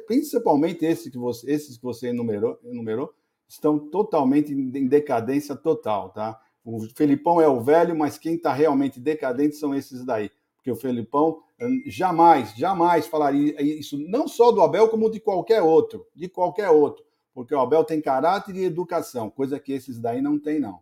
principalmente 0.07 0.87
esses 0.87 1.13
que 1.13 1.19
você, 1.19 1.53
esses 1.53 1.77
que 1.77 1.83
você 1.83 2.09
enumerou, 2.09 2.59
enumerou 2.65 3.13
estão 3.47 3.79
totalmente 3.79 4.53
em 4.53 4.89
decadência 4.89 5.55
total, 5.55 6.09
tá? 6.09 6.41
O 6.65 6.81
Felipão 6.97 7.41
é 7.41 7.47
o 7.47 7.61
velho, 7.61 7.95
mas 7.95 8.19
quem 8.19 8.35
está 8.35 8.53
realmente 8.53 8.99
decadente 8.99 9.55
são 9.55 9.75
esses 9.75 10.05
daí 10.05 10.31
porque 10.67 10.71
o 10.73 10.77
Felipão 10.77 11.41
hum, 11.61 11.83
jamais, 11.87 12.53
jamais 12.57 13.07
falaria 13.07 13.63
isso, 13.63 13.97
não 14.09 14.27
só 14.27 14.51
do 14.51 14.61
Abel, 14.61 14.89
como 14.89 15.09
de 15.09 15.21
qualquer 15.21 15.63
outro, 15.63 16.05
de 16.13 16.29
qualquer 16.29 16.71
outro, 16.71 17.05
porque 17.33 17.55
o 17.55 17.61
Abel 17.61 17.85
tem 17.85 18.01
caráter 18.01 18.57
e 18.57 18.65
educação, 18.65 19.31
coisa 19.31 19.61
que 19.61 19.73
esses 19.73 20.01
daí 20.01 20.21
não 20.21 20.41
tem, 20.41 20.59
não. 20.59 20.81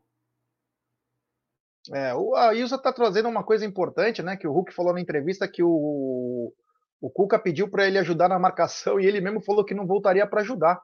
É, 1.93 2.14
o 2.14 2.35
Ailza 2.35 2.76
está 2.76 2.93
trazendo 2.93 3.28
uma 3.28 3.45
coisa 3.45 3.64
importante, 3.64 4.22
né? 4.22 4.37
Que 4.37 4.47
o 4.47 4.53
Hulk 4.53 4.72
falou 4.72 4.95
na 4.95 5.01
entrevista 5.01 5.49
que 5.49 5.62
o, 5.62 6.53
o 7.01 7.11
Cuca 7.11 7.39
pediu 7.39 7.68
para 7.68 7.87
ele 7.87 7.99
ajudar 7.99 8.28
na 8.28 8.39
marcação 8.39 8.99
e 9.01 9.07
ele 9.07 9.20
mesmo 9.20 9.43
falou 9.43 9.64
que 9.64 9.74
não 9.74 9.87
voltaria 9.87 10.26
para 10.26 10.41
ajudar. 10.41 10.80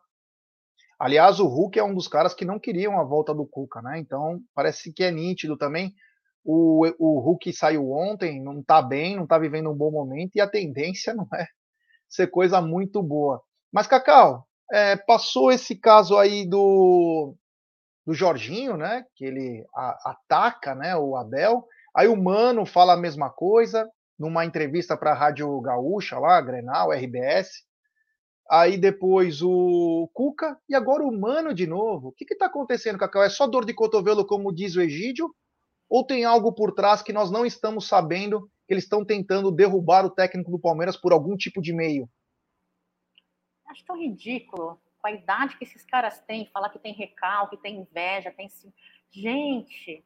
Aliás, 0.99 1.41
o 1.41 1.47
Hulk 1.47 1.79
é 1.79 1.85
um 1.85 1.95
dos 1.95 2.07
caras 2.07 2.35
que 2.35 2.45
não 2.45 2.59
queriam 2.59 3.01
a 3.01 3.05
volta 3.05 3.35
do 3.35 3.47
Cuca, 3.47 3.81
né? 3.81 3.99
Então 3.99 4.41
parece 4.55 4.93
que 4.93 5.03
é 5.03 5.11
nítido 5.11 5.57
também 5.57 5.95
o, 6.45 6.87
o 6.99 7.21
Hulk 7.21 7.53
saiu 7.53 7.91
ontem, 7.93 8.43
não 8.43 8.61
está 8.61 8.81
bem, 8.81 9.17
não 9.17 9.25
está 9.25 9.39
vivendo 9.39 9.71
um 9.71 9.77
bom 9.77 9.91
momento, 9.91 10.37
e 10.37 10.41
a 10.41 10.49
tendência 10.49 11.13
não 11.15 11.29
é 11.35 11.47
ser 12.09 12.29
coisa 12.29 12.61
muito 12.61 13.03
boa. 13.03 13.43
Mas, 13.73 13.87
Cacau, 13.87 14.47
é, 14.73 14.97
passou 14.97 15.53
esse 15.53 15.77
caso 15.77 16.17
aí 16.17 16.49
do, 16.49 17.37
do 18.07 18.15
Jorginho, 18.15 18.77
né? 18.77 19.05
Que 19.15 19.25
ele 19.25 19.67
a, 19.75 20.11
ataca 20.11 20.75
né, 20.75 20.97
o 20.97 21.17
Abel. 21.17 21.67
Aí 21.95 22.09
o 22.09 22.17
Mano 22.17 22.65
fala 22.65 22.95
a 22.95 22.97
mesma 22.97 23.31
coisa 23.31 23.89
numa 24.19 24.45
entrevista 24.45 24.97
para 24.97 25.13
a 25.13 25.15
Rádio 25.15 25.61
Gaúcha 25.61 26.19
lá, 26.19 26.41
Grenal, 26.41 26.93
RBS. 26.93 27.65
Aí 28.51 28.77
depois 28.77 29.43
o 29.43 30.11
Cuca 30.13 30.59
e 30.69 30.75
agora 30.75 31.05
o 31.05 31.13
Mano 31.13 31.55
de 31.55 31.67
novo. 31.67 32.09
O 32.09 32.13
que 32.13 32.25
está 32.33 32.47
acontecendo, 32.47 32.99
Cacau? 32.99 33.23
É 33.23 33.31
só 33.31 33.47
dor 33.47 33.65
de 33.65 33.73
cotovelo, 33.73 34.27
como 34.27 34.53
diz 34.53 34.75
o 34.77 34.83
Egídio? 34.83 35.33
Ou 35.89 36.05
tem 36.05 36.25
algo 36.25 36.53
por 36.53 36.73
trás 36.73 37.01
que 37.03 37.13
nós 37.13 37.31
não 37.31 37.47
estamos 37.47 37.87
sabendo 37.87 38.51
que 38.67 38.75
eles 38.75 38.85
estão 38.85 39.05
tentando 39.05 39.51
derrubar 39.51 40.05
o 40.05 40.11
técnico 40.11 40.51
do 40.51 40.59
Palmeiras 40.59 40.97
por 40.97 41.13
algum 41.13 41.37
tipo 41.37 41.63
de 41.63 41.73
meio? 41.73 42.09
Acho 43.67 43.85
tão 43.85 43.97
ridículo. 43.97 44.81
Com 45.01 45.09
a 45.09 45.13
idade 45.13 45.57
que 45.57 45.65
esses 45.65 45.85
caras 45.85 46.21
têm, 46.21 46.47
falar 46.47 46.71
que 46.71 46.79
tem 46.79 46.93
recalque, 46.93 47.57
tem 47.57 47.79
inveja, 47.79 48.31
tem. 48.31 48.49
Gente, 49.11 50.05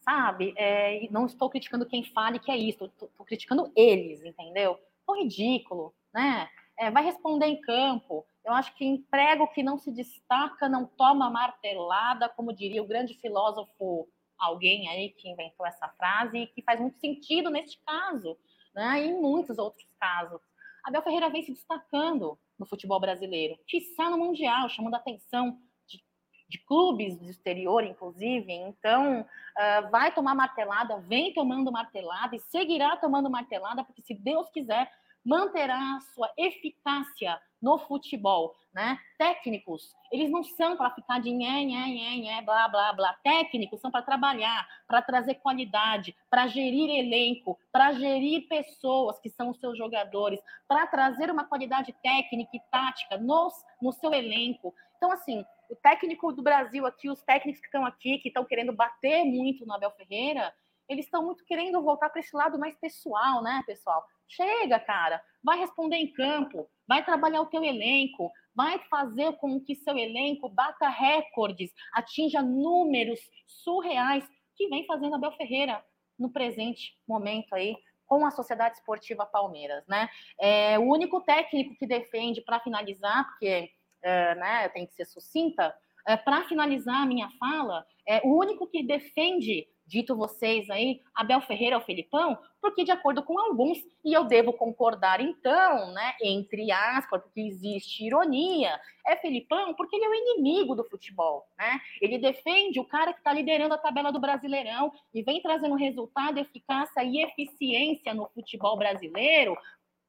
sabe? 0.00 0.54
É, 0.56 1.06
não 1.10 1.26
estou 1.26 1.50
criticando 1.50 1.86
quem 1.86 2.04
fale 2.04 2.38
que 2.38 2.50
é 2.50 2.56
isso, 2.56 2.86
estou 2.86 3.26
criticando 3.26 3.70
eles, 3.76 4.24
entendeu? 4.24 4.78
Tão 5.06 5.16
ridículo, 5.16 5.94
né? 6.14 6.48
É, 6.78 6.90
vai 6.90 7.04
responder 7.04 7.46
em 7.46 7.60
campo. 7.60 8.26
Eu 8.44 8.52
acho 8.52 8.74
que 8.74 8.84
emprego 8.84 9.48
que 9.48 9.62
não 9.62 9.76
se 9.76 9.90
destaca 9.90 10.68
não 10.68 10.86
toma 10.86 11.28
martelada, 11.28 12.28
como 12.28 12.54
diria 12.54 12.82
o 12.82 12.86
grande 12.86 13.14
filósofo, 13.14 14.08
alguém 14.38 14.88
aí 14.88 15.10
que 15.10 15.28
inventou 15.28 15.66
essa 15.66 15.88
frase, 15.88 16.38
e 16.38 16.46
que 16.46 16.62
faz 16.62 16.80
muito 16.80 16.98
sentido 16.98 17.50
neste 17.50 17.78
caso, 17.84 18.38
né? 18.74 19.04
E 19.04 19.08
em 19.08 19.20
muitos 19.20 19.58
outros 19.58 19.86
casos. 20.00 20.40
Abel 20.84 21.02
Ferreira 21.02 21.30
vem 21.30 21.42
se 21.42 21.52
destacando 21.52 22.38
no 22.58 22.66
futebol 22.66 23.00
brasileiro, 23.00 23.58
está 23.72 24.10
no 24.10 24.18
Mundial, 24.18 24.68
chamando 24.68 24.94
a 24.94 24.98
atenção 24.98 25.58
de, 25.86 26.02
de 26.48 26.58
clubes 26.64 27.16
do 27.16 27.30
exterior, 27.30 27.84
inclusive. 27.84 28.52
Então, 28.52 29.20
uh, 29.20 29.90
vai 29.90 30.12
tomar 30.14 30.34
martelada, 30.34 30.98
vem 31.00 31.32
tomando 31.32 31.70
martelada 31.70 32.34
e 32.34 32.40
seguirá 32.40 32.96
tomando 32.96 33.30
martelada, 33.30 33.84
porque 33.84 34.02
se 34.02 34.14
Deus 34.14 34.50
quiser, 34.50 34.90
manterá 35.24 35.98
sua 36.14 36.30
eficácia 36.36 37.40
no 37.60 37.78
futebol, 37.78 38.54
né? 38.72 38.98
Técnicos, 39.18 39.94
eles 40.12 40.30
não 40.30 40.44
são 40.44 40.76
para 40.76 40.90
ficar 40.92 41.20
de 41.20 41.30
nhé, 41.30 41.64
nhé, 41.64 41.86
nhé, 41.88 42.16
nhé, 42.16 42.42
blá, 42.42 42.68
blá, 42.68 42.92
blá. 42.92 43.12
Técnicos 43.22 43.80
são 43.80 43.90
para 43.90 44.02
trabalhar, 44.02 44.68
para 44.86 45.02
trazer 45.02 45.34
qualidade, 45.36 46.16
para 46.30 46.46
gerir 46.46 46.88
elenco, 46.88 47.58
para 47.72 47.92
gerir 47.92 48.46
pessoas 48.48 49.18
que 49.18 49.28
são 49.28 49.50
os 49.50 49.58
seus 49.58 49.76
jogadores, 49.76 50.40
para 50.68 50.86
trazer 50.86 51.30
uma 51.30 51.44
qualidade 51.44 51.92
técnica 52.02 52.56
e 52.56 52.60
tática 52.70 53.18
nos, 53.18 53.54
no 53.82 53.92
seu 53.92 54.12
elenco. 54.14 54.72
Então, 54.96 55.10
assim, 55.10 55.44
o 55.68 55.76
técnico 55.76 56.32
do 56.32 56.42
Brasil 56.42 56.86
aqui, 56.86 57.10
os 57.10 57.22
técnicos 57.22 57.60
que 57.60 57.66
estão 57.66 57.84
aqui, 57.84 58.18
que 58.18 58.28
estão 58.28 58.44
querendo 58.44 58.72
bater 58.72 59.24
muito 59.24 59.66
no 59.66 59.74
Abel 59.74 59.90
Ferreira, 59.90 60.54
eles 60.88 61.04
estão 61.04 61.22
muito 61.22 61.44
querendo 61.44 61.82
voltar 61.82 62.08
para 62.08 62.20
esse 62.20 62.34
lado 62.34 62.58
mais 62.58 62.74
pessoal, 62.76 63.42
né, 63.42 63.62
pessoal? 63.66 64.06
Chega, 64.28 64.78
cara, 64.78 65.22
vai 65.42 65.58
responder 65.58 65.96
em 65.96 66.12
campo, 66.12 66.68
vai 66.86 67.04
trabalhar 67.04 67.40
o 67.40 67.46
teu 67.46 67.64
elenco, 67.64 68.30
vai 68.54 68.78
fazer 68.90 69.32
com 69.38 69.60
que 69.60 69.74
seu 69.74 69.96
elenco 69.96 70.48
bata 70.48 70.88
recordes, 70.88 71.72
atinja 71.92 72.42
números 72.42 73.20
surreais 73.46 74.24
que 74.56 74.68
vem 74.68 74.84
fazendo 74.86 75.14
Abel 75.14 75.32
Ferreira 75.32 75.82
no 76.18 76.30
presente 76.30 76.94
momento 77.06 77.54
aí 77.54 77.76
com 78.04 78.24
a 78.26 78.30
Sociedade 78.30 78.76
Esportiva 78.76 79.24
Palmeiras, 79.24 79.86
né? 79.86 80.08
É 80.40 80.78
o 80.78 80.82
único 80.82 81.20
técnico 81.20 81.76
que 81.76 81.86
defende 81.86 82.40
para 82.40 82.60
finalizar, 82.60 83.26
porque 83.28 83.70
é, 84.02 84.34
né, 84.34 84.68
tem 84.70 84.86
que 84.86 84.94
ser 84.94 85.04
sucinta, 85.04 85.74
é, 86.06 86.16
para 86.16 86.44
finalizar 86.44 87.02
a 87.02 87.06
minha 87.06 87.28
fala, 87.38 87.86
é 88.06 88.20
o 88.24 88.38
único 88.38 88.66
que 88.66 88.82
defende 88.82 89.66
dito 89.88 90.14
vocês 90.14 90.68
aí, 90.68 91.00
Abel 91.14 91.40
Ferreira 91.40 91.74
é 91.74 91.78
o 91.78 91.82
Felipão, 91.82 92.38
porque 92.60 92.84
de 92.84 92.90
acordo 92.90 93.22
com 93.22 93.38
alguns, 93.40 93.78
e 94.04 94.12
eu 94.12 94.24
devo 94.24 94.52
concordar 94.52 95.20
então, 95.20 95.92
né, 95.92 96.14
entre 96.22 96.70
aspas, 96.70 97.22
porque 97.22 97.40
existe 97.40 98.04
ironia, 98.04 98.78
é 99.06 99.16
Felipão 99.16 99.74
porque 99.74 99.96
ele 99.96 100.04
é 100.04 100.08
o 100.08 100.14
inimigo 100.14 100.74
do 100.74 100.84
futebol, 100.84 101.46
né? 101.58 101.80
Ele 102.00 102.18
defende 102.18 102.78
o 102.78 102.84
cara 102.84 103.12
que 103.12 103.20
está 103.20 103.32
liderando 103.32 103.74
a 103.74 103.78
tabela 103.78 104.12
do 104.12 104.20
Brasileirão 104.20 104.92
e 105.14 105.22
vem 105.22 105.40
trazendo 105.40 105.74
resultado, 105.74 106.38
eficácia 106.38 107.02
e 107.02 107.22
eficiência 107.22 108.12
no 108.12 108.28
futebol 108.34 108.76
brasileiro, 108.76 109.56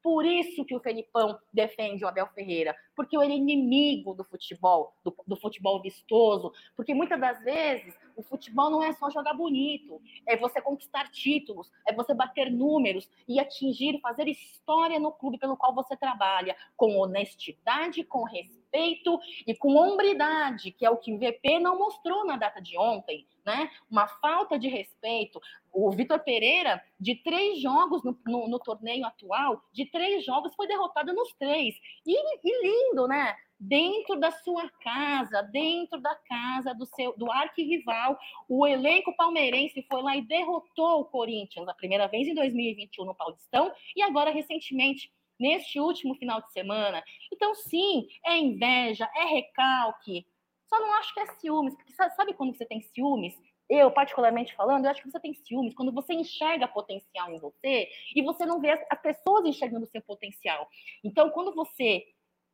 por 0.02 0.26
isso 0.26 0.64
que 0.66 0.76
o 0.76 0.80
Felipão 0.80 1.38
defende 1.54 2.04
o 2.04 2.08
Abel 2.08 2.28
Ferreira, 2.28 2.76
porque 3.00 3.16
ele 3.16 3.32
é 3.32 3.38
inimigo 3.38 4.14
do 4.14 4.26
futebol, 4.26 4.94
do, 5.06 5.16
do, 5.26 5.38
futebol 5.38 5.82
vistoso, 5.82 6.52
porque 6.76 6.94
muitas 6.94 7.18
das 7.18 7.42
vezes 7.42 7.98
o 8.14 8.22
futebol 8.22 8.70
não 8.70 8.84
é 8.84 8.92
só 8.92 9.10
jogar 9.10 9.34
bonito, 9.34 10.02
é 10.28 10.36
você 10.36 10.60
conquistar 10.62 11.10
títulos, 11.10 11.72
é 11.88 11.94
você 11.94 12.14
bater 12.14 12.52
números 12.52 13.10
e 13.26 13.40
atingir, 13.40 14.02
fazer 14.02 14.28
história 14.28 15.00
no 15.00 15.14
clube 15.14 15.38
pelo 15.38 15.56
qual 15.56 15.74
você 15.74 15.96
trabalha, 15.96 16.58
com 16.76 16.98
honestidade, 16.98 18.04
com 18.04 18.26
respeito 18.26 19.18
e 19.48 19.56
com 19.56 19.78
hombridade, 19.78 20.72
que 20.72 20.86
é 20.86 20.90
o 20.90 20.98
que 20.98 21.14
o 21.14 21.18
VP 21.18 21.58
não 21.62 21.80
mostrou 21.80 22.26
na 22.26 22.36
data 22.36 22.62
de 22.62 22.78
ontem, 22.78 23.26
né? 23.46 23.72
Uma 23.90 24.10
falta 24.10 24.60
de 24.60 24.68
respeito 24.68 25.40
o 25.72 25.92
Vitor 25.92 26.20
Pereira, 26.20 26.82
de 27.00 27.16
três 27.16 27.62
jogos 27.62 28.04
no, 28.04 28.18
no, 28.26 28.48
no, 28.48 28.60
torneio 28.60 29.06
atual, 29.06 29.64
de 29.72 29.86
três 29.86 30.26
jogos, 30.26 30.54
foi 30.56 30.68
derrotado 30.68 31.14
nos 31.14 31.32
três. 31.34 31.76
E, 32.06 32.16
e, 32.44 32.64
lindo, 32.64 32.89
né? 33.08 33.36
Dentro 33.60 34.18
da 34.18 34.32
sua 34.32 34.70
casa, 34.82 35.42
dentro 35.42 36.00
da 36.00 36.16
casa 36.16 36.74
do 36.74 36.86
seu 36.86 37.16
do 37.18 37.30
arquirrival, 37.30 38.18
o 38.48 38.66
elenco 38.66 39.16
palmeirense 39.16 39.86
foi 39.90 40.02
lá 40.02 40.16
e 40.16 40.22
derrotou 40.22 41.02
o 41.02 41.06
Corinthians 41.06 41.68
a 41.68 41.74
primeira 41.74 42.08
vez 42.08 42.28
em 42.28 42.34
2021 42.34 43.06
no 43.06 43.16
Paulistão 43.16 43.72
e 43.96 44.02
agora 44.02 44.32
recentemente 44.32 45.12
neste 45.38 45.80
último 45.80 46.16
final 46.16 46.42
de 46.42 46.52
semana. 46.52 47.04
Então, 47.32 47.54
sim, 47.54 48.08
é 48.26 48.38
inveja, 48.38 49.10
é 49.16 49.26
recalque. 49.26 50.26
Só 50.68 50.80
não 50.80 50.94
acho 50.94 51.14
que 51.14 51.20
é 51.20 51.26
ciúmes, 51.26 51.76
porque 51.76 51.94
sabe 51.94 52.34
quando 52.34 52.56
você 52.56 52.66
tem 52.66 52.82
ciúmes? 52.82 53.36
eu, 53.70 53.92
particularmente 53.92 54.56
falando, 54.56 54.86
eu 54.86 54.92
acho 54.92 55.02
que 55.02 55.12
você 55.12 55.20
tem 55.20 55.34
ciúmes 55.34 55.76
quando 55.76 55.92
você 55.92 56.14
enxerga 56.14 56.68
potencial 56.68 57.32
em 57.32 57.40
você 57.40 57.88
e 58.16 58.22
você 58.24 58.44
não 58.44 58.60
vê 58.60 58.72
as 58.72 59.02
pessoas 59.02 59.46
enxergando 59.46 59.86
o 59.86 59.90
seu 59.90 60.02
potencial. 60.02 60.68
Então, 61.04 61.30
quando 61.30 61.54
você. 61.54 62.04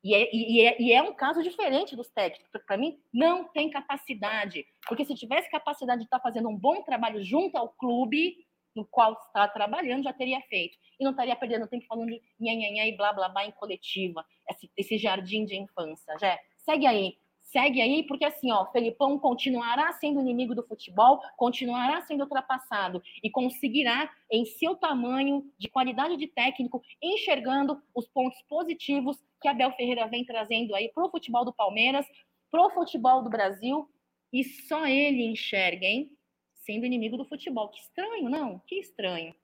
E 0.06 0.14
é, 0.14 0.30
e, 0.32 0.62
é, 0.62 0.80
e 0.80 0.94
é 0.94 1.02
um 1.02 1.16
caso 1.16 1.42
diferente 1.42 1.96
dos 1.96 2.08
técnicos, 2.10 2.48
porque 2.52 2.68
para 2.68 2.78
mim 2.78 2.96
não 3.12 3.44
tem 3.46 3.72
capacidade. 3.72 4.64
Porque 4.88 5.04
se 5.04 5.16
tivesse 5.16 5.50
capacidade 5.50 6.02
de 6.02 6.06
estar 6.06 6.20
tá 6.20 6.24
fazendo 6.24 6.48
um 6.48 6.56
bom 6.56 6.84
trabalho 6.84 7.24
junto 7.24 7.58
ao 7.58 7.70
clube 7.70 8.36
no 8.76 8.86
qual 8.86 9.14
está 9.14 9.48
trabalhando, 9.48 10.04
já 10.04 10.14
teria 10.14 10.40
feito. 10.42 10.78
E 11.00 11.04
não 11.04 11.10
estaria 11.10 11.36
perdendo 11.36 11.68
tempo 11.68 11.88
falando 11.88 12.10
de 12.10 12.22
nhanhanhã 12.40 12.86
e 12.86 12.96
blá 12.96 13.14
blá 13.14 13.30
blá 13.30 13.48
em 13.48 13.52
coletiva, 13.54 14.24
esse, 14.48 14.72
esse 14.78 14.98
jardim 15.00 15.44
de 15.44 15.58
infância. 15.58 16.16
Já 16.20 16.38
segue 16.64 16.86
aí 16.86 17.18
segue 17.56 17.82
aí, 17.82 18.04
porque 18.04 18.26
assim, 18.26 18.52
ó, 18.52 18.66
Felipão 18.72 19.18
continuará 19.18 19.94
sendo 19.94 20.20
inimigo 20.20 20.54
do 20.54 20.68
futebol, 20.68 21.22
continuará 21.38 22.02
sendo 22.02 22.24
ultrapassado 22.24 23.02
e 23.24 23.30
conseguirá, 23.30 24.12
em 24.30 24.44
seu 24.46 24.76
tamanho, 24.76 25.50
de 25.58 25.70
qualidade 25.70 26.18
de 26.18 26.28
técnico, 26.28 26.82
enxergando 27.02 27.82
os 27.96 28.08
pontos 28.10 28.42
positivos 28.50 29.18
que 29.46 29.50
Abel 29.50 29.72
Ferreira 29.74 30.08
vem 30.08 30.26
trazendo 30.26 30.74
aí 30.74 30.92
para 30.92 31.06
o 31.06 31.12
futebol 31.12 31.46
do 31.46 31.54
Palmeiras, 31.54 32.04
para 32.50 32.66
o 32.66 32.72
futebol 32.72 33.22
do 33.22 33.30
Brasil, 33.30 33.88
e 34.34 34.44
só 34.44 34.88
ele 34.88 35.24
enxerga, 35.24 35.86
hein? 35.86 36.10
Sendo 36.56 36.84
inimigo 36.84 37.16
do 37.16 37.26
futebol. 37.26 37.70
Que 37.70 37.80
estranho, 37.80 38.28
não? 38.28 38.58
Que 38.66 38.80
estranho. 38.80 39.36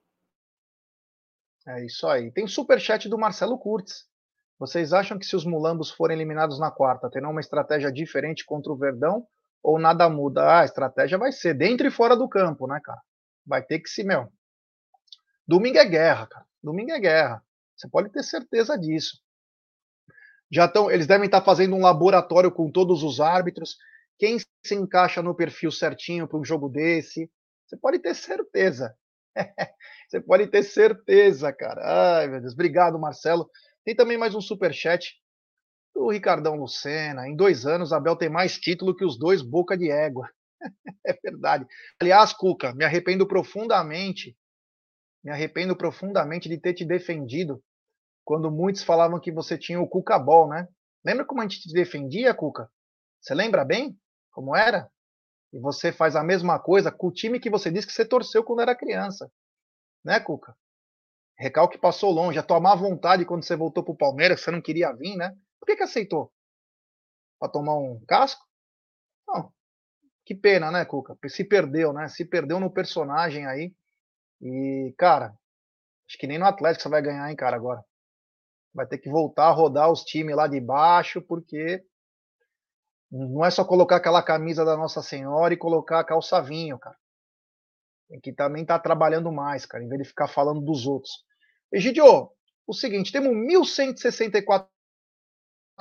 É 1.68 1.86
isso 1.86 2.08
aí. 2.08 2.32
Tem 2.32 2.42
o 2.42 2.48
superchat 2.48 3.08
do 3.08 3.16
Marcelo 3.16 3.56
Curtis. 3.56 4.08
Vocês 4.58 4.92
acham 4.92 5.16
que 5.16 5.24
se 5.24 5.36
os 5.36 5.44
mulambos 5.44 5.92
forem 5.92 6.16
eliminados 6.16 6.58
na 6.58 6.72
quarta, 6.72 7.08
terão 7.08 7.30
uma 7.30 7.40
estratégia 7.40 7.92
diferente 7.92 8.44
contra 8.44 8.72
o 8.72 8.76
Verdão? 8.76 9.24
Ou 9.62 9.78
nada 9.78 10.08
muda? 10.08 10.42
Ah, 10.42 10.60
a 10.62 10.64
estratégia 10.64 11.16
vai 11.16 11.30
ser 11.30 11.54
dentro 11.54 11.86
e 11.86 11.92
fora 11.92 12.16
do 12.16 12.28
campo, 12.28 12.66
né, 12.66 12.80
cara? 12.82 13.00
Vai 13.46 13.62
ter 13.62 13.78
que 13.78 13.88
se, 13.88 14.02
meu. 14.02 14.32
Domingo 15.46 15.78
é 15.78 15.84
guerra, 15.84 16.26
cara. 16.26 16.46
Domingo 16.60 16.90
é 16.90 16.98
guerra. 16.98 17.40
Você 17.76 17.88
pode 17.88 18.10
ter 18.10 18.24
certeza 18.24 18.76
disso. 18.76 19.21
Já 20.52 20.66
estão, 20.66 20.90
eles 20.90 21.06
devem 21.06 21.24
estar 21.24 21.40
fazendo 21.40 21.74
um 21.74 21.80
laboratório 21.80 22.52
com 22.52 22.70
todos 22.70 23.02
os 23.02 23.20
árbitros. 23.20 23.78
Quem 24.18 24.38
se 24.38 24.74
encaixa 24.74 25.22
no 25.22 25.34
perfil 25.34 25.70
certinho 25.72 26.28
para 26.28 26.38
um 26.38 26.44
jogo 26.44 26.68
desse? 26.68 27.30
Você 27.66 27.76
pode 27.78 27.98
ter 27.98 28.14
certeza. 28.14 28.94
Você 30.06 30.20
pode 30.20 30.46
ter 30.48 30.62
certeza, 30.62 31.50
cara. 31.54 32.18
Ai, 32.18 32.28
meu 32.28 32.38
Deus. 32.38 32.52
Obrigado, 32.52 32.98
Marcelo. 32.98 33.48
Tem 33.82 33.96
também 33.96 34.18
mais 34.18 34.34
um 34.34 34.42
super 34.42 34.74
chat 34.74 35.14
do 35.94 36.10
Ricardão 36.10 36.56
Lucena. 36.56 37.26
Em 37.26 37.34
dois 37.34 37.64
anos, 37.64 37.90
Abel 37.90 38.14
tem 38.14 38.28
mais 38.28 38.58
título 38.58 38.94
que 38.94 39.06
os 39.06 39.18
dois 39.18 39.40
boca 39.40 39.74
de 39.74 39.90
égua. 39.90 40.28
é 41.06 41.14
verdade. 41.14 41.66
Aliás, 41.98 42.34
Cuca, 42.34 42.74
me 42.74 42.84
arrependo 42.84 43.26
profundamente, 43.26 44.36
me 45.24 45.30
arrependo 45.30 45.74
profundamente 45.74 46.46
de 46.46 46.58
ter 46.58 46.74
te 46.74 46.84
defendido 46.84 47.62
quando 48.24 48.50
muitos 48.50 48.82
falavam 48.82 49.20
que 49.20 49.32
você 49.32 49.58
tinha 49.58 49.80
o 49.80 49.88
Cuca 49.88 50.18
Ball, 50.18 50.48
né? 50.48 50.68
Lembra 51.04 51.24
como 51.24 51.40
a 51.40 51.44
gente 51.44 51.60
te 51.60 51.72
defendia, 51.72 52.34
Cuca? 52.34 52.70
Você 53.20 53.34
lembra 53.34 53.64
bem 53.64 53.98
como 54.30 54.56
era? 54.56 54.90
E 55.52 55.58
você 55.60 55.92
faz 55.92 56.16
a 56.16 56.24
mesma 56.24 56.58
coisa 56.58 56.90
com 56.90 57.08
o 57.08 57.12
time 57.12 57.38
que 57.38 57.50
você 57.50 57.70
disse 57.70 57.86
que 57.86 57.92
você 57.92 58.04
torceu 58.04 58.42
quando 58.42 58.62
era 58.62 58.74
criança. 58.74 59.30
Né, 60.04 60.18
Cuca? 60.18 60.56
Recalque 61.38 61.78
passou 61.78 62.10
longe. 62.10 62.38
A 62.38 62.42
tua 62.42 62.60
má 62.60 62.74
vontade 62.74 63.24
quando 63.24 63.44
você 63.44 63.56
voltou 63.56 63.84
para 63.84 63.92
o 63.92 63.96
Palmeiras, 63.96 64.40
você 64.40 64.50
não 64.50 64.62
queria 64.62 64.92
vir, 64.92 65.16
né? 65.16 65.36
Por 65.60 65.66
que, 65.66 65.76
que 65.76 65.82
aceitou? 65.82 66.32
Para 67.38 67.50
tomar 67.50 67.76
um 67.76 68.02
casco? 68.06 68.44
Não. 69.26 69.52
Que 70.24 70.34
pena, 70.34 70.70
né, 70.70 70.84
Cuca? 70.84 71.16
Se 71.28 71.44
perdeu, 71.44 71.92
né? 71.92 72.08
Se 72.08 72.24
perdeu 72.24 72.58
no 72.58 72.72
personagem 72.72 73.46
aí. 73.46 73.74
E, 74.40 74.94
cara, 74.96 75.34
acho 76.08 76.18
que 76.18 76.26
nem 76.26 76.38
no 76.38 76.46
Atlético 76.46 76.82
você 76.82 76.88
vai 76.88 77.02
ganhar, 77.02 77.28
hein, 77.30 77.36
cara, 77.36 77.56
agora. 77.56 77.84
Vai 78.74 78.86
ter 78.86 78.98
que 78.98 79.10
voltar 79.10 79.48
a 79.48 79.52
rodar 79.52 79.90
os 79.90 80.02
times 80.02 80.34
lá 80.34 80.46
de 80.46 80.60
baixo, 80.60 81.20
porque 81.20 81.84
não 83.10 83.44
é 83.44 83.50
só 83.50 83.64
colocar 83.64 83.96
aquela 83.96 84.22
camisa 84.22 84.64
da 84.64 84.76
Nossa 84.76 85.02
Senhora 85.02 85.52
e 85.52 85.58
colocar 85.58 86.00
a 86.00 86.04
calça 86.04 86.40
vinho, 86.40 86.78
cara. 86.78 86.96
Tem 88.08 88.20
que 88.20 88.32
também 88.32 88.62
estar 88.62 88.78
tá 88.78 88.82
trabalhando 88.82 89.30
mais, 89.30 89.66
cara, 89.66 89.84
em 89.84 89.88
vez 89.88 90.02
de 90.02 90.08
ficar 90.08 90.28
falando 90.28 90.60
dos 90.60 90.86
outros. 90.86 91.24
Egidio, 91.70 92.30
o 92.66 92.72
seguinte, 92.72 93.12
temos 93.12 93.30
1.164 93.30 94.66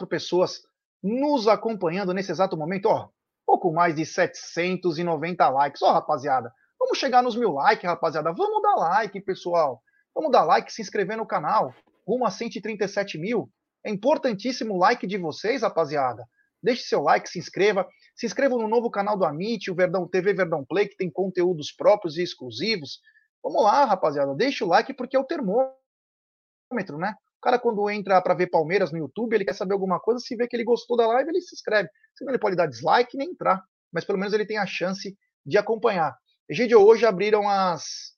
pessoas 0.10 0.62
nos 1.02 1.48
acompanhando 1.48 2.14
nesse 2.14 2.32
exato 2.32 2.58
momento, 2.58 2.88
ó, 2.88 3.10
pouco 3.46 3.72
mais 3.74 3.96
de 3.96 4.06
790 4.06 5.50
likes. 5.50 5.82
Ó, 5.82 5.92
rapaziada, 5.92 6.54
vamos 6.80 6.98
chegar 6.98 7.22
nos 7.22 7.36
mil 7.36 7.52
likes, 7.52 7.86
rapaziada. 7.86 8.32
Vamos 8.34 8.62
dar 8.62 8.76
like, 8.76 9.20
pessoal. 9.22 9.82
Vamos 10.14 10.32
dar 10.32 10.44
like, 10.44 10.72
se 10.72 10.82
inscrever 10.82 11.18
no 11.18 11.26
canal. 11.26 11.74
Rumo 12.12 12.26
a 12.26 12.30
137 12.30 13.18
mil. 13.18 13.50
É 13.86 13.90
importantíssimo 13.90 14.74
o 14.74 14.78
like 14.78 15.08
de 15.08 15.18
vocês, 15.18 15.62
rapaziada. 15.62 16.26
Deixe 16.62 16.84
seu 16.84 17.02
like, 17.02 17.30
se 17.30 17.40
inscreva. 17.40 17.88
Se 18.14 18.26
inscreva 18.26 18.56
no 18.58 18.68
novo 18.68 18.92
canal 18.92 19.18
do 19.18 19.24
Amit, 19.24 19.72
o 19.72 19.76
Verdão 19.76 20.06
TV 20.06 20.34
Verdão 20.34 20.66
Play, 20.66 20.90
que 20.90 20.98
tem 20.98 21.10
conteúdos 21.10 21.72
próprios 21.72 22.18
e 22.18 22.22
exclusivos. 22.22 23.00
Vamos 23.42 23.64
lá, 23.64 23.86
rapaziada. 23.86 24.36
Deixe 24.36 24.62
o 24.62 24.68
like 24.68 24.94
porque 24.94 25.16
é 25.16 25.20
o 25.20 25.24
termômetro, 25.24 26.98
né? 26.98 27.16
O 27.38 27.42
cara, 27.42 27.58
quando 27.58 27.90
entra 27.90 28.22
para 28.22 28.34
ver 28.36 28.48
Palmeiras 28.48 28.92
no 28.92 28.98
YouTube, 28.98 29.34
ele 29.34 29.46
quer 29.46 29.56
saber 29.56 29.74
alguma 29.74 30.00
coisa, 30.00 30.20
se 30.20 30.36
vê 30.36 30.50
que 30.50 30.56
ele 30.56 30.66
gostou 30.66 30.98
da 30.98 31.08
live, 31.08 31.30
ele 31.30 31.42
se 31.42 31.56
inscreve. 31.56 31.90
Senão 32.14 32.34
ele 32.34 32.40
pode 32.40 32.58
dar 32.58 32.68
dislike 32.68 33.16
e 33.16 33.18
nem 33.18 33.30
entrar. 33.30 33.64
Mas 33.90 34.04
pelo 34.04 34.20
menos 34.20 34.34
ele 34.34 34.46
tem 34.46 34.58
a 34.58 34.66
chance 34.66 35.18
de 35.46 35.58
acompanhar. 35.58 36.14
Egidio, 36.50 36.82
hoje 36.82 37.06
abriram 37.06 37.48
as, 37.48 38.14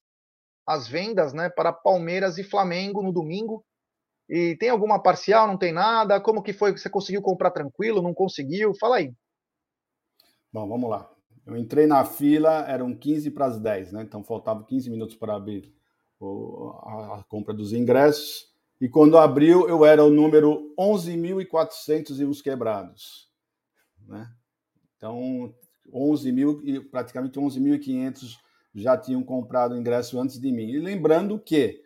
as 0.68 0.88
vendas 0.88 1.32
né, 1.32 1.48
para 1.48 1.72
Palmeiras 1.72 2.40
e 2.40 2.44
Flamengo 2.44 3.04
no 3.04 3.14
domingo. 3.14 3.64
E 4.34 4.56
tem 4.56 4.70
alguma 4.70 4.98
parcial? 4.98 5.46
Não 5.46 5.56
tem 5.56 5.72
nada? 5.72 6.20
Como 6.20 6.42
que 6.42 6.54
foi? 6.54 6.72
Você 6.72 6.90
conseguiu 6.90 7.22
comprar 7.22 7.52
tranquilo? 7.52 8.02
Não 8.02 8.16
conseguiu? 8.16 8.74
Fala 8.74 8.96
aí. 8.96 9.14
Bom, 10.52 10.68
vamos 10.68 10.90
lá. 10.90 11.08
Eu 11.46 11.56
entrei 11.56 11.86
na 11.86 12.04
fila, 12.04 12.66
eram 12.68 12.96
15 12.96 13.30
para 13.30 13.46
as 13.46 13.60
10, 13.60 13.92
né? 13.92 14.02
Então 14.02 14.24
faltava 14.24 14.64
15 14.64 14.90
minutos 14.90 15.16
para 15.16 15.36
abrir 15.36 15.72
a 16.20 17.24
compra 17.30 17.54
dos 17.54 17.74
ingressos. 17.74 18.48
E 18.82 18.90
quando 18.90 19.20
abriu, 19.20 19.70
eu 19.70 19.86
era 19.86 20.04
o 20.04 20.10
número 20.10 20.74
11.400 20.80 22.18
e 22.18 22.26
uns 22.26 22.42
quebrados. 22.42 23.30
Né? 24.08 24.28
Então, 24.98 25.54
11 25.94 26.32
mil 26.32 26.60
e 26.64 26.80
praticamente 26.80 27.40
11.500 27.40 28.40
já 28.74 28.98
tinham 28.98 29.22
comprado 29.22 29.78
ingresso 29.78 30.20
antes 30.20 30.40
de 30.40 30.52
mim. 30.52 30.72
E 30.72 30.80
lembrando 30.80 31.38
que 31.38 31.83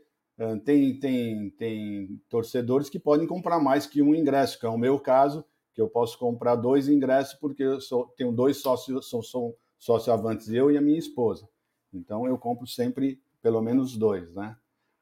tem, 0.64 1.00
tem, 1.00 1.50
tem 1.52 2.22
torcedores 2.30 2.90
que 2.90 3.00
podem 3.00 3.26
comprar 3.26 3.60
mais 3.60 3.88
que 3.88 4.02
um 4.02 4.14
ingresso, 4.14 4.60
que 4.60 4.66
é 4.66 4.70
o 4.70 4.78
meu 4.78 5.00
caso, 5.00 5.44
que 5.74 5.82
eu 5.82 5.90
posso 5.90 6.18
comprar 6.18 6.56
dois 6.56 6.88
ingressos 6.88 7.34
porque 7.36 7.64
eu 7.64 7.82
sou, 7.82 8.08
tenho 8.16 8.32
dois 8.32 8.58
sócios, 8.58 9.08
sou, 9.08 9.24
sou 9.24 9.58
sócio 9.78 10.14
avantes, 10.14 10.50
eu 10.50 10.72
e 10.72 10.78
a 10.78 10.82
minha 10.82 10.98
esposa. 10.98 11.48
Então 11.94 12.28
eu 12.28 12.38
compro 12.38 12.68
sempre 12.68 13.20
pelo 13.42 13.62
menos 13.62 13.96
dois, 13.96 14.34
né? 14.34 14.56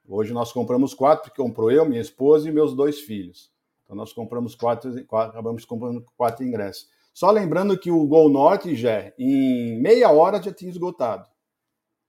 Hoje 0.08 0.34
nós 0.34 0.52
compramos 0.52 0.94
quatro, 0.94 1.30
porque 1.30 1.42
comprou 1.42 1.72
eu, 1.72 1.86
minha 1.86 2.02
esposa 2.02 2.48
e 2.48 2.52
meus 2.52 2.76
dois 2.76 3.00
filhos. 3.00 3.52
Então 3.84 3.96
nós 3.96 4.14
compramos 4.14 4.56
quatro, 4.56 5.04
quatro 5.06 5.32
acabamos 5.32 5.66
comprando 5.66 6.06
quatro 6.16 6.46
ingressos. 6.46 6.90
Só 7.14 7.32
lembrando 7.32 7.78
que 7.78 7.90
o 7.90 8.06
Gol 8.06 8.30
Norte, 8.30 8.76
já 8.76 9.12
em 9.18 9.82
meia 9.82 10.12
hora 10.12 10.42
já 10.42 10.54
tinha 10.54 10.70
esgotado. 10.70 11.28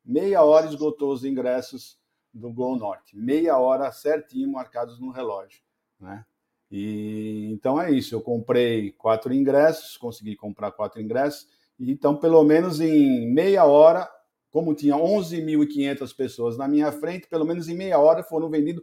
Meia 0.04 0.42
hora 0.42 0.66
esgotou 0.66 1.12
os 1.12 1.24
ingressos 1.24 1.98
do 2.36 2.52
Gol 2.52 2.76
Norte. 2.76 3.16
Meia 3.16 3.58
hora 3.58 3.90
certinho 3.90 4.50
marcados 4.50 5.00
no 5.00 5.10
relógio. 5.10 5.60
Né? 5.98 6.24
E 6.70 7.50
então 7.52 7.80
é 7.80 7.90
isso. 7.90 8.14
Eu 8.14 8.20
comprei 8.20 8.92
quatro 8.92 9.32
ingressos, 9.32 9.96
consegui 9.96 10.36
comprar 10.36 10.72
quatro 10.72 11.00
ingressos. 11.00 11.48
Então, 11.78 12.16
pelo 12.16 12.42
menos 12.44 12.80
em 12.80 13.32
meia 13.32 13.64
hora, 13.64 14.08
como 14.50 14.74
tinha 14.74 14.94
11.500 14.94 16.16
pessoas 16.16 16.56
na 16.56 16.66
minha 16.66 16.90
frente, 16.90 17.28
pelo 17.28 17.44
menos 17.44 17.68
em 17.68 17.74
meia 17.74 17.98
hora 17.98 18.22
foram 18.22 18.48
vendidos 18.48 18.82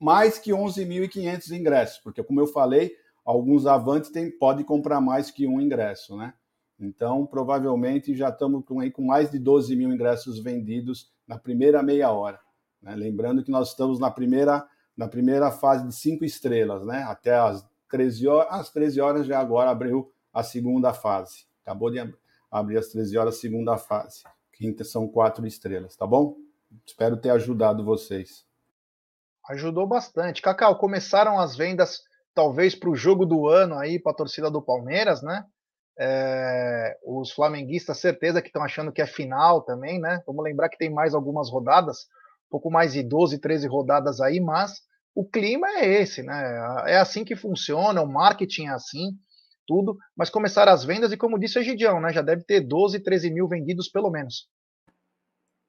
mais 0.00 0.38
que 0.38 0.50
11.500 0.50 1.50
ingressos, 1.50 1.98
porque, 1.98 2.22
como 2.22 2.40
eu 2.40 2.46
falei, 2.46 2.92
alguns 3.24 3.66
avantes 3.66 4.10
tem, 4.10 4.30
pode 4.30 4.62
comprar 4.64 5.00
mais 5.00 5.30
que 5.30 5.46
um 5.46 5.60
ingresso, 5.60 6.16
né? 6.16 6.32
Então, 6.80 7.26
provavelmente 7.26 8.14
já 8.14 8.28
estamos 8.28 8.64
com, 8.64 8.78
aí, 8.78 8.90
com 8.90 9.02
mais 9.02 9.30
de 9.30 9.38
12 9.38 9.74
mil 9.74 9.92
ingressos 9.92 10.38
vendidos 10.38 11.12
na 11.26 11.36
primeira 11.36 11.82
meia 11.82 12.10
hora. 12.12 12.38
Né? 12.82 12.94
Lembrando 12.94 13.42
que 13.42 13.50
nós 13.50 13.70
estamos 13.70 13.98
na 13.98 14.10
primeira, 14.10 14.66
na 14.96 15.08
primeira 15.08 15.50
fase 15.50 15.86
de 15.86 15.94
cinco 15.94 16.24
estrelas, 16.24 16.84
né? 16.84 17.02
Até 17.04 17.34
as 17.34 17.66
13 17.90 18.28
horas, 18.28 18.52
às 18.52 18.70
13 18.70 19.00
horas 19.00 19.26
já 19.26 19.38
agora 19.38 19.70
abriu 19.70 20.12
a 20.32 20.42
segunda 20.42 20.92
fase. 20.92 21.46
Acabou 21.62 21.90
de 21.90 21.98
abrir 22.50 22.78
às 22.78 22.88
13 22.88 23.16
horas 23.18 23.36
a 23.36 23.38
segunda 23.38 23.76
fase 23.76 24.22
quinta 24.58 24.82
são 24.82 25.06
quatro 25.06 25.46
estrelas, 25.46 25.96
tá 25.96 26.04
bom? 26.04 26.36
Espero 26.84 27.16
ter 27.16 27.30
ajudado 27.30 27.84
vocês. 27.84 28.44
Ajudou 29.48 29.86
bastante. 29.86 30.42
Cacau, 30.42 30.76
começaram 30.76 31.38
as 31.38 31.56
vendas 31.56 32.02
talvez 32.34 32.74
para 32.74 32.90
o 32.90 32.96
jogo 32.96 33.24
do 33.24 33.46
ano 33.46 33.76
aí 33.78 33.98
para 33.98 34.12
a 34.12 34.16
torcida 34.16 34.50
do 34.50 34.60
Palmeiras, 34.60 35.22
né? 35.22 35.46
É, 36.00 36.98
os 37.04 37.32
flamenguistas, 37.32 37.98
certeza 37.98 38.42
que 38.42 38.48
estão 38.48 38.62
achando 38.62 38.92
que 38.92 39.00
é 39.00 39.06
final 39.06 39.62
também, 39.62 40.00
né? 40.00 40.22
Vamos 40.26 40.44
lembrar 40.44 40.68
que 40.68 40.76
tem 40.78 40.90
mais 40.90 41.14
algumas 41.14 41.50
rodadas, 41.50 42.08
pouco 42.50 42.70
mais 42.70 42.92
de 42.92 43.02
12, 43.02 43.38
13 43.40 43.66
rodadas 43.66 44.20
aí, 44.20 44.40
mas 44.40 44.82
o 45.14 45.24
clima 45.24 45.66
é 45.68 46.00
esse, 46.00 46.22
né? 46.22 46.84
É 46.86 46.96
assim 46.98 47.24
que 47.24 47.34
funciona, 47.34 48.02
o 48.02 48.06
marketing 48.06 48.66
é 48.66 48.70
assim, 48.70 49.18
tudo, 49.66 49.98
mas 50.16 50.30
começaram 50.30 50.72
as 50.72 50.84
vendas 50.84 51.12
e, 51.12 51.16
como 51.16 51.38
disse 51.38 51.58
a 51.58 51.62
Gidião, 51.62 52.00
né, 52.00 52.10
já 52.12 52.22
deve 52.22 52.42
ter 52.42 52.60
12, 52.60 53.00
13 53.00 53.30
mil 53.30 53.46
vendidos 53.46 53.88
pelo 53.88 54.10
menos. 54.10 54.48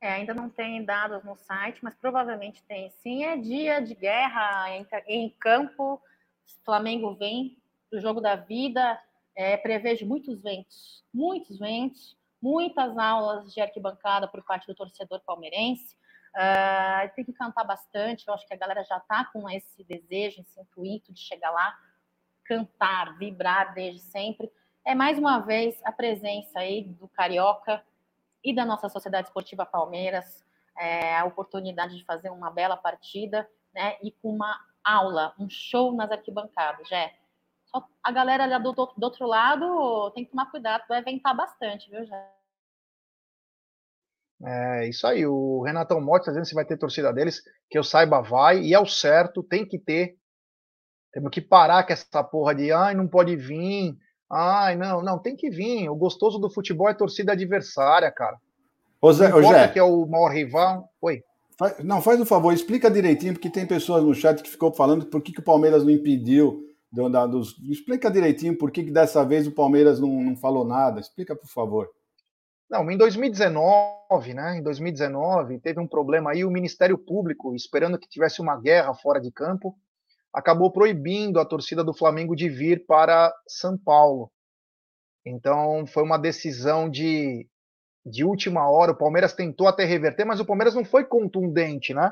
É, 0.01 0.13
ainda 0.13 0.33
não 0.33 0.49
tem 0.49 0.85
dados 0.85 1.21
no 1.25 1.35
site, 1.35 1.83
mas 1.83 1.93
provavelmente 1.95 2.63
tem. 2.63 2.89
Sim, 3.03 3.25
é 3.25 3.35
dia 3.35 3.81
de 3.81 3.93
guerra 3.93 4.69
em, 4.69 4.87
em 5.07 5.29
campo. 5.29 6.01
Flamengo 6.63 7.15
vem 7.15 7.57
do 7.91 7.99
jogo 7.99 8.21
da 8.21 8.35
vida. 8.35 8.97
É, 9.35 9.57
prevejo 9.57 10.05
muitos 10.05 10.41
ventos, 10.41 11.03
muitos 11.13 11.59
ventos, 11.59 12.17
muitas 12.41 12.97
aulas 12.97 13.53
de 13.53 13.59
arquibancada 13.59 14.27
por 14.27 14.43
parte 14.43 14.67
do 14.67 14.75
torcedor 14.75 15.21
palmeirense. 15.25 15.97
Uh, 16.35 17.15
tem 17.15 17.25
que 17.25 17.33
cantar 17.33 17.63
bastante. 17.63 18.27
Eu 18.27 18.33
acho 18.33 18.47
que 18.47 18.53
a 18.53 18.57
galera 18.57 18.83
já 18.83 18.97
está 18.97 19.25
com 19.25 19.49
esse 19.49 19.83
desejo, 19.83 20.41
esse 20.41 20.59
intuito 20.59 21.11
de 21.11 21.19
chegar 21.19 21.51
lá 21.51 21.75
cantar, 22.49 23.15
vibrar 23.17 23.75
desde 23.75 23.99
sempre. 23.99 24.51
É 24.83 24.95
mais 24.95 25.19
uma 25.19 25.39
vez 25.39 25.79
a 25.85 25.91
presença 25.91 26.59
aí 26.59 26.83
do 26.83 27.07
Carioca 27.07 27.83
e 28.43 28.53
da 28.55 28.65
nossa 28.65 28.89
Sociedade 28.89 29.27
Esportiva 29.27 29.65
Palmeiras, 29.65 30.43
é, 30.75 31.15
a 31.15 31.25
oportunidade 31.25 31.95
de 31.95 32.05
fazer 32.05 32.31
uma 32.31 32.49
bela 32.49 32.75
partida, 32.75 33.47
né? 33.73 33.97
E 34.01 34.11
com 34.11 34.33
uma 34.33 34.59
aula, 34.83 35.35
um 35.37 35.47
show 35.47 35.93
nas 35.93 36.09
arquibancadas, 36.09 36.87
Jé. 36.87 37.13
Só 37.65 37.87
a 38.01 38.11
galera 38.11 38.45
ali 38.45 38.63
do, 38.63 38.73
do, 38.73 39.03
outro 39.03 39.27
lado 39.27 40.09
tem 40.11 40.25
que 40.25 40.31
tomar 40.31 40.49
cuidado, 40.49 40.85
vai 40.87 41.03
ventar 41.03 41.35
bastante, 41.35 41.89
viu, 41.89 42.03
Jé? 42.03 42.38
É 44.45 44.87
isso 44.87 45.05
aí, 45.05 45.25
o 45.25 45.61
Renatão 45.63 45.99
Motti 45.99 46.25
tá 46.25 46.31
dizendo 46.31 46.45
se 46.45 46.55
vai 46.55 46.63
ter 46.63 46.77
torcida 46.77 47.11
deles, 47.11 47.41
que 47.69 47.77
eu 47.77 47.83
saiba 47.83 48.21
vai, 48.21 48.61
e 48.61 48.73
é 48.73 48.79
o 48.79 48.85
certo, 48.85 49.43
tem 49.43 49.65
que 49.65 49.77
ter, 49.77 50.15
temos 51.11 51.31
que 51.31 51.41
parar 51.41 51.85
com 51.85 51.91
essa 51.91 52.23
porra 52.23 52.53
de 52.53 52.71
ai, 52.71 52.93
não 52.93 53.07
pode 53.07 53.35
vir. 53.35 53.97
Ai, 54.31 54.75
não, 54.75 55.01
não, 55.01 55.17
tem 55.17 55.35
que 55.35 55.49
vir. 55.49 55.89
O 55.89 55.95
gostoso 55.95 56.37
do 56.37 56.51
futebol 56.51 56.87
é 56.87 56.93
torcida 56.93 57.31
adversária, 57.31 58.11
cara. 58.11 58.37
Ô 59.01 59.11
Zé, 59.11 59.27
importa 59.27 59.69
que 59.69 59.79
é 59.79 59.83
o 59.83 60.05
maior 60.05 60.29
rival. 60.29 60.89
Oi. 61.01 61.23
Não, 61.83 62.01
faz 62.01 62.21
um 62.21 62.25
favor, 62.25 62.53
explica 62.53 62.91
direitinho, 62.91 63.33
porque 63.33 63.49
tem 63.49 63.65
pessoas 63.65 64.03
no 64.03 64.13
chat 64.13 64.41
que 64.41 64.49
ficou 64.49 64.71
falando 64.71 65.05
por 65.07 65.21
que, 65.21 65.33
que 65.33 65.39
o 65.39 65.43
Palmeiras 65.43 65.83
não 65.83 65.91
impediu. 65.91 66.63
Do, 66.91 67.09
da, 67.09 67.25
dos... 67.25 67.57
Explica 67.69 68.09
direitinho 68.09 68.57
por 68.57 68.71
que, 68.71 68.83
que 68.83 68.91
dessa 68.91 69.23
vez 69.23 69.45
o 69.45 69.51
Palmeiras 69.51 69.99
não, 69.99 70.09
não 70.21 70.35
falou 70.35 70.65
nada. 70.65 70.99
Explica, 70.99 71.35
por 71.35 71.49
favor. 71.49 71.89
Não, 72.69 72.89
em 72.91 72.97
2019, 72.97 74.33
né? 74.33 74.57
Em 74.57 74.61
2019, 74.61 75.59
teve 75.59 75.79
um 75.79 75.87
problema 75.87 76.31
aí, 76.31 76.45
o 76.45 76.51
Ministério 76.51 76.97
Público, 76.97 77.55
esperando 77.55 77.97
que 77.97 78.07
tivesse 78.07 78.41
uma 78.41 78.59
guerra 78.59 78.93
fora 78.93 79.19
de 79.19 79.31
campo, 79.31 79.75
acabou 80.31 80.71
proibindo 80.71 81.39
a 81.39 81.45
torcida 81.45 81.83
do 81.83 81.93
Flamengo 81.93 82.35
de 82.35 82.47
vir 82.47 82.85
para 82.85 83.33
São 83.47 83.75
Paulo. 83.75 84.31
Então 85.25 85.85
foi 85.87 86.03
uma 86.03 86.17
decisão 86.17 86.87
de, 86.87 87.47
de 88.05 88.23
última 88.23 88.69
hora. 88.69 88.91
O 88.91 88.97
Palmeiras 88.97 89.33
tentou 89.33 89.67
até 89.67 89.83
reverter, 89.83 90.25
mas 90.25 90.39
o 90.39 90.45
Palmeiras 90.45 90.75
não 90.75 90.85
foi 90.85 91.03
contundente, 91.05 91.93
né? 91.93 92.11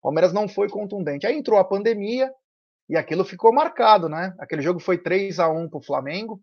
O 0.00 0.02
Palmeiras 0.02 0.32
não 0.32 0.46
foi 0.46 0.68
contundente. 0.68 1.26
Aí 1.26 1.36
entrou 1.36 1.58
a 1.58 1.64
pandemia 1.64 2.30
e 2.88 2.96
aquilo 2.96 3.24
ficou 3.24 3.52
marcado, 3.52 4.10
né? 4.10 4.34
Aquele 4.38 4.60
jogo 4.60 4.78
foi 4.78 4.98
3 4.98 5.38
a 5.38 5.48
1 5.48 5.70
para 5.70 5.78
o 5.78 5.82
Flamengo. 5.82 6.40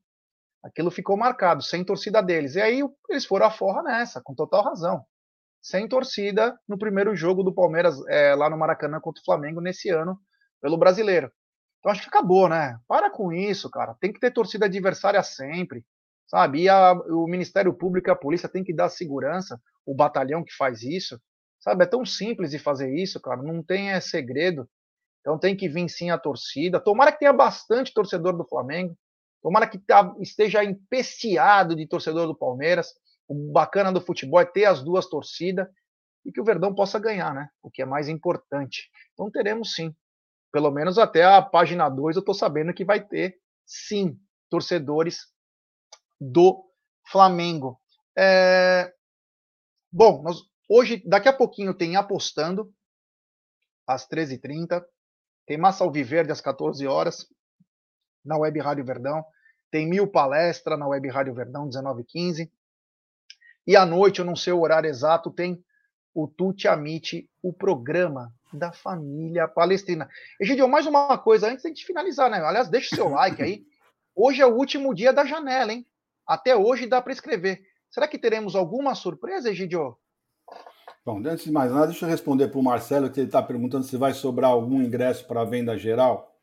Aquilo 0.64 0.91
ficou 0.91 1.16
marcado, 1.16 1.64
sem 1.64 1.84
torcida 1.84 2.22
deles. 2.22 2.55
E 2.55 2.62
aí 2.62 2.82
eles 3.10 3.26
foram 3.26 3.45
a 3.45 3.51
forra 3.51 3.84
nessa, 3.84 4.22
com 4.22 4.36
total 4.36 4.64
razão. 4.64 5.05
Sem 5.62 5.88
torcida 5.88 6.58
no 6.68 6.78
primeiro 6.78 7.16
jogo 7.16 7.43
do 7.43 7.53
Palmeiras 7.53 7.95
é, 8.08 8.36
lá 8.36 8.49
no 8.49 8.58
Maracanã 8.58 8.99
contra 8.99 9.22
o 9.22 9.26
Flamengo 9.26 9.62
nesse 9.62 9.89
ano 9.89 10.20
pelo 10.62 10.78
brasileiro. 10.78 11.32
Então 11.80 11.91
acho 11.91 12.01
que 12.01 12.10
acabou, 12.10 12.49
né? 12.49 12.78
Para 12.88 13.10
com 13.10 13.32
isso, 13.32 13.70
cara. 13.70 13.95
Tem 13.99 14.12
que 14.12 14.20
ter 14.20 14.32
torcida 14.32 14.66
adversária 14.66 15.22
sempre, 15.24 15.86
sabe? 16.28 16.64
E 16.64 16.70
a, 16.70 16.93
o 16.93 17.28
Ministério 17.28 17.74
Público 17.74 18.10
e 18.10 18.12
a 18.12 18.16
polícia 18.16 18.49
tem 18.49 18.64
que 18.64 18.74
dar 18.74 18.89
segurança, 18.89 19.60
o 19.86 19.95
batalhão 19.95 20.43
que 20.43 20.53
faz 20.55 20.82
isso, 20.82 21.20
sabe? 21.60 21.84
É 21.84 21.88
tão 21.88 22.05
simples 22.05 22.51
de 22.51 22.60
fazer 22.60 22.93
isso, 22.93 23.22
cara. 23.22 23.41
Não 23.41 23.64
tem 23.64 23.91
é, 23.91 23.99
segredo. 23.99 24.68
Então 25.22 25.38
tem 25.38 25.55
que 25.55 25.68
vir 25.68 25.88
sim 25.89 26.10
a 26.10 26.18
torcida. 26.18 26.80
Tomara 26.80 27.12
que 27.12 27.20
tenha 27.20 27.34
bastante 27.34 27.93
torcedor 27.93 28.36
do 28.36 28.47
Flamengo. 28.47 28.97
Tomara 29.41 29.67
que 29.67 29.77
tá, 29.77 30.13
esteja 30.19 30.63
empesteado 30.63 31.75
de 31.75 31.88
torcedor 31.88 32.27
do 32.27 32.38
Palmeiras. 32.38 32.93
O 33.27 33.51
bacana 33.51 33.91
do 33.91 34.01
futebol 34.01 34.39
é 34.39 34.45
ter 34.45 34.65
as 34.65 34.83
duas 34.83 35.07
torcidas 35.07 35.67
e 36.25 36.31
que 36.31 36.41
o 36.41 36.43
Verdão 36.43 36.73
possa 36.73 36.99
ganhar, 36.99 37.33
né? 37.33 37.49
O 37.61 37.69
que 37.69 37.81
é 37.81 37.85
mais 37.85 38.09
importante. 38.09 38.89
Então 39.13 39.31
teremos 39.31 39.73
sim. 39.73 39.95
Pelo 40.51 40.71
menos 40.71 40.97
até 40.97 41.23
a 41.23 41.41
página 41.41 41.89
2 41.89 42.15
eu 42.15 42.19
estou 42.21 42.35
sabendo 42.35 42.73
que 42.73 42.85
vai 42.85 43.05
ter 43.05 43.38
sim 43.65 44.19
torcedores 44.49 45.19
do 46.19 46.65
Flamengo. 47.09 47.79
É... 48.17 48.93
Bom, 49.91 50.23
nós... 50.23 50.41
hoje, 50.69 51.01
daqui 51.05 51.29
a 51.29 51.33
pouquinho 51.33 51.73
tem 51.73 51.95
apostando 51.95 52.73
às 53.85 54.07
13h30. 54.07 54.83
Tem 55.45 55.57
Massa 55.57 55.83
Alviverde 55.83 56.31
às 56.31 56.41
14 56.41 56.85
horas 56.88 57.25
na 58.28 58.38
Web 58.38 58.59
Rádio 58.59 58.86
Verdão. 58.86 59.25
Tem 59.71 59.88
Mil 59.88 60.07
Palestra 60.07 60.78
na 60.78 60.88
Web 60.88 61.07
Rádio 61.09 61.34
Verdão, 61.34 61.67
19h15. 61.67 62.49
E 63.65 63.75
à 63.75 63.86
noite, 63.86 64.19
eu 64.19 64.25
não 64.25 64.36
sei 64.36 64.53
o 64.53 64.61
horário 64.61 64.89
exato, 64.89 65.32
tem 65.32 65.63
o 66.13 66.28
Tuti 66.28 66.67
Amite, 66.67 67.30
o 67.41 67.51
programa 67.51 68.34
da 68.53 68.71
família 68.71 69.47
palestina. 69.47 70.09
Egidio, 70.39 70.67
mais 70.67 70.86
uma 70.86 71.17
coisa 71.17 71.49
antes 71.49 71.63
de 71.73 71.86
finalizar, 71.86 72.30
né? 72.30 72.39
Aliás, 72.39 72.69
deixa 72.69 72.95
o 72.95 72.97
seu 72.97 73.09
like 73.11 73.41
aí. 73.41 73.65
Hoje 74.15 74.41
é 74.41 74.45
o 74.45 74.55
último 74.55 74.93
dia 74.93 75.13
da 75.13 75.25
janela, 75.25 75.71
hein? 75.71 75.86
Até 76.25 76.55
hoje 76.55 76.88
dá 76.88 77.01
para 77.01 77.13
escrever. 77.13 77.61
Será 77.89 78.07
que 78.07 78.17
teremos 78.17 78.55
alguma 78.55 78.95
surpresa, 78.95 79.49
Egidio? 79.49 79.97
Bom, 81.05 81.21
antes 81.25 81.45
de 81.45 81.51
mais 81.51 81.71
nada, 81.71 81.88
deixa 81.88 82.05
eu 82.05 82.09
responder 82.09 82.49
para 82.49 82.59
o 82.59 82.63
Marcelo, 82.63 83.09
que 83.09 83.19
ele 83.19 83.28
está 83.28 83.41
perguntando 83.41 83.86
se 83.86 83.95
vai 83.95 84.13
sobrar 84.13 84.51
algum 84.51 84.82
ingresso 84.82 85.25
para 85.25 85.45
venda 85.45 85.78
geral. 85.78 86.36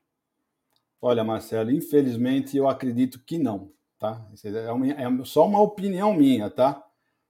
Olha, 1.07 1.23
Marcelo, 1.23 1.71
infelizmente 1.71 2.57
eu 2.57 2.67
acredito 2.67 3.21
que 3.27 3.37
não, 3.37 3.71
tá? 3.99 4.27
É, 4.43 4.73
uma, 4.73 4.87
é 4.89 5.25
só 5.25 5.47
uma 5.47 5.61
opinião 5.61 6.15
minha, 6.15 6.49
tá? 6.49 6.83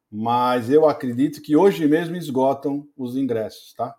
Mas 0.09 0.71
eu 0.71 0.89
acredito 0.89 1.43
que 1.43 1.57
hoje 1.57 1.89
mesmo 1.89 2.15
esgotam 2.15 2.87
os 2.97 3.17
ingressos, 3.17 3.75
tá? 3.75 3.97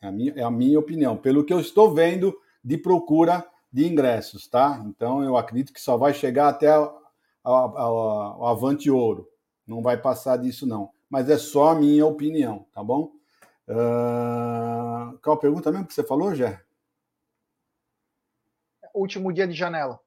É 0.00 0.06
a 0.06 0.12
minha, 0.12 0.32
é 0.36 0.42
a 0.42 0.50
minha 0.50 0.78
opinião, 0.78 1.18
pelo 1.18 1.44
que 1.44 1.52
eu 1.52 1.60
estou 1.60 1.92
vendo 1.94 2.34
de 2.64 2.78
procura 2.78 3.46
de 3.70 3.86
ingressos, 3.86 4.48
tá? 4.48 4.82
Então 4.86 5.22
eu 5.22 5.36
acredito 5.36 5.74
que 5.74 5.80
só 5.82 5.98
vai 5.98 6.14
chegar 6.14 6.48
até 6.48 6.74
o 7.44 8.46
Avante 8.46 8.90
Ouro. 8.90 9.28
Não 9.66 9.82
vai 9.82 9.98
passar 9.98 10.38
disso, 10.38 10.66
não 10.66 10.94
mas 11.14 11.30
é 11.30 11.38
só 11.38 11.68
a 11.68 11.74
minha 11.76 12.04
opinião, 12.04 12.66
tá 12.72 12.82
bom? 12.82 13.12
Uh, 13.68 15.16
qual 15.22 15.36
a 15.36 15.38
pergunta 15.38 15.70
mesmo 15.70 15.86
que 15.86 15.94
você 15.94 16.02
falou, 16.02 16.34
Jé? 16.34 16.60
Último 18.94 19.32
dia 19.32 19.46
de 19.46 19.54
janela. 19.54 19.98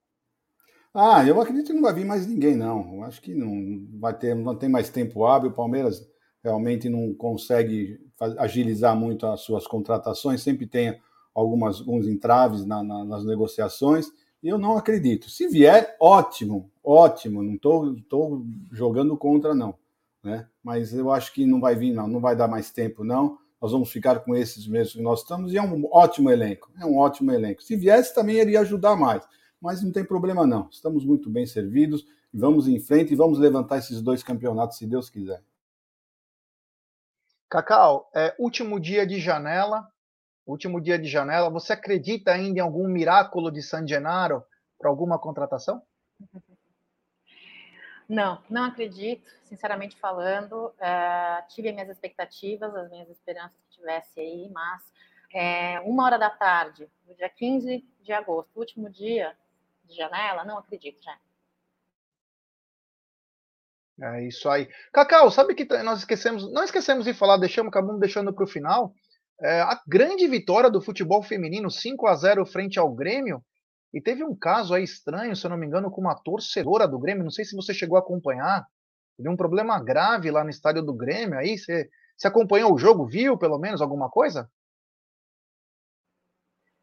Ah, 0.93 1.25
eu 1.25 1.39
acredito 1.39 1.67
que 1.67 1.73
não 1.73 1.81
vai 1.81 1.93
vir 1.93 2.05
mais 2.05 2.25
ninguém, 2.25 2.55
não. 2.55 3.03
Acho 3.03 3.21
que 3.21 3.35
não 3.35 3.85
vai 3.99 4.17
ter, 4.17 4.33
não 4.35 4.55
tem 4.55 4.69
mais 4.69 4.89
tempo 4.89 5.25
hábil. 5.25 5.51
O 5.51 5.53
Palmeiras 5.53 6.07
realmente 6.43 6.89
não 6.89 7.13
consegue 7.13 7.99
agilizar 8.38 8.95
muito 8.95 9.27
as 9.27 9.41
suas 9.41 9.67
contratações, 9.67 10.41
sempre 10.41 10.65
tem 10.65 10.99
algumas, 11.35 11.79
alguns 11.79 12.07
entraves 12.07 12.65
na, 12.65 12.81
na, 12.81 13.05
nas 13.05 13.25
negociações. 13.25 14.07
E 14.41 14.47
eu 14.47 14.57
não 14.57 14.77
acredito. 14.77 15.29
Se 15.29 15.47
vier, 15.47 15.95
ótimo, 15.99 16.71
ótimo. 16.83 17.43
Não 17.43 17.55
estou 17.55 18.45
jogando 18.71 19.17
contra, 19.17 19.53
não 19.53 19.75
né? 20.27 20.47
Mas 20.63 20.93
eu 20.93 21.11
acho 21.11 21.33
que 21.33 21.45
não 21.45 21.59
vai 21.59 21.75
vir, 21.75 21.93
não, 21.93 22.07
não 22.07 22.19
vai 22.19 22.35
dar 22.35 22.47
mais 22.47 22.69
tempo, 22.71 23.03
não. 23.03 23.38
Nós 23.62 23.72
vamos 23.72 23.91
ficar 23.91 24.20
com 24.20 24.36
esses 24.36 24.68
mesmos 24.68 24.93
que 24.93 25.01
nós 25.01 25.22
estamos, 25.22 25.51
e 25.51 25.58
é 25.58 25.62
um 25.62 25.86
ótimo 25.91 26.30
elenco, 26.30 26.72
é 26.80 26.86
um 26.86 26.97
ótimo 26.97 27.32
elenco. 27.32 27.64
Se 27.64 27.76
viesse, 27.76 28.14
também 28.14 28.38
iria 28.38 28.62
ajudar 28.62 28.95
mais, 28.95 29.28
mas 29.60 29.84
não 29.84 29.91
tem 29.91 30.05
problema, 30.05 30.45
não. 30.45 30.70
Estamos 30.72 31.03
muito 31.03 31.30
bem 31.30 31.45
servidos, 31.45 32.05
vamos 32.32 32.68
em 32.68 32.80
frente 32.80 33.14
e 33.14 33.16
vamos 33.16 33.39
levantar 33.39 33.78
esses 33.78 34.01
dois 34.01 34.22
campeonatos, 34.22 34.78
se 34.78 34.86
Deus 34.86 35.10
quiser. 35.10 35.41
Cacau, 37.49 38.10
é, 38.14 38.36
último 38.38 38.80
dia 38.80 39.08
de 39.08 39.20
janela, 39.20 39.88
último 40.45 40.82
dia 40.82 40.99
de 40.99 41.08
janela, 41.08 41.49
você 41.49 41.74
acredita 41.74 42.32
ainda 42.32 42.60
em 42.60 42.62
algum 42.62 42.88
miraculo 42.88 43.49
de 43.49 43.62
San 43.64 43.88
Gennaro 43.88 44.43
para 44.78 44.89
alguma 44.89 45.18
contratação? 45.18 45.82
Não, 48.08 48.41
não 48.49 48.64
acredito, 48.64 49.30
sinceramente 49.43 49.97
falando. 49.97 50.68
Uh, 50.68 51.47
tive 51.49 51.72
minhas 51.72 51.89
expectativas, 51.89 52.74
as 52.74 52.89
minhas 52.89 53.10
esperanças 53.10 53.58
que 53.70 53.78
tivesse 53.78 54.20
aí, 54.20 54.49
mas 54.49 54.82
é, 55.34 55.80
uma 55.82 56.05
hora 56.05 56.18
da 56.18 56.30
tarde, 56.30 56.89
no 57.05 57.14
dia 57.14 57.30
15 57.30 57.84
de 58.01 58.14
agosto, 58.14 58.58
último 58.58 58.89
dia 58.89 59.36
de 59.84 59.95
janela, 59.95 60.45
não 60.45 60.58
acredito, 60.58 61.03
já. 61.03 61.18
É 63.99 64.24
isso 64.28 64.47
aí. 64.47 64.70
Cacau, 64.93 65.30
sabe 65.32 65.55
que 65.55 65.66
nós 65.84 65.99
esquecemos, 65.99 66.51
não 66.51 66.64
esquecemos 66.64 67.05
de 67.05 67.14
falar, 67.14 67.38
deixamos, 67.38 67.70
acabamos 67.70 67.99
deixando 67.99 68.32
para 68.32 68.43
o 68.43 68.47
final. 68.47 68.93
É, 69.41 69.62
a 69.62 69.82
grande 69.88 70.28
vitória 70.28 70.70
do 70.70 70.82
futebol 70.82 71.22
feminino, 71.24 71.70
5 71.70 72.08
a 72.08 72.16
0 72.16 72.45
frente 72.45 72.80
ao 72.80 72.93
Grêmio, 72.93 73.43
e 73.93 74.01
teve 74.01 74.23
um 74.23 74.35
caso 74.35 74.73
aí 74.73 74.83
estranho, 74.83 75.35
se 75.35 75.45
eu 75.45 75.49
não 75.49 75.57
me 75.57 75.65
engano, 75.65 75.89
com 75.89 76.01
uma 76.01 76.15
torcedora 76.15 76.88
do 76.88 76.99
Grêmio. 76.99 77.23
Não 77.23 77.31
sei 77.31 77.45
se 77.45 77.55
você 77.55 77.73
chegou 77.73 77.97
a 77.97 78.01
acompanhar. 78.01 78.67
Teve 79.15 79.29
um 79.29 79.38
problema 79.38 79.81
grave 79.81 80.29
lá 80.29 80.43
no 80.43 80.49
estádio 80.49 80.83
do 80.83 80.93
Grêmio. 80.93 81.39
Aí 81.39 81.57
você, 81.57 81.89
você 82.15 82.27
acompanhou 82.27 82.73
o 82.73 82.77
jogo, 82.77 83.05
viu 83.05 83.38
pelo 83.38 83.57
menos 83.57 83.81
alguma 83.81 84.09
coisa? 84.09 84.49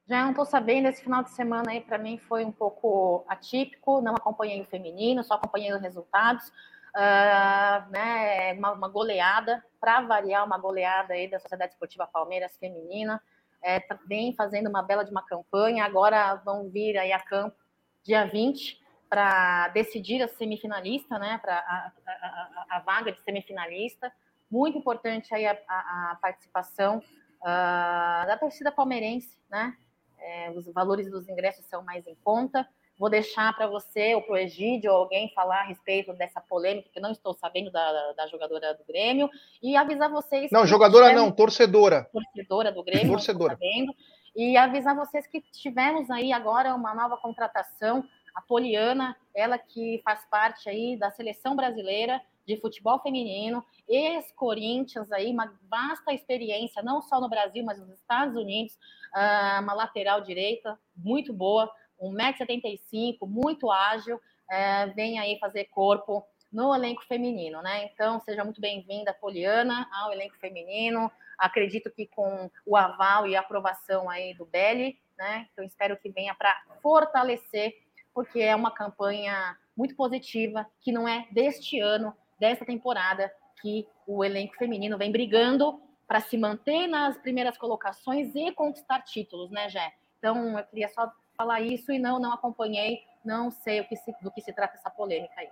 Já 0.07 0.23
não 0.23 0.31
estou 0.31 0.45
sabendo, 0.45 0.89
esse 0.89 1.03
final 1.03 1.23
de 1.23 1.31
semana 1.31 1.71
aí 1.71 1.81
para 1.81 1.97
mim 1.97 2.19
foi 2.19 2.45
um 2.45 2.53
pouco 2.53 3.25
atípico, 3.27 4.03
não 4.03 4.15
acompanhei 4.15 4.61
o 4.61 4.67
feminino, 4.67 5.25
só 5.25 5.35
acompanhei 5.35 5.73
os 5.73 5.81
resultados. 5.81 6.53
Uh, 6.95 7.91
né, 7.91 8.53
uma, 8.53 8.73
uma 8.73 8.89
goleada, 8.89 9.65
para 9.81 10.01
variar, 10.03 10.45
uma 10.45 10.59
goleada 10.59 11.15
aí 11.15 11.29
da 11.29 11.41
Sociedade 11.41 11.73
Esportiva 11.73 12.07
Palmeiras 12.07 12.57
Feminina 12.57 13.21
é, 13.65 13.81
tá 13.81 13.99
fazendo 14.37 14.69
uma 14.69 14.83
bela 14.83 15.05
de 15.05 15.11
uma 15.11 15.25
campanha. 15.25 15.85
Agora 15.85 16.35
vão 16.37 16.69
vir 16.69 16.99
aí 16.99 17.13
a 17.13 17.19
campo 17.19 17.57
dia 18.03 18.27
20 18.27 18.79
para 19.09 19.69
decidir 19.69 20.23
a 20.23 20.29
semifinalista, 20.29 21.19
né? 21.19 21.39
Para 21.39 21.57
a, 21.57 21.93
a, 22.07 22.67
a, 22.77 22.79
vaga 22.81 23.11
de 23.11 23.23
semifinalista. 23.23 24.13
Muito 24.51 24.77
importante 24.77 25.35
aí 25.35 25.47
a, 25.47 25.53
a 25.53 26.19
participação 26.21 26.99
uh, 26.99 28.27
da 28.27 28.37
torcida 28.39 28.71
palmeirense, 28.71 29.39
né? 29.49 29.75
É, 30.19 30.51
os 30.51 30.67
valores 30.67 31.11
dos 31.11 31.29
ingressos 31.29 31.65
são 31.67 31.83
mais 31.83 32.07
em 32.07 32.15
conta. 32.17 32.69
Vou 32.99 33.11
deixar 33.11 33.55
para 33.57 33.67
você 33.67 34.15
ou 34.15 34.23
para 34.23 34.35
o 34.35 34.37
Egídio 34.37 34.93
ou 34.93 34.99
alguém 34.99 35.33
falar 35.35 35.61
a 35.61 35.65
respeito 35.65 36.13
dessa 36.13 36.41
polêmica, 36.41 36.89
que 36.93 37.01
não 37.01 37.11
estou 37.11 37.35
sabendo 37.35 37.71
da, 37.71 38.13
da 38.13 38.27
jogadora 38.29 38.75
do 38.75 38.85
Grêmio, 38.85 39.29
e 39.63 39.77
avisar 39.77 40.09
vocês. 40.11 40.51
Não, 40.53 40.67
jogadora 40.67 41.09
tivemos... 41.09 41.29
não, 41.29 41.35
torcedora. 41.35 42.09
Torcedora 42.13 42.71
do 42.71 42.85
Grêmio, 42.85 43.09
torcedora. 43.09 43.55
Sabendo, 43.55 43.95
e 44.37 44.57
avisar 44.57 44.95
vocês 44.95 45.27
que 45.27 45.41
tivemos 45.41 46.11
aí 46.11 46.33
agora 46.33 46.75
uma 46.75 46.95
nova 46.95 47.17
contratação, 47.17 48.05
a 48.35 48.41
Poliana, 48.41 49.17
ela 49.35 49.59
que 49.59 50.01
faz 50.05 50.25
parte 50.29 50.69
aí 50.69 50.97
da 50.97 51.11
seleção 51.11 51.55
brasileira 51.55 52.21
de 52.47 52.61
futebol 52.61 53.01
feminino, 53.01 53.65
ex-Corinthians 53.89 55.11
aí, 55.11 55.33
uma 55.33 55.53
vasta 55.71 56.13
experiência, 56.13 56.83
não 56.83 57.01
só 57.01 57.21
no 57.21 57.29
Brasil, 57.29 57.65
mas 57.65 57.79
nos 57.79 57.91
Estados 57.91 58.37
Unidos, 58.37 58.77
ah, 59.15 59.61
uma 59.63 59.73
lateral 59.73 60.21
direita 60.21 60.79
muito 60.97 61.33
boa, 61.33 61.71
1,75m, 62.13 63.19
muito 63.27 63.71
ágil, 63.71 64.21
é, 64.51 64.87
vem 64.89 65.19
aí 65.19 65.39
fazer 65.39 65.65
corpo 65.67 66.27
no 66.53 66.73
elenco 66.73 67.05
feminino, 67.05 67.61
né? 67.63 67.85
Então, 67.85 68.21
seja 68.21 68.45
muito 68.45 68.61
bem-vinda, 68.61 69.13
Poliana, 69.13 69.89
ao 69.93 70.13
elenco 70.13 70.37
feminino. 70.39 71.11
Acredito 71.37 71.91
que 71.91 72.07
com 72.07 72.49
o 72.65 72.77
aval 72.77 73.27
e 73.27 73.35
aprovação 73.35 74.09
aí 74.09 74.35
do 74.35 74.47
Belli, 74.47 74.97
né? 75.19 75.49
Então, 75.53 75.65
espero 75.65 75.97
que 75.97 76.11
venha 76.11 76.33
para 76.35 76.57
fortalecer, 76.81 77.75
porque 78.15 78.41
é 78.41 78.55
uma 78.55 78.71
campanha 78.71 79.57
muito 79.77 79.97
positiva, 79.97 80.65
que 80.81 80.93
não 80.93 81.09
é 81.09 81.27
deste 81.33 81.81
ano, 81.81 82.15
desta 82.39 82.65
temporada, 82.65 83.33
que 83.61 83.89
o 84.07 84.25
elenco 84.25 84.55
feminino 84.57 84.97
vem 84.97 85.11
brigando 85.11 85.83
para 86.07 86.21
se 86.21 86.37
manter 86.37 86.87
nas 86.87 87.19
primeiras 87.19 87.59
colocações 87.59 88.33
e 88.35 88.53
conquistar 88.53 89.01
títulos, 89.01 89.51
né, 89.51 89.69
Jé? 89.69 89.93
Então, 90.19 90.57
eu 90.57 90.65
queria 90.67 90.89
só 90.89 91.11
falar 91.37 91.61
isso 91.61 91.93
e 91.93 91.99
não, 91.99 92.19
não 92.19 92.33
acompanhei, 92.33 93.01
não 93.25 93.51
sei 93.51 93.81
o 93.81 93.89
que 93.89 93.97
se, 93.97 94.15
do 94.23 94.31
que 94.31 94.41
se 94.41 94.53
trata 94.53 94.77
essa 94.77 94.91
polêmica 94.91 95.35
aí. 95.37 95.49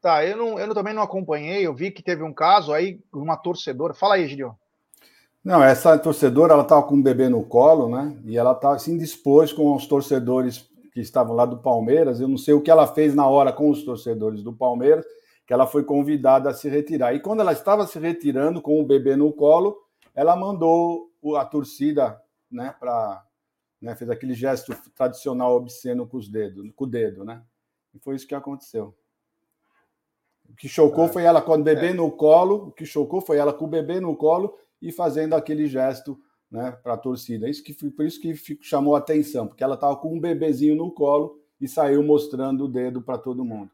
Tá, 0.00 0.24
eu, 0.24 0.36
não, 0.36 0.58
eu 0.58 0.72
também 0.74 0.94
não 0.94 1.02
acompanhei, 1.02 1.66
eu 1.66 1.74
vi 1.74 1.90
que 1.90 2.02
teve 2.02 2.22
um 2.22 2.32
caso 2.32 2.72
aí, 2.72 3.00
uma 3.12 3.36
torcedora. 3.36 3.92
Fala 3.92 4.14
aí, 4.14 4.26
Gideon. 4.26 4.52
Não, 5.44 5.62
essa 5.62 5.98
torcedora, 5.98 6.54
ela 6.54 6.62
estava 6.62 6.82
com 6.82 6.94
um 6.94 7.02
bebê 7.02 7.28
no 7.28 7.44
colo, 7.44 7.88
né? 7.88 8.16
E 8.24 8.36
ela 8.36 8.52
estava 8.52 8.76
assim 8.76 8.96
dispôs 8.96 9.52
com 9.52 9.74
os 9.74 9.86
torcedores 9.86 10.70
que 10.92 11.00
estavam 11.00 11.34
lá 11.34 11.44
do 11.44 11.58
Palmeiras. 11.58 12.20
Eu 12.20 12.28
não 12.28 12.38
sei 12.38 12.54
o 12.54 12.60
que 12.60 12.70
ela 12.70 12.86
fez 12.86 13.14
na 13.14 13.26
hora 13.26 13.52
com 13.52 13.70
os 13.70 13.82
torcedores 13.82 14.42
do 14.42 14.52
Palmeiras, 14.52 15.04
que 15.46 15.52
ela 15.52 15.66
foi 15.66 15.84
convidada 15.84 16.50
a 16.50 16.54
se 16.54 16.68
retirar. 16.68 17.14
E 17.14 17.20
quando 17.20 17.40
ela 17.40 17.52
estava 17.52 17.86
se 17.86 17.98
retirando 17.98 18.60
com 18.60 18.80
o 18.80 18.86
bebê 18.86 19.16
no 19.16 19.32
colo, 19.32 19.78
ela 20.14 20.34
mandou 20.34 21.10
a 21.36 21.44
torcida, 21.44 22.20
né, 22.50 22.74
para 22.78 23.22
né, 23.80 23.96
fez 23.96 24.10
aquele 24.10 24.34
gesto 24.34 24.74
tradicional 24.94 25.56
obsceno 25.56 26.06
com 26.06 26.16
os 26.16 26.28
dedos, 26.28 26.70
com 26.74 26.84
o 26.84 26.86
dedo, 26.86 27.24
né? 27.24 27.42
E 27.94 27.98
foi 27.98 28.14
isso 28.14 28.26
que 28.26 28.34
aconteceu. 28.34 28.94
O 30.48 30.54
que 30.54 30.68
chocou 30.68 31.06
é. 31.06 31.08
foi 31.08 31.22
ela 31.22 31.40
com 31.40 31.52
o 31.52 31.62
bebê 31.62 31.88
é. 31.88 31.94
no 31.94 32.10
colo, 32.10 32.68
o 32.68 32.72
que 32.72 32.84
chocou 32.84 33.20
foi 33.20 33.38
ela 33.38 33.52
com 33.52 33.64
o 33.64 33.68
bebê 33.68 34.00
no 34.00 34.16
colo 34.16 34.56
e 34.82 34.92
fazendo 34.92 35.34
aquele 35.34 35.66
gesto 35.66 36.20
né, 36.50 36.72
para 36.82 36.94
a 36.94 36.98
torcida. 36.98 37.48
Isso 37.48 37.62
que, 37.62 37.72
por 37.72 38.04
isso 38.04 38.20
que 38.20 38.34
chamou 38.60 38.94
a 38.94 38.98
atenção, 38.98 39.46
porque 39.46 39.62
ela 39.62 39.74
estava 39.74 39.96
com 39.96 40.14
um 40.14 40.20
bebezinho 40.20 40.74
no 40.74 40.90
colo 40.90 41.40
e 41.60 41.68
saiu 41.68 42.02
mostrando 42.02 42.64
o 42.64 42.68
dedo 42.68 43.00
para 43.00 43.18
todo 43.18 43.44
mundo. 43.44 43.70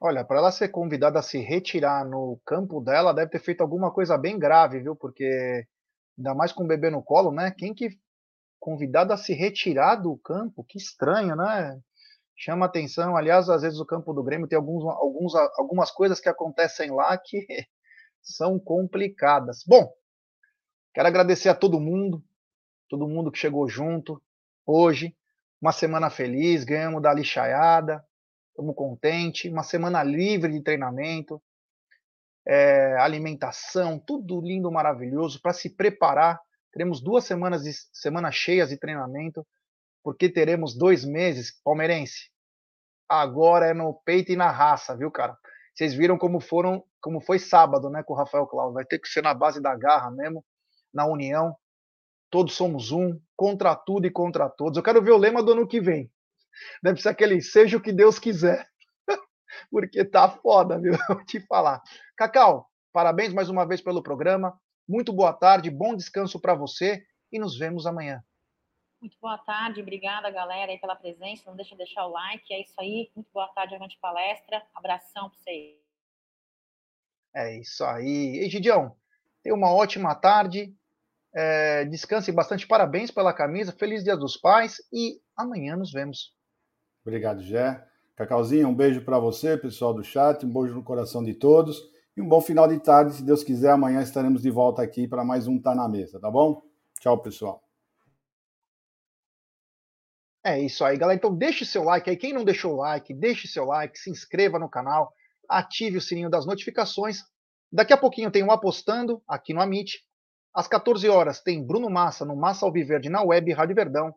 Olha, 0.00 0.24
para 0.24 0.38
ela 0.38 0.52
ser 0.52 0.68
convidada 0.68 1.18
a 1.18 1.22
se 1.22 1.38
retirar 1.38 2.04
no 2.04 2.38
campo 2.44 2.80
dela, 2.80 3.14
deve 3.14 3.30
ter 3.30 3.38
feito 3.38 3.62
alguma 3.62 3.90
coisa 3.90 4.16
bem 4.16 4.38
grave, 4.38 4.80
viu? 4.80 4.94
Porque 4.94 5.66
ainda 6.16 6.34
mais 6.34 6.52
com 6.52 6.64
o 6.64 6.66
bebê 6.66 6.90
no 6.90 7.02
colo, 7.02 7.32
né? 7.32 7.50
Quem 7.50 7.74
que 7.74 7.98
convidada 8.66 9.14
a 9.14 9.16
se 9.16 9.32
retirar 9.32 9.94
do 9.94 10.16
campo? 10.18 10.64
Que 10.64 10.76
estranho, 10.76 11.36
né? 11.36 11.80
Chama 12.34 12.66
atenção. 12.66 13.16
Aliás, 13.16 13.48
às 13.48 13.62
vezes 13.62 13.78
o 13.78 13.86
campo 13.86 14.12
do 14.12 14.24
Grêmio 14.24 14.48
tem 14.48 14.56
alguns, 14.56 14.84
alguns, 14.84 15.34
algumas 15.56 15.92
coisas 15.92 16.18
que 16.18 16.28
acontecem 16.28 16.90
lá 16.90 17.16
que 17.16 17.46
são 18.20 18.58
complicadas. 18.58 19.62
Bom, 19.64 19.88
quero 20.92 21.06
agradecer 21.06 21.48
a 21.48 21.54
todo 21.54 21.78
mundo, 21.78 22.24
todo 22.88 23.06
mundo 23.06 23.30
que 23.30 23.38
chegou 23.38 23.68
junto 23.68 24.20
hoje. 24.66 25.16
Uma 25.62 25.70
semana 25.70 26.10
feliz, 26.10 26.64
ganhamos 26.64 27.00
da 27.00 27.14
lixaiada, 27.14 28.04
estamos 28.48 28.74
contentes. 28.74 29.48
Uma 29.48 29.62
semana 29.62 30.02
livre 30.02 30.52
de 30.52 30.60
treinamento, 30.60 31.40
é, 32.44 32.96
alimentação, 32.98 33.96
tudo 33.96 34.40
lindo, 34.40 34.72
maravilhoso 34.72 35.40
para 35.40 35.52
se 35.52 35.70
preparar. 35.70 36.40
Teremos 36.72 37.00
duas 37.00 37.24
semanas, 37.24 37.62
de, 37.62 37.72
semanas 37.92 38.34
cheias 38.34 38.68
de 38.68 38.78
treinamento, 38.78 39.46
porque 40.02 40.28
teremos 40.28 40.76
dois 40.76 41.04
meses, 41.04 41.52
palmeirense. 41.64 42.30
Agora 43.08 43.66
é 43.66 43.74
no 43.74 43.94
peito 44.04 44.32
e 44.32 44.36
na 44.36 44.50
raça, 44.50 44.96
viu, 44.96 45.10
cara? 45.10 45.36
Vocês 45.74 45.94
viram 45.94 46.16
como 46.16 46.40
foram, 46.40 46.82
como 47.00 47.20
foi 47.20 47.38
sábado, 47.38 47.90
né, 47.90 48.02
com 48.02 48.14
o 48.14 48.16
Rafael 48.16 48.46
Claus. 48.46 48.72
Vai 48.72 48.84
ter 48.84 48.98
que 48.98 49.08
ser 49.08 49.22
na 49.22 49.34
base 49.34 49.60
da 49.60 49.76
garra 49.76 50.10
mesmo, 50.10 50.44
na 50.92 51.06
união. 51.06 51.54
Todos 52.30 52.54
somos 52.54 52.90
um, 52.92 53.20
contra 53.36 53.76
tudo 53.76 54.06
e 54.06 54.10
contra 54.10 54.48
todos. 54.48 54.76
Eu 54.76 54.82
quero 54.82 55.02
ver 55.02 55.12
o 55.12 55.18
lema 55.18 55.42
do 55.42 55.52
ano 55.52 55.66
que 55.68 55.80
vem. 55.80 56.10
Deve 56.82 57.00
ser 57.00 57.10
aquele 57.10 57.40
seja 57.42 57.76
o 57.76 57.80
que 57.80 57.92
Deus 57.92 58.18
quiser. 58.18 58.66
Porque 59.70 60.04
tá 60.04 60.28
foda, 60.28 60.78
viu? 60.78 60.94
Vou 61.08 61.24
te 61.24 61.40
falar. 61.40 61.82
Cacau, 62.16 62.68
parabéns 62.92 63.32
mais 63.32 63.48
uma 63.48 63.66
vez 63.66 63.80
pelo 63.80 64.02
programa. 64.02 64.58
Muito 64.88 65.12
boa 65.12 65.32
tarde, 65.32 65.68
bom 65.68 65.96
descanso 65.96 66.38
para 66.38 66.54
você 66.54 67.04
e 67.32 67.40
nos 67.40 67.58
vemos 67.58 67.86
amanhã. 67.86 68.22
Muito 69.00 69.16
boa 69.20 69.36
tarde, 69.36 69.80
obrigada 69.80 70.30
galera 70.30 70.70
aí 70.70 70.78
pela 70.78 70.94
presença. 70.94 71.42
Não 71.46 71.56
deixa 71.56 71.72
de 71.72 71.78
deixar 71.78 72.06
o 72.06 72.12
like, 72.12 72.54
é 72.54 72.60
isso 72.60 72.74
aí. 72.78 73.10
Muito 73.14 73.28
boa 73.34 73.48
tarde, 73.48 73.74
avante 73.74 73.98
palestra. 74.00 74.62
Abração 74.72 75.28
para 75.28 75.38
vocês. 75.38 75.74
É 77.34 77.58
isso 77.58 77.84
aí. 77.84 78.44
E 78.44 78.48
Gidião, 78.48 78.96
tenha 79.42 79.56
uma 79.56 79.74
ótima 79.74 80.14
tarde. 80.14 80.72
É, 81.34 81.84
descanse 81.86 82.30
bastante. 82.30 82.64
Parabéns 82.64 83.10
pela 83.10 83.34
camisa. 83.34 83.72
Feliz 83.72 84.04
Dia 84.04 84.16
dos 84.16 84.36
Pais 84.36 84.76
e 84.92 85.20
amanhã 85.36 85.76
nos 85.76 85.92
vemos. 85.92 86.32
Obrigado, 87.04 87.42
Jé. 87.42 87.84
Cacauzinho, 88.14 88.68
um 88.68 88.74
beijo 88.74 89.04
para 89.04 89.18
você, 89.18 89.58
pessoal 89.58 89.92
do 89.92 90.04
chat, 90.04 90.46
um 90.46 90.52
beijo 90.52 90.74
no 90.74 90.84
coração 90.84 91.24
de 91.24 91.34
todos 91.34 91.95
e 92.16 92.22
um 92.22 92.28
bom 92.28 92.40
final 92.40 92.66
de 92.66 92.80
tarde. 92.80 93.14
Se 93.14 93.22
Deus 93.22 93.44
quiser, 93.44 93.70
amanhã 93.70 94.00
estaremos 94.00 94.40
de 94.40 94.50
volta 94.50 94.82
aqui 94.82 95.06
para 95.06 95.24
mais 95.24 95.46
um 95.46 95.60
Tá 95.60 95.74
na 95.74 95.88
Mesa, 95.88 96.18
tá 96.18 96.30
bom? 96.30 96.62
Tchau, 96.98 97.20
pessoal. 97.20 97.62
É 100.42 100.58
isso 100.60 100.84
aí, 100.84 100.96
galera. 100.96 101.18
Então 101.18 101.36
deixe 101.36 101.64
seu 101.64 101.82
like 101.82 102.08
aí. 102.08 102.16
Quem 102.16 102.32
não 102.32 102.44
deixou 102.44 102.74
o 102.74 102.76
like, 102.76 103.12
deixe 103.12 103.46
seu 103.46 103.66
like, 103.66 103.98
se 103.98 104.10
inscreva 104.10 104.58
no 104.58 104.70
canal, 104.70 105.12
ative 105.48 105.98
o 105.98 106.00
sininho 106.00 106.30
das 106.30 106.46
notificações. 106.46 107.22
Daqui 107.70 107.92
a 107.92 107.98
pouquinho 107.98 108.30
tem 108.30 108.42
um 108.42 108.52
Apostando 108.52 109.22
aqui 109.28 109.52
no 109.52 109.60
Amit. 109.60 110.02
Às 110.54 110.66
14 110.66 111.06
horas 111.08 111.42
tem 111.42 111.66
Bruno 111.66 111.90
Massa 111.90 112.24
no 112.24 112.36
Massa 112.36 112.64
Alviverde 112.64 113.10
na 113.10 113.22
web 113.22 113.52
Rádio 113.52 113.74
Verdão. 113.74 114.14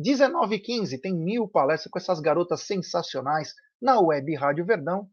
19h15 0.00 0.98
tem 1.00 1.14
mil 1.14 1.46
palestras 1.46 1.90
com 1.90 1.98
essas 1.98 2.18
garotas 2.18 2.62
sensacionais 2.62 3.52
na 3.80 4.00
web 4.00 4.34
Rádio 4.36 4.64
Verdão. 4.64 5.06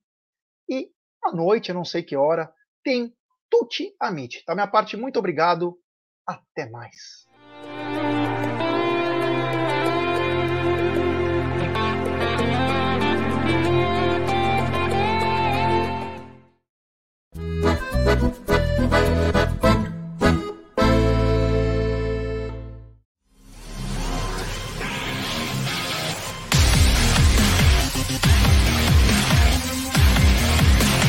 E 0.69 0.89
à 1.23 1.31
noite, 1.31 1.69
eu 1.69 1.75
não 1.75 1.85
sei 1.85 2.03
que 2.03 2.15
hora, 2.15 2.53
tem 2.83 3.13
Tuti 3.49 3.95
Amit. 3.99 4.43
Da 4.45 4.53
minha 4.53 4.67
parte, 4.67 4.95
muito 4.95 5.17
obrigado. 5.17 5.77
Até 6.25 6.69
mais. 6.69 7.28